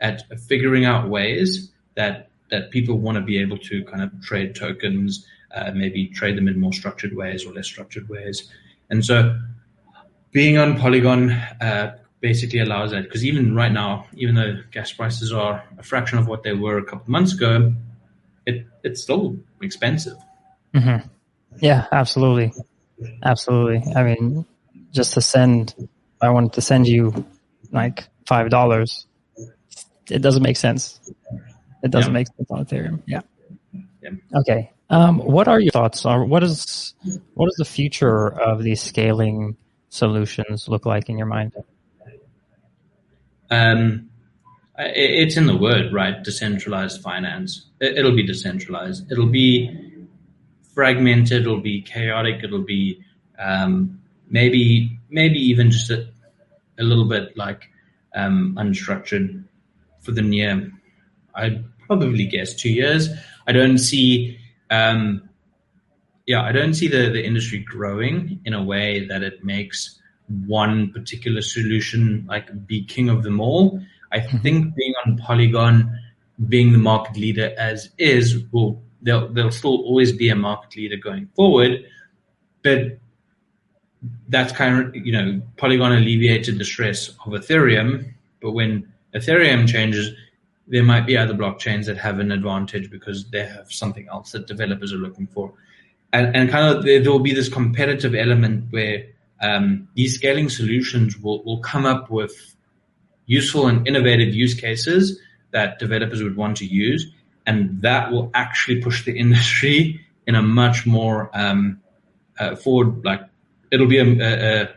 at 0.00 0.22
figuring 0.48 0.84
out 0.84 1.08
ways 1.08 1.70
that 1.96 2.30
that 2.50 2.70
people 2.70 2.98
want 2.98 3.16
to 3.16 3.22
be 3.22 3.38
able 3.38 3.58
to 3.58 3.84
kind 3.84 4.02
of 4.02 4.10
trade 4.22 4.54
tokens, 4.54 5.26
uh, 5.54 5.70
maybe 5.74 6.06
trade 6.08 6.36
them 6.36 6.48
in 6.48 6.58
more 6.58 6.72
structured 6.72 7.14
ways 7.14 7.44
or 7.44 7.52
less 7.52 7.66
structured 7.66 8.08
ways. 8.08 8.50
And 8.88 9.04
so 9.04 9.38
being 10.32 10.56
on 10.56 10.78
Polygon 10.78 11.30
uh, 11.30 11.98
basically 12.20 12.60
allows 12.60 12.90
that 12.90 13.04
because 13.04 13.24
even 13.24 13.54
right 13.54 13.72
now, 13.72 14.06
even 14.14 14.34
though 14.34 14.58
gas 14.70 14.92
prices 14.92 15.32
are 15.32 15.64
a 15.78 15.82
fraction 15.82 16.18
of 16.18 16.26
what 16.26 16.42
they 16.42 16.52
were 16.52 16.78
a 16.78 16.84
couple 16.84 17.02
of 17.02 17.08
months 17.08 17.32
ago, 17.32 17.72
it 18.46 18.66
it's 18.82 19.02
still 19.02 19.36
expensive. 19.62 20.16
Mm-hmm. 20.74 21.06
Yeah, 21.60 21.86
absolutely, 21.92 22.52
absolutely. 23.22 23.92
I 23.94 24.02
mean, 24.02 24.46
just 24.92 25.14
to 25.14 25.20
send, 25.20 25.74
I 26.20 26.30
wanted 26.30 26.54
to 26.54 26.60
send 26.60 26.86
you 26.86 27.24
like 27.72 28.08
five 28.26 28.50
dollars 28.50 29.06
it 30.10 30.22
doesn't 30.22 30.42
make 30.42 30.56
sense. 30.56 31.00
It 31.82 31.90
doesn't 31.90 32.12
yeah. 32.12 32.18
make 32.18 32.26
sense 32.28 32.50
on 32.50 32.64
Ethereum. 32.64 33.02
Yeah. 33.06 33.20
yeah. 34.02 34.10
Okay. 34.34 34.72
Um, 34.90 35.18
what 35.18 35.48
are 35.48 35.60
your 35.60 35.70
thoughts 35.70 36.06
on 36.06 36.30
what 36.30 36.42
is 36.42 36.94
what 37.34 37.46
does 37.46 37.56
the 37.56 37.64
future 37.64 38.28
of 38.28 38.62
these 38.62 38.80
scaling 38.80 39.56
solutions 39.90 40.68
look 40.68 40.86
like 40.86 41.08
in 41.08 41.18
your 41.18 41.26
mind? 41.26 41.52
Um, 43.50 44.10
it's 44.78 45.36
in 45.36 45.46
the 45.46 45.56
word, 45.56 45.92
right? 45.92 46.22
Decentralized 46.22 47.02
finance. 47.02 47.66
It'll 47.80 48.14
be 48.14 48.24
decentralized. 48.24 49.10
It'll 49.10 49.26
be 49.26 50.06
fragmented. 50.74 51.42
It'll 51.42 51.60
be 51.60 51.82
chaotic. 51.82 52.44
It'll 52.44 52.62
be 52.62 53.02
um, 53.38 54.00
maybe 54.30 54.98
maybe 55.10 55.38
even 55.38 55.70
just 55.70 55.90
a, 55.90 56.08
a 56.78 56.84
little 56.84 57.06
bit 57.06 57.36
like 57.36 57.70
um, 58.14 58.56
unstructured 58.58 59.44
for 60.00 60.12
the 60.12 60.22
near, 60.22 60.70
I'd 61.34 61.64
probably 61.86 62.26
guess 62.26 62.54
two 62.54 62.70
years. 62.70 63.08
I 63.46 63.52
don't 63.52 63.78
see, 63.78 64.38
um, 64.70 65.28
yeah, 66.26 66.42
I 66.42 66.52
don't 66.52 66.74
see 66.74 66.88
the, 66.88 67.10
the 67.10 67.24
industry 67.24 67.58
growing 67.58 68.40
in 68.44 68.54
a 68.54 68.62
way 68.62 69.06
that 69.06 69.22
it 69.22 69.44
makes 69.44 69.97
one 70.46 70.92
particular 70.92 71.42
solution 71.42 72.24
like 72.28 72.66
be 72.66 72.84
king 72.84 73.08
of 73.08 73.22
them 73.22 73.40
all. 73.40 73.80
I 74.12 74.20
mm-hmm. 74.20 74.38
think 74.38 74.74
being 74.74 74.94
on 75.06 75.18
Polygon, 75.18 75.98
being 76.48 76.72
the 76.72 76.78
market 76.78 77.16
leader 77.16 77.54
as 77.58 77.90
is, 77.98 78.44
will 78.52 78.82
there'll, 79.02 79.28
there'll 79.28 79.50
still 79.50 79.82
always 79.82 80.12
be 80.12 80.28
a 80.28 80.36
market 80.36 80.76
leader 80.76 80.96
going 80.96 81.28
forward, 81.34 81.84
but 82.62 82.98
that's 84.28 84.52
kind 84.52 84.86
of 84.86 84.94
you 84.94 85.12
know 85.12 85.40
Polygon 85.56 85.92
alleviated 85.92 86.58
the 86.58 86.64
stress 86.64 87.08
of 87.08 87.32
Ethereum, 87.32 88.12
but 88.40 88.52
when 88.52 88.92
Ethereum 89.14 89.68
changes, 89.68 90.14
there 90.66 90.84
might 90.84 91.06
be 91.06 91.16
other 91.16 91.34
blockchains 91.34 91.86
that 91.86 91.96
have 91.96 92.18
an 92.18 92.30
advantage 92.30 92.90
because 92.90 93.28
they 93.30 93.44
have 93.44 93.72
something 93.72 94.06
else 94.08 94.32
that 94.32 94.46
developers 94.46 94.92
are 94.92 94.98
looking 94.98 95.26
for. 95.26 95.52
And, 96.12 96.34
and 96.34 96.50
kind 96.50 96.76
of 96.76 96.84
there, 96.84 97.02
will 97.02 97.18
be 97.18 97.34
this 97.34 97.48
competitive 97.48 98.14
element 98.14 98.66
where 98.70 99.06
um, 99.40 99.88
these 99.94 100.14
scaling 100.14 100.48
solutions 100.48 101.18
will, 101.18 101.42
will 101.44 101.60
come 101.60 101.86
up 101.86 102.10
with 102.10 102.54
useful 103.26 103.66
and 103.66 103.86
innovative 103.86 104.34
use 104.34 104.54
cases 104.54 105.20
that 105.52 105.78
developers 105.78 106.22
would 106.22 106.36
want 106.36 106.56
to 106.58 106.66
use. 106.66 107.10
And 107.46 107.80
that 107.82 108.10
will 108.10 108.30
actually 108.34 108.82
push 108.82 109.04
the 109.04 109.16
industry 109.24 110.00
in 110.26 110.34
a 110.34 110.42
much 110.42 110.86
more 110.86 111.30
um, 111.32 111.80
uh, 112.38 112.54
forward, 112.54 113.04
like 113.04 113.22
it'll 113.70 113.86
be 113.86 113.98
a, 113.98 114.04
a, 114.04 114.68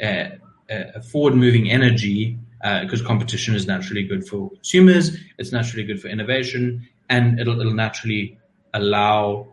a, 0.00 0.38
a 0.70 1.02
forward 1.02 1.34
moving 1.34 1.70
energy 1.70 2.38
because 2.82 3.02
uh, 3.02 3.06
competition 3.06 3.54
is 3.54 3.66
naturally 3.66 4.02
good 4.02 4.26
for 4.26 4.50
consumers, 4.50 5.16
it's 5.38 5.52
naturally 5.52 5.84
good 5.84 6.00
for 6.00 6.08
innovation, 6.08 6.86
and 7.08 7.40
it'll, 7.40 7.58
it'll 7.60 7.74
naturally 7.74 8.38
allow 8.74 9.48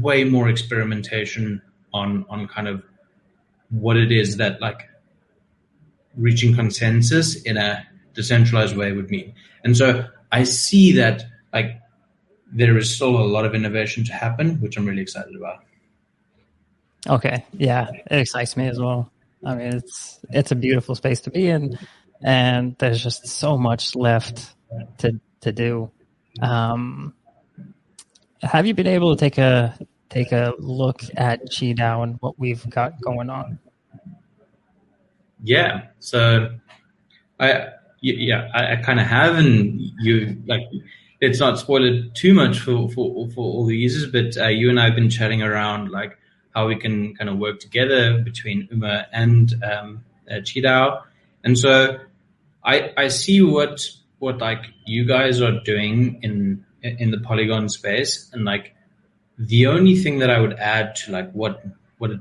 way 0.00 0.24
more 0.24 0.48
experimentation 0.48 1.60
on 1.92 2.24
on 2.28 2.48
kind 2.48 2.68
of 2.68 2.82
what 3.70 3.96
it 3.96 4.12
is 4.12 4.36
that 4.36 4.60
like 4.60 4.88
reaching 6.16 6.54
consensus 6.54 7.40
in 7.42 7.56
a 7.56 7.86
decentralized 8.14 8.76
way 8.76 8.92
would 8.92 9.10
mean. 9.10 9.34
And 9.64 9.76
so 9.76 10.06
I 10.32 10.44
see 10.44 10.92
that 10.92 11.24
like 11.52 11.80
there 12.52 12.76
is 12.78 12.94
still 12.94 13.16
a 13.16 13.26
lot 13.26 13.44
of 13.44 13.54
innovation 13.54 14.04
to 14.04 14.12
happen, 14.12 14.60
which 14.60 14.76
I'm 14.76 14.86
really 14.86 15.02
excited 15.02 15.34
about. 15.36 15.64
Okay, 17.08 17.44
yeah, 17.52 17.88
it 18.10 18.18
excites 18.18 18.56
me 18.56 18.68
as 18.68 18.80
well. 18.80 19.10
I 19.44 19.54
mean, 19.54 19.74
it's 19.74 20.18
it's 20.30 20.50
a 20.50 20.56
beautiful 20.56 20.94
space 20.94 21.20
to 21.22 21.30
be 21.30 21.48
in 21.48 21.78
and 22.22 22.76
there's 22.78 23.02
just 23.02 23.26
so 23.26 23.58
much 23.58 23.94
left 23.94 24.54
to 24.98 25.20
to 25.40 25.52
do. 25.52 25.90
Um, 26.40 27.14
have 28.42 28.66
you 28.66 28.74
been 28.74 28.86
able 28.86 29.14
to 29.14 29.20
take 29.20 29.38
a 29.38 29.78
take 30.08 30.32
a 30.32 30.54
look 30.58 31.02
at 31.16 31.50
QiDao 31.50 32.02
and 32.02 32.16
what 32.20 32.38
we've 32.38 32.68
got 32.70 33.00
going 33.00 33.30
on? 33.30 33.58
Yeah, 35.42 35.88
so 35.98 36.50
I 37.38 37.68
yeah 38.00 38.48
I, 38.54 38.72
I 38.72 38.76
kind 38.76 39.00
of 39.00 39.06
have, 39.06 39.36
and 39.36 39.80
you 40.00 40.42
like 40.46 40.62
it's 41.20 41.40
not 41.40 41.58
spoiled 41.58 42.14
too 42.14 42.34
much 42.34 42.60
for 42.60 42.88
for 42.90 43.28
for 43.30 43.44
all 43.44 43.66
the 43.66 43.76
users, 43.76 44.10
but 44.10 44.36
uh, 44.40 44.48
you 44.48 44.70
and 44.70 44.80
I 44.80 44.86
have 44.86 44.94
been 44.94 45.10
chatting 45.10 45.42
around 45.42 45.90
like 45.90 46.18
how 46.54 46.66
we 46.66 46.76
can 46.76 47.14
kind 47.14 47.28
of 47.28 47.38
work 47.38 47.60
together 47.60 48.18
between 48.22 48.68
Uma 48.70 49.06
and 49.12 49.52
um, 49.62 50.04
uh, 50.30 50.36
QiDao. 50.36 51.02
And 51.44 51.58
so 51.58 51.98
I 52.64 52.92
I 52.96 53.08
see 53.08 53.42
what 53.42 53.88
what 54.18 54.38
like 54.38 54.64
you 54.86 55.04
guys 55.04 55.42
are 55.42 55.60
doing 55.64 56.20
in 56.22 56.64
in 56.82 57.10
the 57.10 57.20
Polygon 57.20 57.68
space, 57.68 58.30
and 58.32 58.44
like 58.44 58.74
the 59.38 59.66
only 59.66 59.96
thing 59.96 60.18
that 60.18 60.30
I 60.30 60.40
would 60.40 60.54
add 60.54 60.96
to 60.96 61.12
like 61.12 61.30
what 61.32 61.62
what 61.98 62.12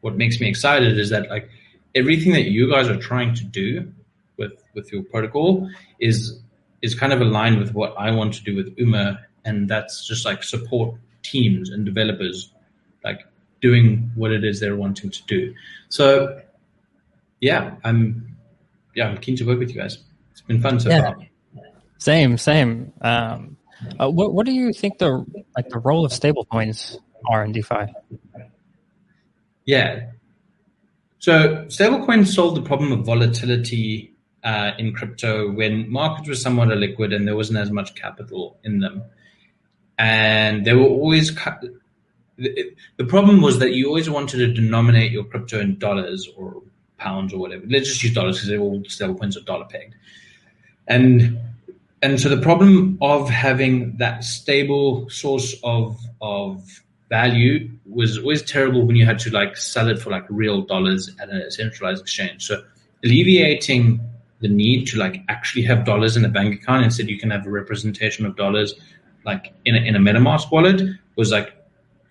what 0.00 0.16
makes 0.16 0.40
me 0.40 0.48
excited 0.48 0.98
is 0.98 1.10
that 1.10 1.28
like 1.28 1.48
everything 1.94 2.32
that 2.32 2.44
you 2.44 2.70
guys 2.70 2.88
are 2.88 2.96
trying 2.96 3.34
to 3.34 3.44
do 3.44 3.90
with 4.36 4.62
with 4.74 4.92
your 4.92 5.02
protocol 5.04 5.68
is 6.00 6.40
is 6.82 6.94
kind 6.94 7.12
of 7.12 7.20
aligned 7.20 7.58
with 7.58 7.74
what 7.74 7.94
I 7.98 8.10
want 8.10 8.34
to 8.34 8.42
do 8.44 8.54
with 8.54 8.72
Uma, 8.78 9.20
and 9.44 9.68
that's 9.68 10.06
just 10.06 10.24
like 10.24 10.42
support 10.42 10.94
teams 11.22 11.70
and 11.70 11.84
developers 11.84 12.52
like 13.04 13.20
doing 13.60 14.10
what 14.14 14.30
it 14.30 14.44
is 14.44 14.60
they're 14.60 14.76
wanting 14.76 15.10
to 15.10 15.22
do. 15.26 15.54
So 15.88 16.40
yeah, 17.40 17.74
I'm 17.84 18.36
yeah, 18.94 19.08
I'm 19.08 19.18
keen 19.18 19.36
to 19.36 19.44
work 19.44 19.58
with 19.58 19.70
you 19.70 19.80
guys. 19.80 19.98
It's 20.32 20.40
been 20.40 20.60
fun 20.60 20.80
so 20.80 20.90
yeah. 20.90 21.02
far. 21.02 21.16
Same, 21.98 22.38
same. 22.38 22.92
Um, 23.00 23.57
uh, 24.00 24.10
what 24.10 24.34
what 24.34 24.46
do 24.46 24.52
you 24.52 24.72
think 24.72 24.98
the 24.98 25.24
like 25.56 25.68
the 25.68 25.78
role 25.78 26.04
of 26.04 26.12
stablecoins 26.12 26.98
are 27.28 27.44
in 27.44 27.52
DeFi? 27.52 27.92
Yeah. 29.64 30.10
So 31.18 31.66
stablecoins 31.66 32.28
solved 32.28 32.56
the 32.56 32.62
problem 32.62 32.92
of 32.92 33.04
volatility 33.04 34.12
uh, 34.44 34.72
in 34.78 34.94
crypto 34.94 35.50
when 35.50 35.90
markets 35.90 36.28
were 36.28 36.34
somewhat 36.34 36.68
illiquid 36.68 37.14
and 37.14 37.26
there 37.26 37.36
wasn't 37.36 37.58
as 37.58 37.70
much 37.70 37.94
capital 37.94 38.58
in 38.64 38.80
them, 38.80 39.02
and 39.98 40.64
they 40.64 40.74
were 40.74 40.82
always. 40.86 41.34
The 42.36 43.04
problem 43.08 43.42
was 43.42 43.58
that 43.58 43.72
you 43.72 43.88
always 43.88 44.08
wanted 44.08 44.38
to 44.38 44.52
denominate 44.54 45.10
your 45.10 45.24
crypto 45.24 45.58
in 45.58 45.76
dollars 45.78 46.28
or 46.36 46.62
pounds 46.96 47.32
or 47.32 47.38
whatever. 47.38 47.64
Let's 47.68 47.88
just 47.88 48.02
use 48.02 48.14
dollars 48.14 48.36
because 48.36 48.48
they're 48.48 48.60
all 48.60 48.82
stable 48.86 49.16
coins 49.16 49.36
are 49.36 49.40
dollar 49.40 49.64
pegged. 49.64 49.96
And 50.86 51.38
and 52.02 52.20
so 52.20 52.28
the 52.28 52.40
problem 52.40 52.98
of 53.00 53.28
having 53.28 53.96
that 53.96 54.24
stable 54.24 55.08
source 55.10 55.54
of 55.64 55.98
of 56.20 56.82
value 57.08 57.70
was 57.86 58.18
always 58.18 58.42
terrible 58.42 58.84
when 58.86 58.94
you 58.94 59.04
had 59.04 59.18
to 59.18 59.30
like 59.30 59.56
sell 59.56 59.88
it 59.88 59.98
for 59.98 60.10
like 60.10 60.24
real 60.28 60.62
dollars 60.62 61.10
at 61.20 61.30
a 61.30 61.50
centralized 61.50 62.02
exchange. 62.02 62.46
So 62.46 62.62
alleviating 63.04 64.00
the 64.40 64.48
need 64.48 64.86
to 64.88 64.98
like 64.98 65.22
actually 65.28 65.62
have 65.62 65.84
dollars 65.84 66.16
in 66.16 66.24
a 66.24 66.28
bank 66.28 66.54
account 66.54 66.84
instead 66.84 67.08
you 67.08 67.18
can 67.18 67.30
have 67.30 67.46
a 67.46 67.50
representation 67.50 68.24
of 68.24 68.36
dollars 68.36 68.74
like 69.24 69.52
in 69.64 69.74
a, 69.74 69.78
in 69.78 69.96
a 69.96 69.98
MetaMask 69.98 70.50
wallet 70.52 70.80
was 71.16 71.32
like 71.32 71.56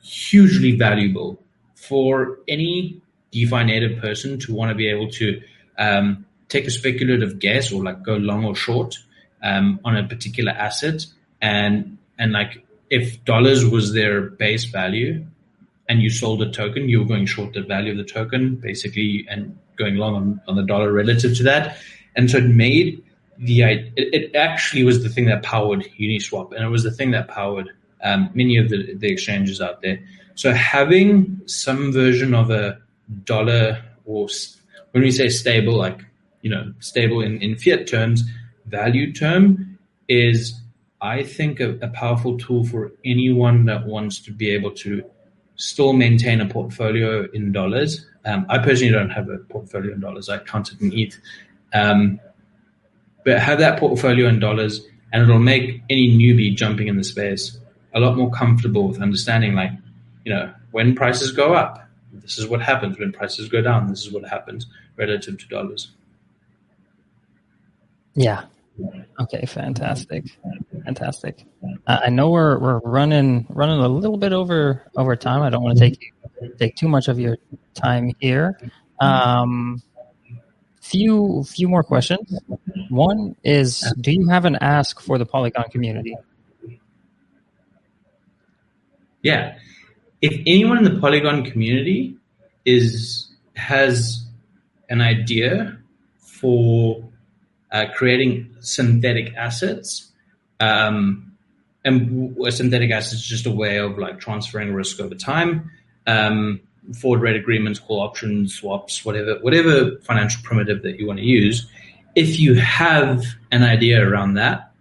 hugely 0.04 0.76
valuable 0.76 1.42
for 1.76 2.40
any 2.48 3.02
DeFi 3.32 3.64
native 3.64 4.00
person 4.00 4.40
to 4.40 4.54
want 4.54 4.70
to 4.70 4.76
be 4.76 4.90
able 4.90 5.10
to 5.12 5.42
um, 5.78 6.26
take 6.50 6.66
a 6.66 6.72
speculative 6.72 7.40
guess 7.40 7.72
or 7.72 7.84
like 7.84 8.04
go 8.04 8.18
long 8.18 8.44
or 8.44 8.56
short 8.56 8.98
um, 9.44 9.80
on 9.84 9.96
a 9.96 10.08
particular 10.08 10.52
asset 10.52 11.06
and 11.42 11.98
and 12.20 12.32
like 12.32 12.64
if 12.90 13.24
dollars 13.26 13.66
was 13.66 13.94
their 13.94 14.22
base 14.22 14.66
value 14.66 15.26
and 15.90 16.02
you 16.02 16.10
sold 16.10 16.42
a 16.42 16.52
token, 16.52 16.90
you 16.90 17.00
were 17.00 17.06
going 17.06 17.26
short 17.26 17.54
the 17.54 17.62
value 17.62 17.92
of 17.92 17.98
the 17.98 18.04
token 18.04 18.56
basically 18.56 19.26
and 19.30 19.58
going 19.78 19.96
long 19.96 20.16
on, 20.16 20.42
on 20.48 20.56
the 20.56 20.64
dollar 20.64 20.92
relative 20.92 21.36
to 21.38 21.44
that. 21.44 21.78
And 22.16 22.30
so 22.30 22.38
it 22.38 22.48
made 22.48 23.04
the 23.38 23.62
it, 23.62 23.94
it 23.96 24.36
actually 24.36 24.84
was 24.84 25.04
the 25.04 25.10
thing 25.10 25.26
that 25.26 25.44
powered 25.44 25.88
Uniswap 26.00 26.54
and 26.54 26.64
it 26.64 26.70
was 26.70 26.84
the 26.84 26.92
thing 26.92 27.12
that 27.12 27.28
powered 27.28 27.70
um, 28.04 28.30
many 28.34 28.58
of 28.58 28.70
the, 28.70 28.96
the 28.96 29.12
exchanges 29.12 29.62
out 29.62 29.82
there. 29.82 30.00
So 30.36 30.54
having 30.54 31.42
some 31.46 31.92
version 31.92 32.34
of 32.34 32.50
a 32.52 32.80
dollar 33.24 33.84
or 34.06 34.28
when 34.92 35.04
we 35.04 35.12
say 35.12 35.30
stable, 35.30 35.76
like, 35.76 36.00
you 36.42 36.50
know, 36.50 36.74
stable 36.80 37.22
in, 37.22 37.42
in 37.42 37.58
fiat 37.58 37.88
terms, 37.88 38.24
value 38.68 39.14
term 39.14 39.78
is, 40.08 40.60
I 41.02 41.24
think, 41.24 41.60
a, 41.60 41.78
a 41.80 41.88
powerful 41.90 42.38
tool 42.38 42.66
for 42.66 42.92
anyone 43.06 43.66
that 43.66 43.86
wants 43.86 44.20
to 44.22 44.32
be 44.32 44.50
able 44.50 44.72
to 44.72 45.04
still 45.56 45.94
maintain 45.94 46.40
a 46.42 46.48
portfolio 46.48 47.28
in 47.32 47.52
dollars. 47.52 48.06
Um, 48.26 48.46
I 48.50 48.60
personally 48.60 48.94
don't 48.94 49.10
have 49.10 49.30
a 49.30 49.38
portfolio 49.38 49.94
in 49.94 50.00
dollars. 50.00 50.30
I 50.30 50.38
count 50.40 50.72
it 50.72 50.82
in 50.82 50.94
ETH. 50.94 51.20
Um, 51.74 52.20
but 53.26 53.40
have 53.40 53.60
that 53.60 53.80
portfolio 53.80 54.28
in 54.28 54.40
dollars 54.40 54.86
and 55.12 55.24
it'll 55.24 55.40
make 55.40 55.82
any 55.90 56.16
newbie 56.18 56.56
jumping 56.56 56.88
in 56.88 56.98
the 56.98 57.04
space 57.04 57.60
a 57.94 58.00
lot 58.00 58.16
more 58.16 58.30
comfortable 58.32 58.88
with 58.88 59.02
understanding 59.02 59.54
like, 59.54 59.72
you 60.24 60.34
know, 60.34 60.54
when 60.72 60.96
prices 60.96 61.32
go 61.32 61.54
up, 61.54 61.88
this 62.14 62.38
is 62.38 62.48
what 62.48 62.62
happens 62.62 63.00
when 63.00 63.12
prices 63.12 63.50
go 63.50 63.62
down. 63.62 63.88
This 63.88 64.06
is 64.06 64.12
what 64.12 64.28
happens 64.28 64.68
relative 64.96 65.38
to 65.40 65.48
dollars. 65.48 65.92
Yeah. 68.14 68.46
Okay. 69.20 69.46
Fantastic. 69.46 70.26
Fantastic. 70.86 71.46
Uh, 71.86 72.00
I 72.06 72.10
know 72.10 72.30
we're 72.30 72.58
we're 72.60 72.80
running 72.80 73.46
running 73.50 73.80
a 73.80 73.88
little 73.88 74.18
bit 74.18 74.34
over 74.34 74.84
over 74.96 75.16
time. 75.16 75.42
I 75.42 75.50
don't 75.50 75.64
want 75.64 75.78
to 75.78 75.90
take 75.90 76.14
take 76.58 76.76
too 76.76 76.88
much 76.88 77.08
of 77.08 77.20
your 77.20 77.38
time 77.74 78.14
here. 78.20 78.60
Um, 79.00 79.82
few 80.82 81.44
few 81.44 81.68
more 81.68 81.84
questions. 81.84 82.40
One 82.90 83.36
is, 83.44 83.82
do 84.00 84.12
you 84.12 84.28
have 84.30 84.46
an 84.46 84.56
ask 84.56 85.02
for 85.02 85.18
the 85.18 85.26
Polygon 85.26 85.66
community? 85.70 86.16
Yeah 89.22 89.58
if 90.22 90.42
anyone 90.46 90.78
in 90.78 90.84
the 90.84 91.00
Polygon 91.00 91.44
community 91.44 92.18
is 92.66 93.30
has 93.56 94.26
an 94.90 95.02
idea 95.02 95.78
for 96.18 97.07
uh, 97.72 97.86
creating 97.96 98.56
synthetic 98.60 99.34
assets, 99.36 100.12
um, 100.60 101.32
and 101.84 102.36
synthetic 102.50 102.92
assets 102.92 103.22
is 103.22 103.26
just 103.26 103.46
a 103.46 103.52
way 103.52 103.78
of 103.78 103.98
like 103.98 104.20
transferring 104.20 104.74
risk 104.74 105.00
over 105.00 105.16
time. 105.16 105.72
Um, 106.06 106.62
forward 107.00 107.22
rate 107.22 107.36
agreements, 107.36 107.80
call 107.80 108.00
options, 108.00 108.56
swaps, 108.56 109.04
whatever, 109.04 109.36
whatever 109.42 109.98
financial 110.02 110.42
primitive 110.44 110.84
that 110.84 111.00
you 111.00 111.08
want 111.08 111.20
to 111.20 111.26
use. 111.26 111.68
If 112.16 112.40
you 112.40 112.56
have 112.56 113.24
an 113.52 113.64
idea 113.64 114.08
around 114.08 114.36
that, 114.36 114.72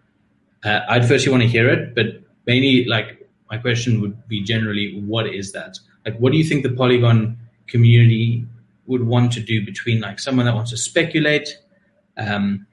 uh, 0.65 0.81
I'd 0.89 1.07
firstly 1.07 1.31
want 1.31 1.43
to 1.43 1.49
hear 1.49 1.69
it, 1.69 1.95
but 1.95 2.07
mainly 2.47 2.85
like 2.85 3.29
my 3.51 3.59
question 3.59 4.01
would 4.01 4.27
be 4.29 4.43
generally, 4.43 5.01
what 5.01 5.27
is 5.27 5.53
that? 5.53 5.79
Like, 6.05 6.17
what 6.19 6.33
do 6.33 6.39
you 6.39 6.45
think 6.45 6.63
the 6.63 6.71
Polygon 6.71 7.39
community 7.67 8.45
would 8.87 9.03
want 9.03 9.33
to 9.33 9.41
do 9.41 9.65
between 9.65 10.01
like 10.01 10.19
someone 10.19 10.47
that 10.47 10.55
wants 10.55 10.71
to 10.71 10.77
speculate 10.77 11.49
um, 12.17 12.67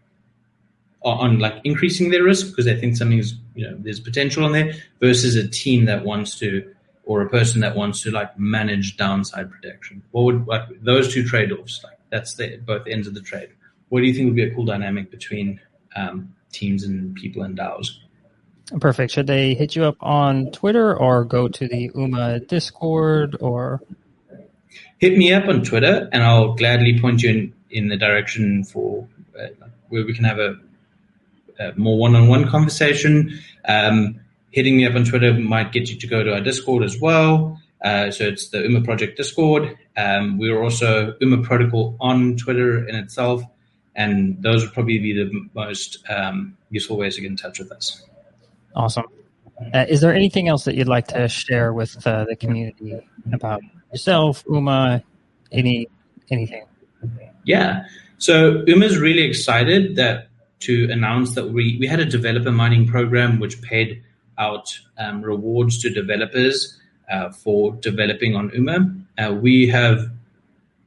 on 1.04 1.40
like 1.40 1.60
increasing 1.64 2.12
their 2.12 2.24
risk 2.24 2.48
because 2.48 2.66
they 2.66 2.80
think 2.80 2.96
something's 2.98 3.36
you 3.56 3.70
know 3.70 3.76
there's 3.80 4.00
potential 4.00 4.46
on 4.46 4.52
there 4.52 4.74
versus 5.00 5.36
a 5.36 5.48
team 5.48 5.86
that 5.86 6.04
wants 6.06 6.38
to 6.40 6.74
or 7.06 7.22
a 7.22 7.30
person 7.30 7.62
that 7.62 7.76
wants 7.76 8.02
to 8.02 8.12
like 8.12 8.38
manage 8.40 8.96
downside 8.98 9.52
protection. 9.52 10.02
What 10.12 10.24
would 10.24 10.48
like 10.48 10.64
those 10.82 11.14
two 11.14 11.26
trade 11.26 11.52
offs 11.52 11.84
like 11.84 11.98
that's 12.10 12.36
the 12.36 12.58
both 12.58 12.88
ends 12.88 13.08
of 13.08 13.16
the 13.16 13.22
trade. 13.22 13.50
What 13.90 14.02
do 14.02 14.06
you 14.06 14.14
think 14.14 14.28
would 14.28 14.36
be 14.36 14.44
a 14.44 14.54
cool 14.54 14.66
dynamic 14.66 15.12
between 15.12 15.60
um, 15.96 16.34
teams 16.52 16.84
and 16.84 17.16
people 17.16 17.44
and 17.44 17.58
DAOs? 17.58 17.98
Perfect. 18.80 19.12
Should 19.12 19.28
they 19.28 19.54
hit 19.54 19.76
you 19.76 19.84
up 19.84 19.98
on 20.00 20.52
Twitter 20.52 20.96
or 20.96 21.26
go 21.26 21.48
to 21.48 21.68
the 21.68 21.92
UMA 21.94 22.40
Discord 22.42 23.36
or? 23.40 23.82
Hit 25.00 25.18
me 25.18 25.34
up 25.34 25.48
on 25.48 25.64
Twitter 25.64 26.08
and 26.12 26.24
I'll 26.24 26.54
gladly 26.54 27.00
point 27.00 27.24
you 27.24 27.30
in, 27.30 27.54
in 27.72 27.88
the 27.90 27.98
direction 27.98 28.64
for 28.64 29.08
uh, 29.38 29.48
where 29.90 30.06
we 30.06 30.14
can 30.14 30.24
have 30.24 30.40
a 30.40 30.58
more 31.76 31.98
one-on-one 31.98 32.50
conversation. 32.50 33.40
Um, 33.68 34.20
hitting 34.52 34.78
me 34.78 34.86
up 34.86 34.96
on 34.96 35.04
Twitter 35.04 35.34
might 35.34 35.72
get 35.72 35.90
you 35.90 35.98
to 35.98 36.08
go 36.08 36.24
to 36.24 36.34
our 36.34 36.42
Discord 36.42 36.84
as 36.84 37.00
well. 37.00 37.60
Uh, 37.84 38.12
so 38.12 38.24
it's 38.26 38.50
the 38.50 38.62
UMA 38.62 38.82
Project 38.82 39.18
Discord. 39.18 39.78
Um, 39.98 40.38
we 40.38 40.50
are 40.50 40.64
also 40.64 41.16
UMA 41.20 41.44
Protocol 41.44 41.98
on 42.00 42.38
Twitter 42.38 42.88
in 42.88 42.96
itself, 42.96 43.44
and 43.96 44.42
those 44.42 44.64
would 44.64 44.74
probably 44.74 45.00
be 45.00 45.14
the 45.14 45.32
most 45.54 46.04
um, 46.10 46.56
useful 46.70 46.98
ways 46.98 47.16
to 47.16 47.22
get 47.22 47.32
in 47.32 47.36
touch 47.36 47.60
with 47.60 47.72
us. 47.72 48.04
Awesome. 48.76 49.06
Uh, 49.74 49.86
is 49.90 50.02
there 50.02 50.14
anything 50.14 50.48
else 50.48 50.64
that 50.66 50.76
you'd 50.76 50.88
like 50.88 51.08
to 51.08 51.28
share 51.28 51.74
with 51.74 52.06
uh, 52.08 52.26
the 52.26 52.36
community 52.36 53.00
about 53.32 53.62
yourself, 53.92 54.44
UMA, 54.50 55.04
any 55.52 55.88
anything? 56.32 56.66
Yeah. 57.44 57.86
So 58.18 58.64
UMA 58.66 58.86
is 58.86 58.98
really 58.98 59.24
excited 59.24 59.96
that 59.98 60.30
to 60.64 60.90
announce 60.92 61.36
that 61.36 61.50
we, 61.50 61.78
we 61.80 61.88
had 61.88 62.00
a 62.00 62.06
developer 62.06 62.52
mining 62.52 62.88
program 62.88 63.40
which 63.40 63.62
paid 63.62 64.04
out 64.38 64.78
um, 64.98 65.22
rewards 65.22 65.82
to 65.82 65.90
developers 65.90 66.80
uh, 67.12 67.32
for 67.32 67.74
developing 67.76 68.36
on 68.36 68.52
UMA. 68.54 68.96
Uh, 69.18 69.34
we 69.34 69.68
have 69.68 70.10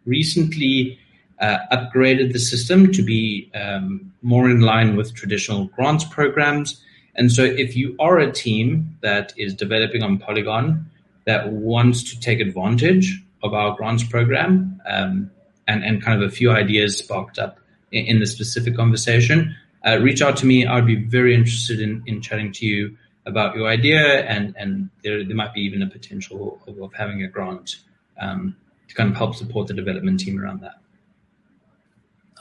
recently 0.05 0.99
uh, 1.41 1.59
upgraded 1.72 2.33
the 2.33 2.39
system 2.39 2.93
to 2.93 3.03
be 3.03 3.51
um, 3.55 4.12
more 4.22 4.49
in 4.51 4.61
line 4.61 4.97
with 4.97 5.14
traditional 5.14 5.66
grants 5.66 6.05
programs. 6.05 6.83
And 7.14 7.31
so, 7.31 7.45
if 7.45 7.77
you 7.77 7.97
are 7.99 8.18
a 8.18 8.33
team 8.33 8.97
that 9.03 9.33
is 9.37 9.55
developing 9.55 10.03
on 10.03 10.18
Polygon 10.18 10.91
that 11.24 11.53
wants 11.53 12.03
to 12.11 12.20
take 12.20 12.41
advantage 12.41 13.22
of 13.43 13.53
our 13.53 13.77
grants 13.77 14.05
program 14.05 14.81
um, 14.87 15.31
and, 15.66 15.85
and 15.85 16.03
kind 16.03 16.22
of 16.22 16.29
a 16.29 16.33
few 16.33 16.51
ideas 16.51 16.99
sparked 16.99 17.39
up 17.39 17.59
in, 17.93 18.07
in 18.07 18.20
the 18.20 18.27
specific 18.27 18.77
conversation, 18.77 19.55
uh, 19.87 19.99
reach 19.99 20.20
out 20.20 20.37
to 20.39 20.47
me. 20.47 20.66
I'd 20.66 20.87
be 20.87 20.97
very 20.97 21.34
interested 21.34 21.80
in, 21.80 22.03
in 22.07 22.20
chatting 22.20 22.53
to 22.53 22.66
you 22.66 22.97
about 23.24 23.57
your 23.57 23.68
idea, 23.68 24.24
and 24.24 24.55
and 24.59 24.91
there, 25.03 25.24
there 25.24 25.37
might 25.37 25.55
be 25.55 25.61
even 25.62 25.82
a 25.82 25.89
potential 25.89 26.61
of, 26.66 26.78
of 26.78 26.93
having 26.93 27.22
a 27.22 27.28
grant 27.28 27.76
um, 28.20 28.57
to 28.89 28.95
kind 28.95 29.11
of 29.11 29.16
help 29.16 29.34
support 29.34 29.68
the 29.68 29.74
development 29.74 30.20
team 30.20 30.41
around 30.41 30.61
that. 30.61 30.80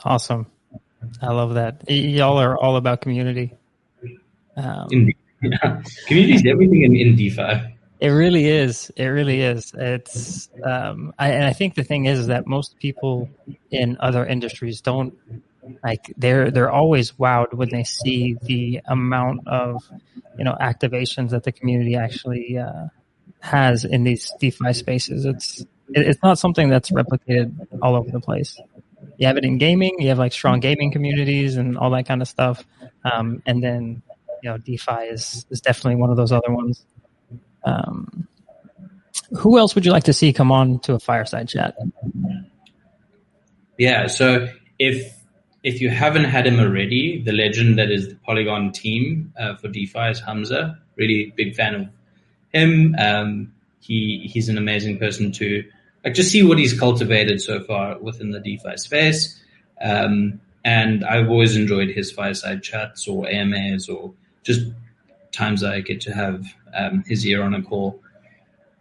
Awesome, 0.04 0.46
I 1.22 1.32
love 1.32 1.54
that. 1.54 1.84
Y- 1.88 1.94
y'all 1.94 2.38
are 2.38 2.56
all 2.56 2.76
about 2.76 3.00
community. 3.00 3.52
Um, 4.56 4.88
in, 4.90 5.14
yeah. 5.42 5.82
Community 6.06 6.34
is 6.34 6.46
everything 6.46 6.82
in, 6.82 6.96
in 6.96 7.16
DeFi. 7.16 7.76
It 7.98 8.08
really 8.08 8.46
is. 8.46 8.90
It 8.96 9.06
really 9.06 9.40
is. 9.40 9.72
It's, 9.74 10.50
um, 10.62 11.14
I, 11.18 11.30
and 11.30 11.44
I 11.44 11.54
think 11.54 11.74
the 11.74 11.82
thing 11.82 12.04
is 12.04 12.26
that 12.26 12.46
most 12.46 12.78
people 12.78 13.30
in 13.70 13.96
other 14.00 14.26
industries 14.26 14.82
don't 14.82 15.16
like 15.82 16.12
they're 16.16 16.50
they're 16.50 16.70
always 16.70 17.12
wowed 17.12 17.54
when 17.54 17.68
they 17.70 17.84
see 17.84 18.36
the 18.42 18.80
amount 18.86 19.46
of 19.46 19.82
you 20.38 20.44
know 20.44 20.56
activations 20.60 21.30
that 21.30 21.44
the 21.44 21.52
community 21.52 21.96
actually 21.96 22.58
uh, 22.58 22.86
has 23.40 23.84
in 23.84 24.04
these 24.04 24.32
DeFi 24.40 24.72
spaces. 24.72 25.24
It's 25.24 25.64
it's 25.88 26.22
not 26.22 26.38
something 26.38 26.68
that's 26.68 26.90
replicated 26.90 27.54
all 27.82 27.96
over 27.96 28.10
the 28.10 28.20
place. 28.20 28.58
You 29.18 29.26
have 29.26 29.36
it 29.36 29.44
in 29.44 29.58
gaming. 29.58 29.94
You 29.98 30.08
have 30.08 30.18
like 30.18 30.32
strong 30.32 30.60
gaming 30.60 30.90
communities 30.90 31.56
and 31.56 31.78
all 31.78 31.90
that 31.90 32.06
kind 32.06 32.20
of 32.22 32.28
stuff. 32.28 32.64
Um, 33.04 33.42
and 33.46 33.62
then 33.62 34.02
you 34.42 34.50
know 34.50 34.58
DeFi 34.58 35.06
is 35.10 35.46
is 35.50 35.60
definitely 35.60 35.96
one 35.96 36.10
of 36.10 36.16
those 36.16 36.32
other 36.32 36.50
ones. 36.50 36.84
Um, 37.64 38.28
who 39.38 39.58
else 39.58 39.74
would 39.74 39.84
you 39.84 39.92
like 39.92 40.04
to 40.04 40.12
see 40.12 40.32
come 40.32 40.52
on 40.52 40.78
to 40.80 40.94
a 40.94 40.98
fireside 40.98 41.48
chat? 41.48 41.76
Yeah, 43.78 44.06
so 44.06 44.48
if 44.78 45.15
if 45.66 45.80
you 45.80 45.90
haven't 45.90 46.26
had 46.26 46.46
him 46.46 46.60
already, 46.60 47.20
the 47.20 47.32
legend 47.32 47.76
that 47.76 47.90
is 47.90 48.10
the 48.10 48.14
Polygon 48.24 48.70
team 48.70 49.32
uh, 49.36 49.56
for 49.56 49.66
DeFi 49.66 50.10
is 50.10 50.20
Hamza. 50.20 50.78
Really 50.94 51.32
big 51.36 51.56
fan 51.56 51.74
of 51.74 51.88
him. 52.54 52.94
Um, 53.00 53.52
he 53.80 54.30
he's 54.32 54.48
an 54.48 54.58
amazing 54.58 54.96
person 55.00 55.32
to 55.32 55.64
like 56.04 56.14
just 56.14 56.30
see 56.30 56.44
what 56.44 56.58
he's 56.58 56.78
cultivated 56.78 57.40
so 57.40 57.58
far 57.64 57.98
within 57.98 58.30
the 58.30 58.38
DeFi 58.38 58.76
space. 58.76 59.42
Um, 59.82 60.40
and 60.64 61.04
I've 61.04 61.28
always 61.28 61.56
enjoyed 61.56 61.90
his 61.90 62.12
fireside 62.12 62.62
chats 62.62 63.08
or 63.08 63.28
AMAs 63.28 63.88
or 63.88 64.14
just 64.44 64.70
times 65.32 65.64
I 65.64 65.80
get 65.80 66.00
to 66.02 66.14
have 66.14 66.46
um, 66.74 67.02
his 67.08 67.26
ear 67.26 67.42
on 67.42 67.54
a 67.54 67.62
call. 67.62 68.00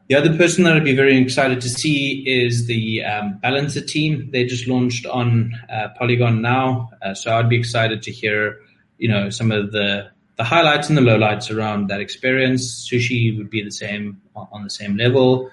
The 0.07 0.13
other 0.15 0.37
person 0.37 0.65
that 0.65 0.75
I'd 0.75 0.83
be 0.83 0.95
very 0.95 1.17
excited 1.17 1.61
to 1.61 1.69
see 1.69 2.23
is 2.27 2.67
the 2.67 3.03
um, 3.03 3.39
Balancer 3.41 3.81
team. 3.81 4.29
They 4.31 4.45
just 4.45 4.67
launched 4.67 5.07
on 5.07 5.59
uh, 5.67 5.87
Polygon 5.97 6.43
now, 6.43 6.91
uh, 7.01 7.15
so 7.15 7.35
I'd 7.35 7.49
be 7.49 7.57
excited 7.57 8.03
to 8.03 8.11
hear, 8.11 8.59
you 8.99 9.09
know, 9.09 9.29
some 9.31 9.51
of 9.51 9.71
the 9.71 10.11
the 10.37 10.43
highlights 10.43 10.89
and 10.89 10.97
the 10.97 11.01
lowlights 11.01 11.55
around 11.55 11.87
that 11.87 12.01
experience. 12.01 12.87
Sushi 12.87 13.35
would 13.37 13.49
be 13.49 13.63
the 13.63 13.71
same 13.71 14.21
on 14.35 14.63
the 14.63 14.69
same 14.69 14.95
level, 14.95 15.49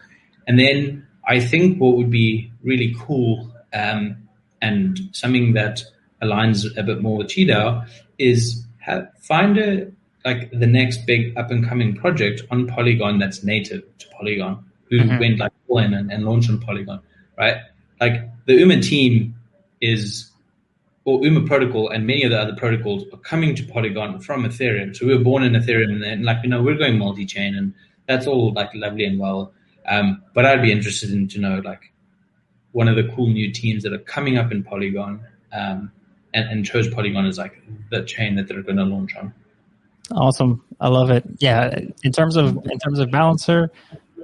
and 0.47 0.59
then 0.59 1.07
I 1.27 1.41
think 1.41 1.81
what 1.81 1.97
would 1.97 2.11
be 2.11 2.53
really 2.63 2.95
cool 2.99 3.55
um, 3.73 4.29
and 4.61 4.99
something 5.13 5.55
that 5.55 5.83
aligns 6.21 6.67
a 6.77 6.83
bit 6.83 7.01
more 7.01 7.19
with 7.19 7.29
QiDao 7.29 7.89
is 8.19 8.67
have, 8.81 9.09
find 9.19 9.57
a 9.57 9.91
like 10.25 10.51
the 10.51 10.67
next 10.67 11.07
big 11.07 11.37
up 11.37 11.51
and 11.51 11.67
coming 11.69 11.95
project 11.95 12.43
on 12.51 12.67
Polygon 12.67 13.19
that's 13.19 13.43
native 13.43 13.83
to 13.99 14.09
Polygon, 14.09 14.65
who 14.85 14.99
mm-hmm. 14.99 15.19
went 15.19 15.39
like 15.39 15.53
all 15.69 15.79
in 15.79 15.95
and, 15.95 16.13
and, 16.13 16.25
launched 16.25 16.51
on 16.51 16.61
Polygon, 16.61 17.01
right? 17.37 17.57
Like 18.01 18.29
the 18.47 18.55
UMA 18.55 18.81
team 18.81 19.35
is, 19.81 20.31
or 21.05 21.25
UMA 21.25 21.47
protocol 21.47 21.89
and 21.89 22.07
many 22.07 22.23
of 22.23 22.31
the 22.31 22.39
other 22.39 22.55
protocols 22.55 23.05
are 23.13 23.19
coming 23.19 23.55
to 23.57 23.65
Polygon 23.65 24.21
from 24.21 24.45
Ethereum. 24.45 24.95
So 24.95 25.07
we 25.07 25.17
were 25.17 25.25
born 25.25 25.43
in 25.43 25.53
Ethereum 25.53 25.91
and 25.91 26.03
then 26.03 26.23
like, 26.23 26.39
you 26.45 26.49
know, 26.49 26.63
we're 26.63 26.79
going 26.79 26.99
multi-chain 26.99 27.57
and 27.57 27.75
that's 28.07 28.27
all 28.27 28.53
like 28.53 28.71
lovely 28.75 29.05
and 29.05 29.19
well. 29.19 29.53
Um, 29.87 30.23
but 30.35 30.47
I'd 30.47 30.63
be 30.63 30.71
interested 30.71 31.11
in 31.11 31.27
to 31.29 31.41
know 31.41 31.61
like 31.65 31.93
one 32.71 32.87
of 32.87 32.97
the 32.97 33.13
cool 33.15 33.29
new 33.29 33.53
teams 33.53 33.83
that 33.83 33.93
are 33.93 33.99
coming 33.99 34.39
up 34.39 34.53
in 34.53 34.63
Polygon 34.63 35.25
um, 35.53 35.91
and, 36.33 36.49
and 36.49 36.65
chose 36.65 36.89
Polygon 36.89 37.27
as 37.27 37.39
like 37.39 37.61
the 37.91 38.05
chain 38.05 38.37
that 38.37 38.47
they're 38.47 38.63
going 38.63 38.77
to 38.77 38.85
launch 38.85 39.17
on. 39.17 39.35
Awesome. 40.11 40.65
I 40.81 40.89
love 40.89 41.11
it. 41.11 41.25
Yeah. 41.39 41.79
In 42.03 42.13
terms 42.13 42.37
of, 42.37 42.49
in 42.67 42.79
terms 42.79 42.99
of 42.99 43.11
balancer, 43.11 43.71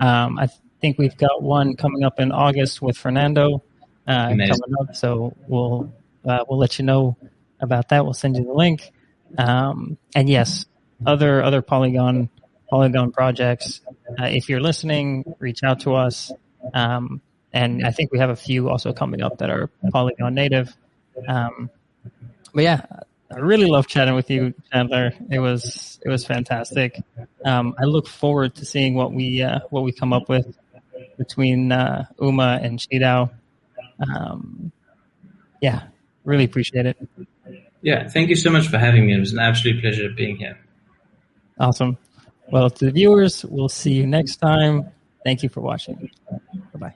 um, 0.01 0.39
I 0.39 0.49
think 0.81 0.99
we've 0.99 1.16
got 1.16 1.43
one 1.43 1.76
coming 1.76 2.05
up 2.05 2.20
in 2.20 2.33
August 2.33 2.83
with 2.83 2.97
Fernando, 2.97 3.62
uh, 4.07 4.29
coming 4.29 4.51
up. 4.81 4.95
So 4.95 5.35
we'll, 5.47 5.93
uh, 6.24 6.45
we'll 6.49 6.59
let 6.59 6.79
you 6.79 6.85
know 6.85 7.16
about 7.61 7.89
that. 7.91 8.05
We'll 8.05 8.14
send 8.14 8.37
you 8.37 8.45
the 8.45 8.53
link. 8.53 8.93
Um, 9.37 9.99
and 10.14 10.29
yes, 10.29 10.66
other, 11.07 11.43
other 11.43 11.62
Polygon, 11.62 12.29
Polygon 12.68 13.12
projects. 13.12 13.81
Uh, 14.18 14.24
if 14.24 14.49
you're 14.49 14.61
listening, 14.61 15.35
reach 15.39 15.62
out 15.62 15.81
to 15.81 15.95
us. 15.95 16.33
Um, 16.74 17.20
and 17.53 17.87
I 17.87 17.93
think 17.93 18.12
we 18.12 18.18
have 18.18 18.31
a 18.31 18.37
few 18.37 18.68
also 18.68 18.93
coming 18.93 19.22
up 19.22 19.39
that 19.39 19.49
are 19.49 19.70
Polygon 19.91 20.35
native. 20.35 20.76
Um, 21.26 21.70
but 22.53 22.64
yeah, 22.64 22.85
I 23.31 23.39
really 23.39 23.66
love 23.66 23.87
chatting 23.87 24.14
with 24.14 24.31
you, 24.31 24.55
Chandler. 24.72 25.12
It 25.31 25.39
was 25.39 26.01
it 26.05 26.09
was 26.09 26.24
fantastic. 26.24 27.03
Um, 27.45 27.74
I 27.79 27.85
look 27.85 28.07
forward 28.07 28.55
to 28.57 28.64
seeing 28.64 28.95
what 28.95 29.12
we 29.12 29.43
uh, 29.43 29.61
what 29.70 29.85
we 29.85 29.93
come 29.93 30.12
up 30.12 30.29
with 30.29 30.57
between 31.18 31.72
uh, 31.72 32.07
Uma 32.20 32.59
and 32.62 32.79
QiDao. 32.79 33.31
Um, 34.01 34.72
yeah, 35.61 35.83
really 36.24 36.45
appreciate 36.45 36.87
it. 36.87 36.97
Yeah, 37.83 38.09
thank 38.09 38.29
you 38.29 38.37
so 38.37 38.51
much 38.51 38.68
for 38.68 38.79
having 38.79 39.07
me. 39.07 39.14
It 39.14 39.20
was 39.20 39.33
an 39.33 39.39
absolute 39.41 39.81
pleasure 39.81 40.09
being 40.11 40.37
here. 40.37 40.59
Awesome. 41.61 41.99
Well, 42.51 42.70
to 42.70 42.87
the 42.87 42.93
viewers, 42.93 43.45
we'll 43.45 43.68
see 43.68 43.93
you 43.93 44.07
next 44.07 44.37
time. 44.37 44.91
Thank 45.24 45.43
you 45.43 45.49
for 45.49 45.61
watching. 45.61 46.11
Bye 46.31 46.79
bye. 46.79 46.95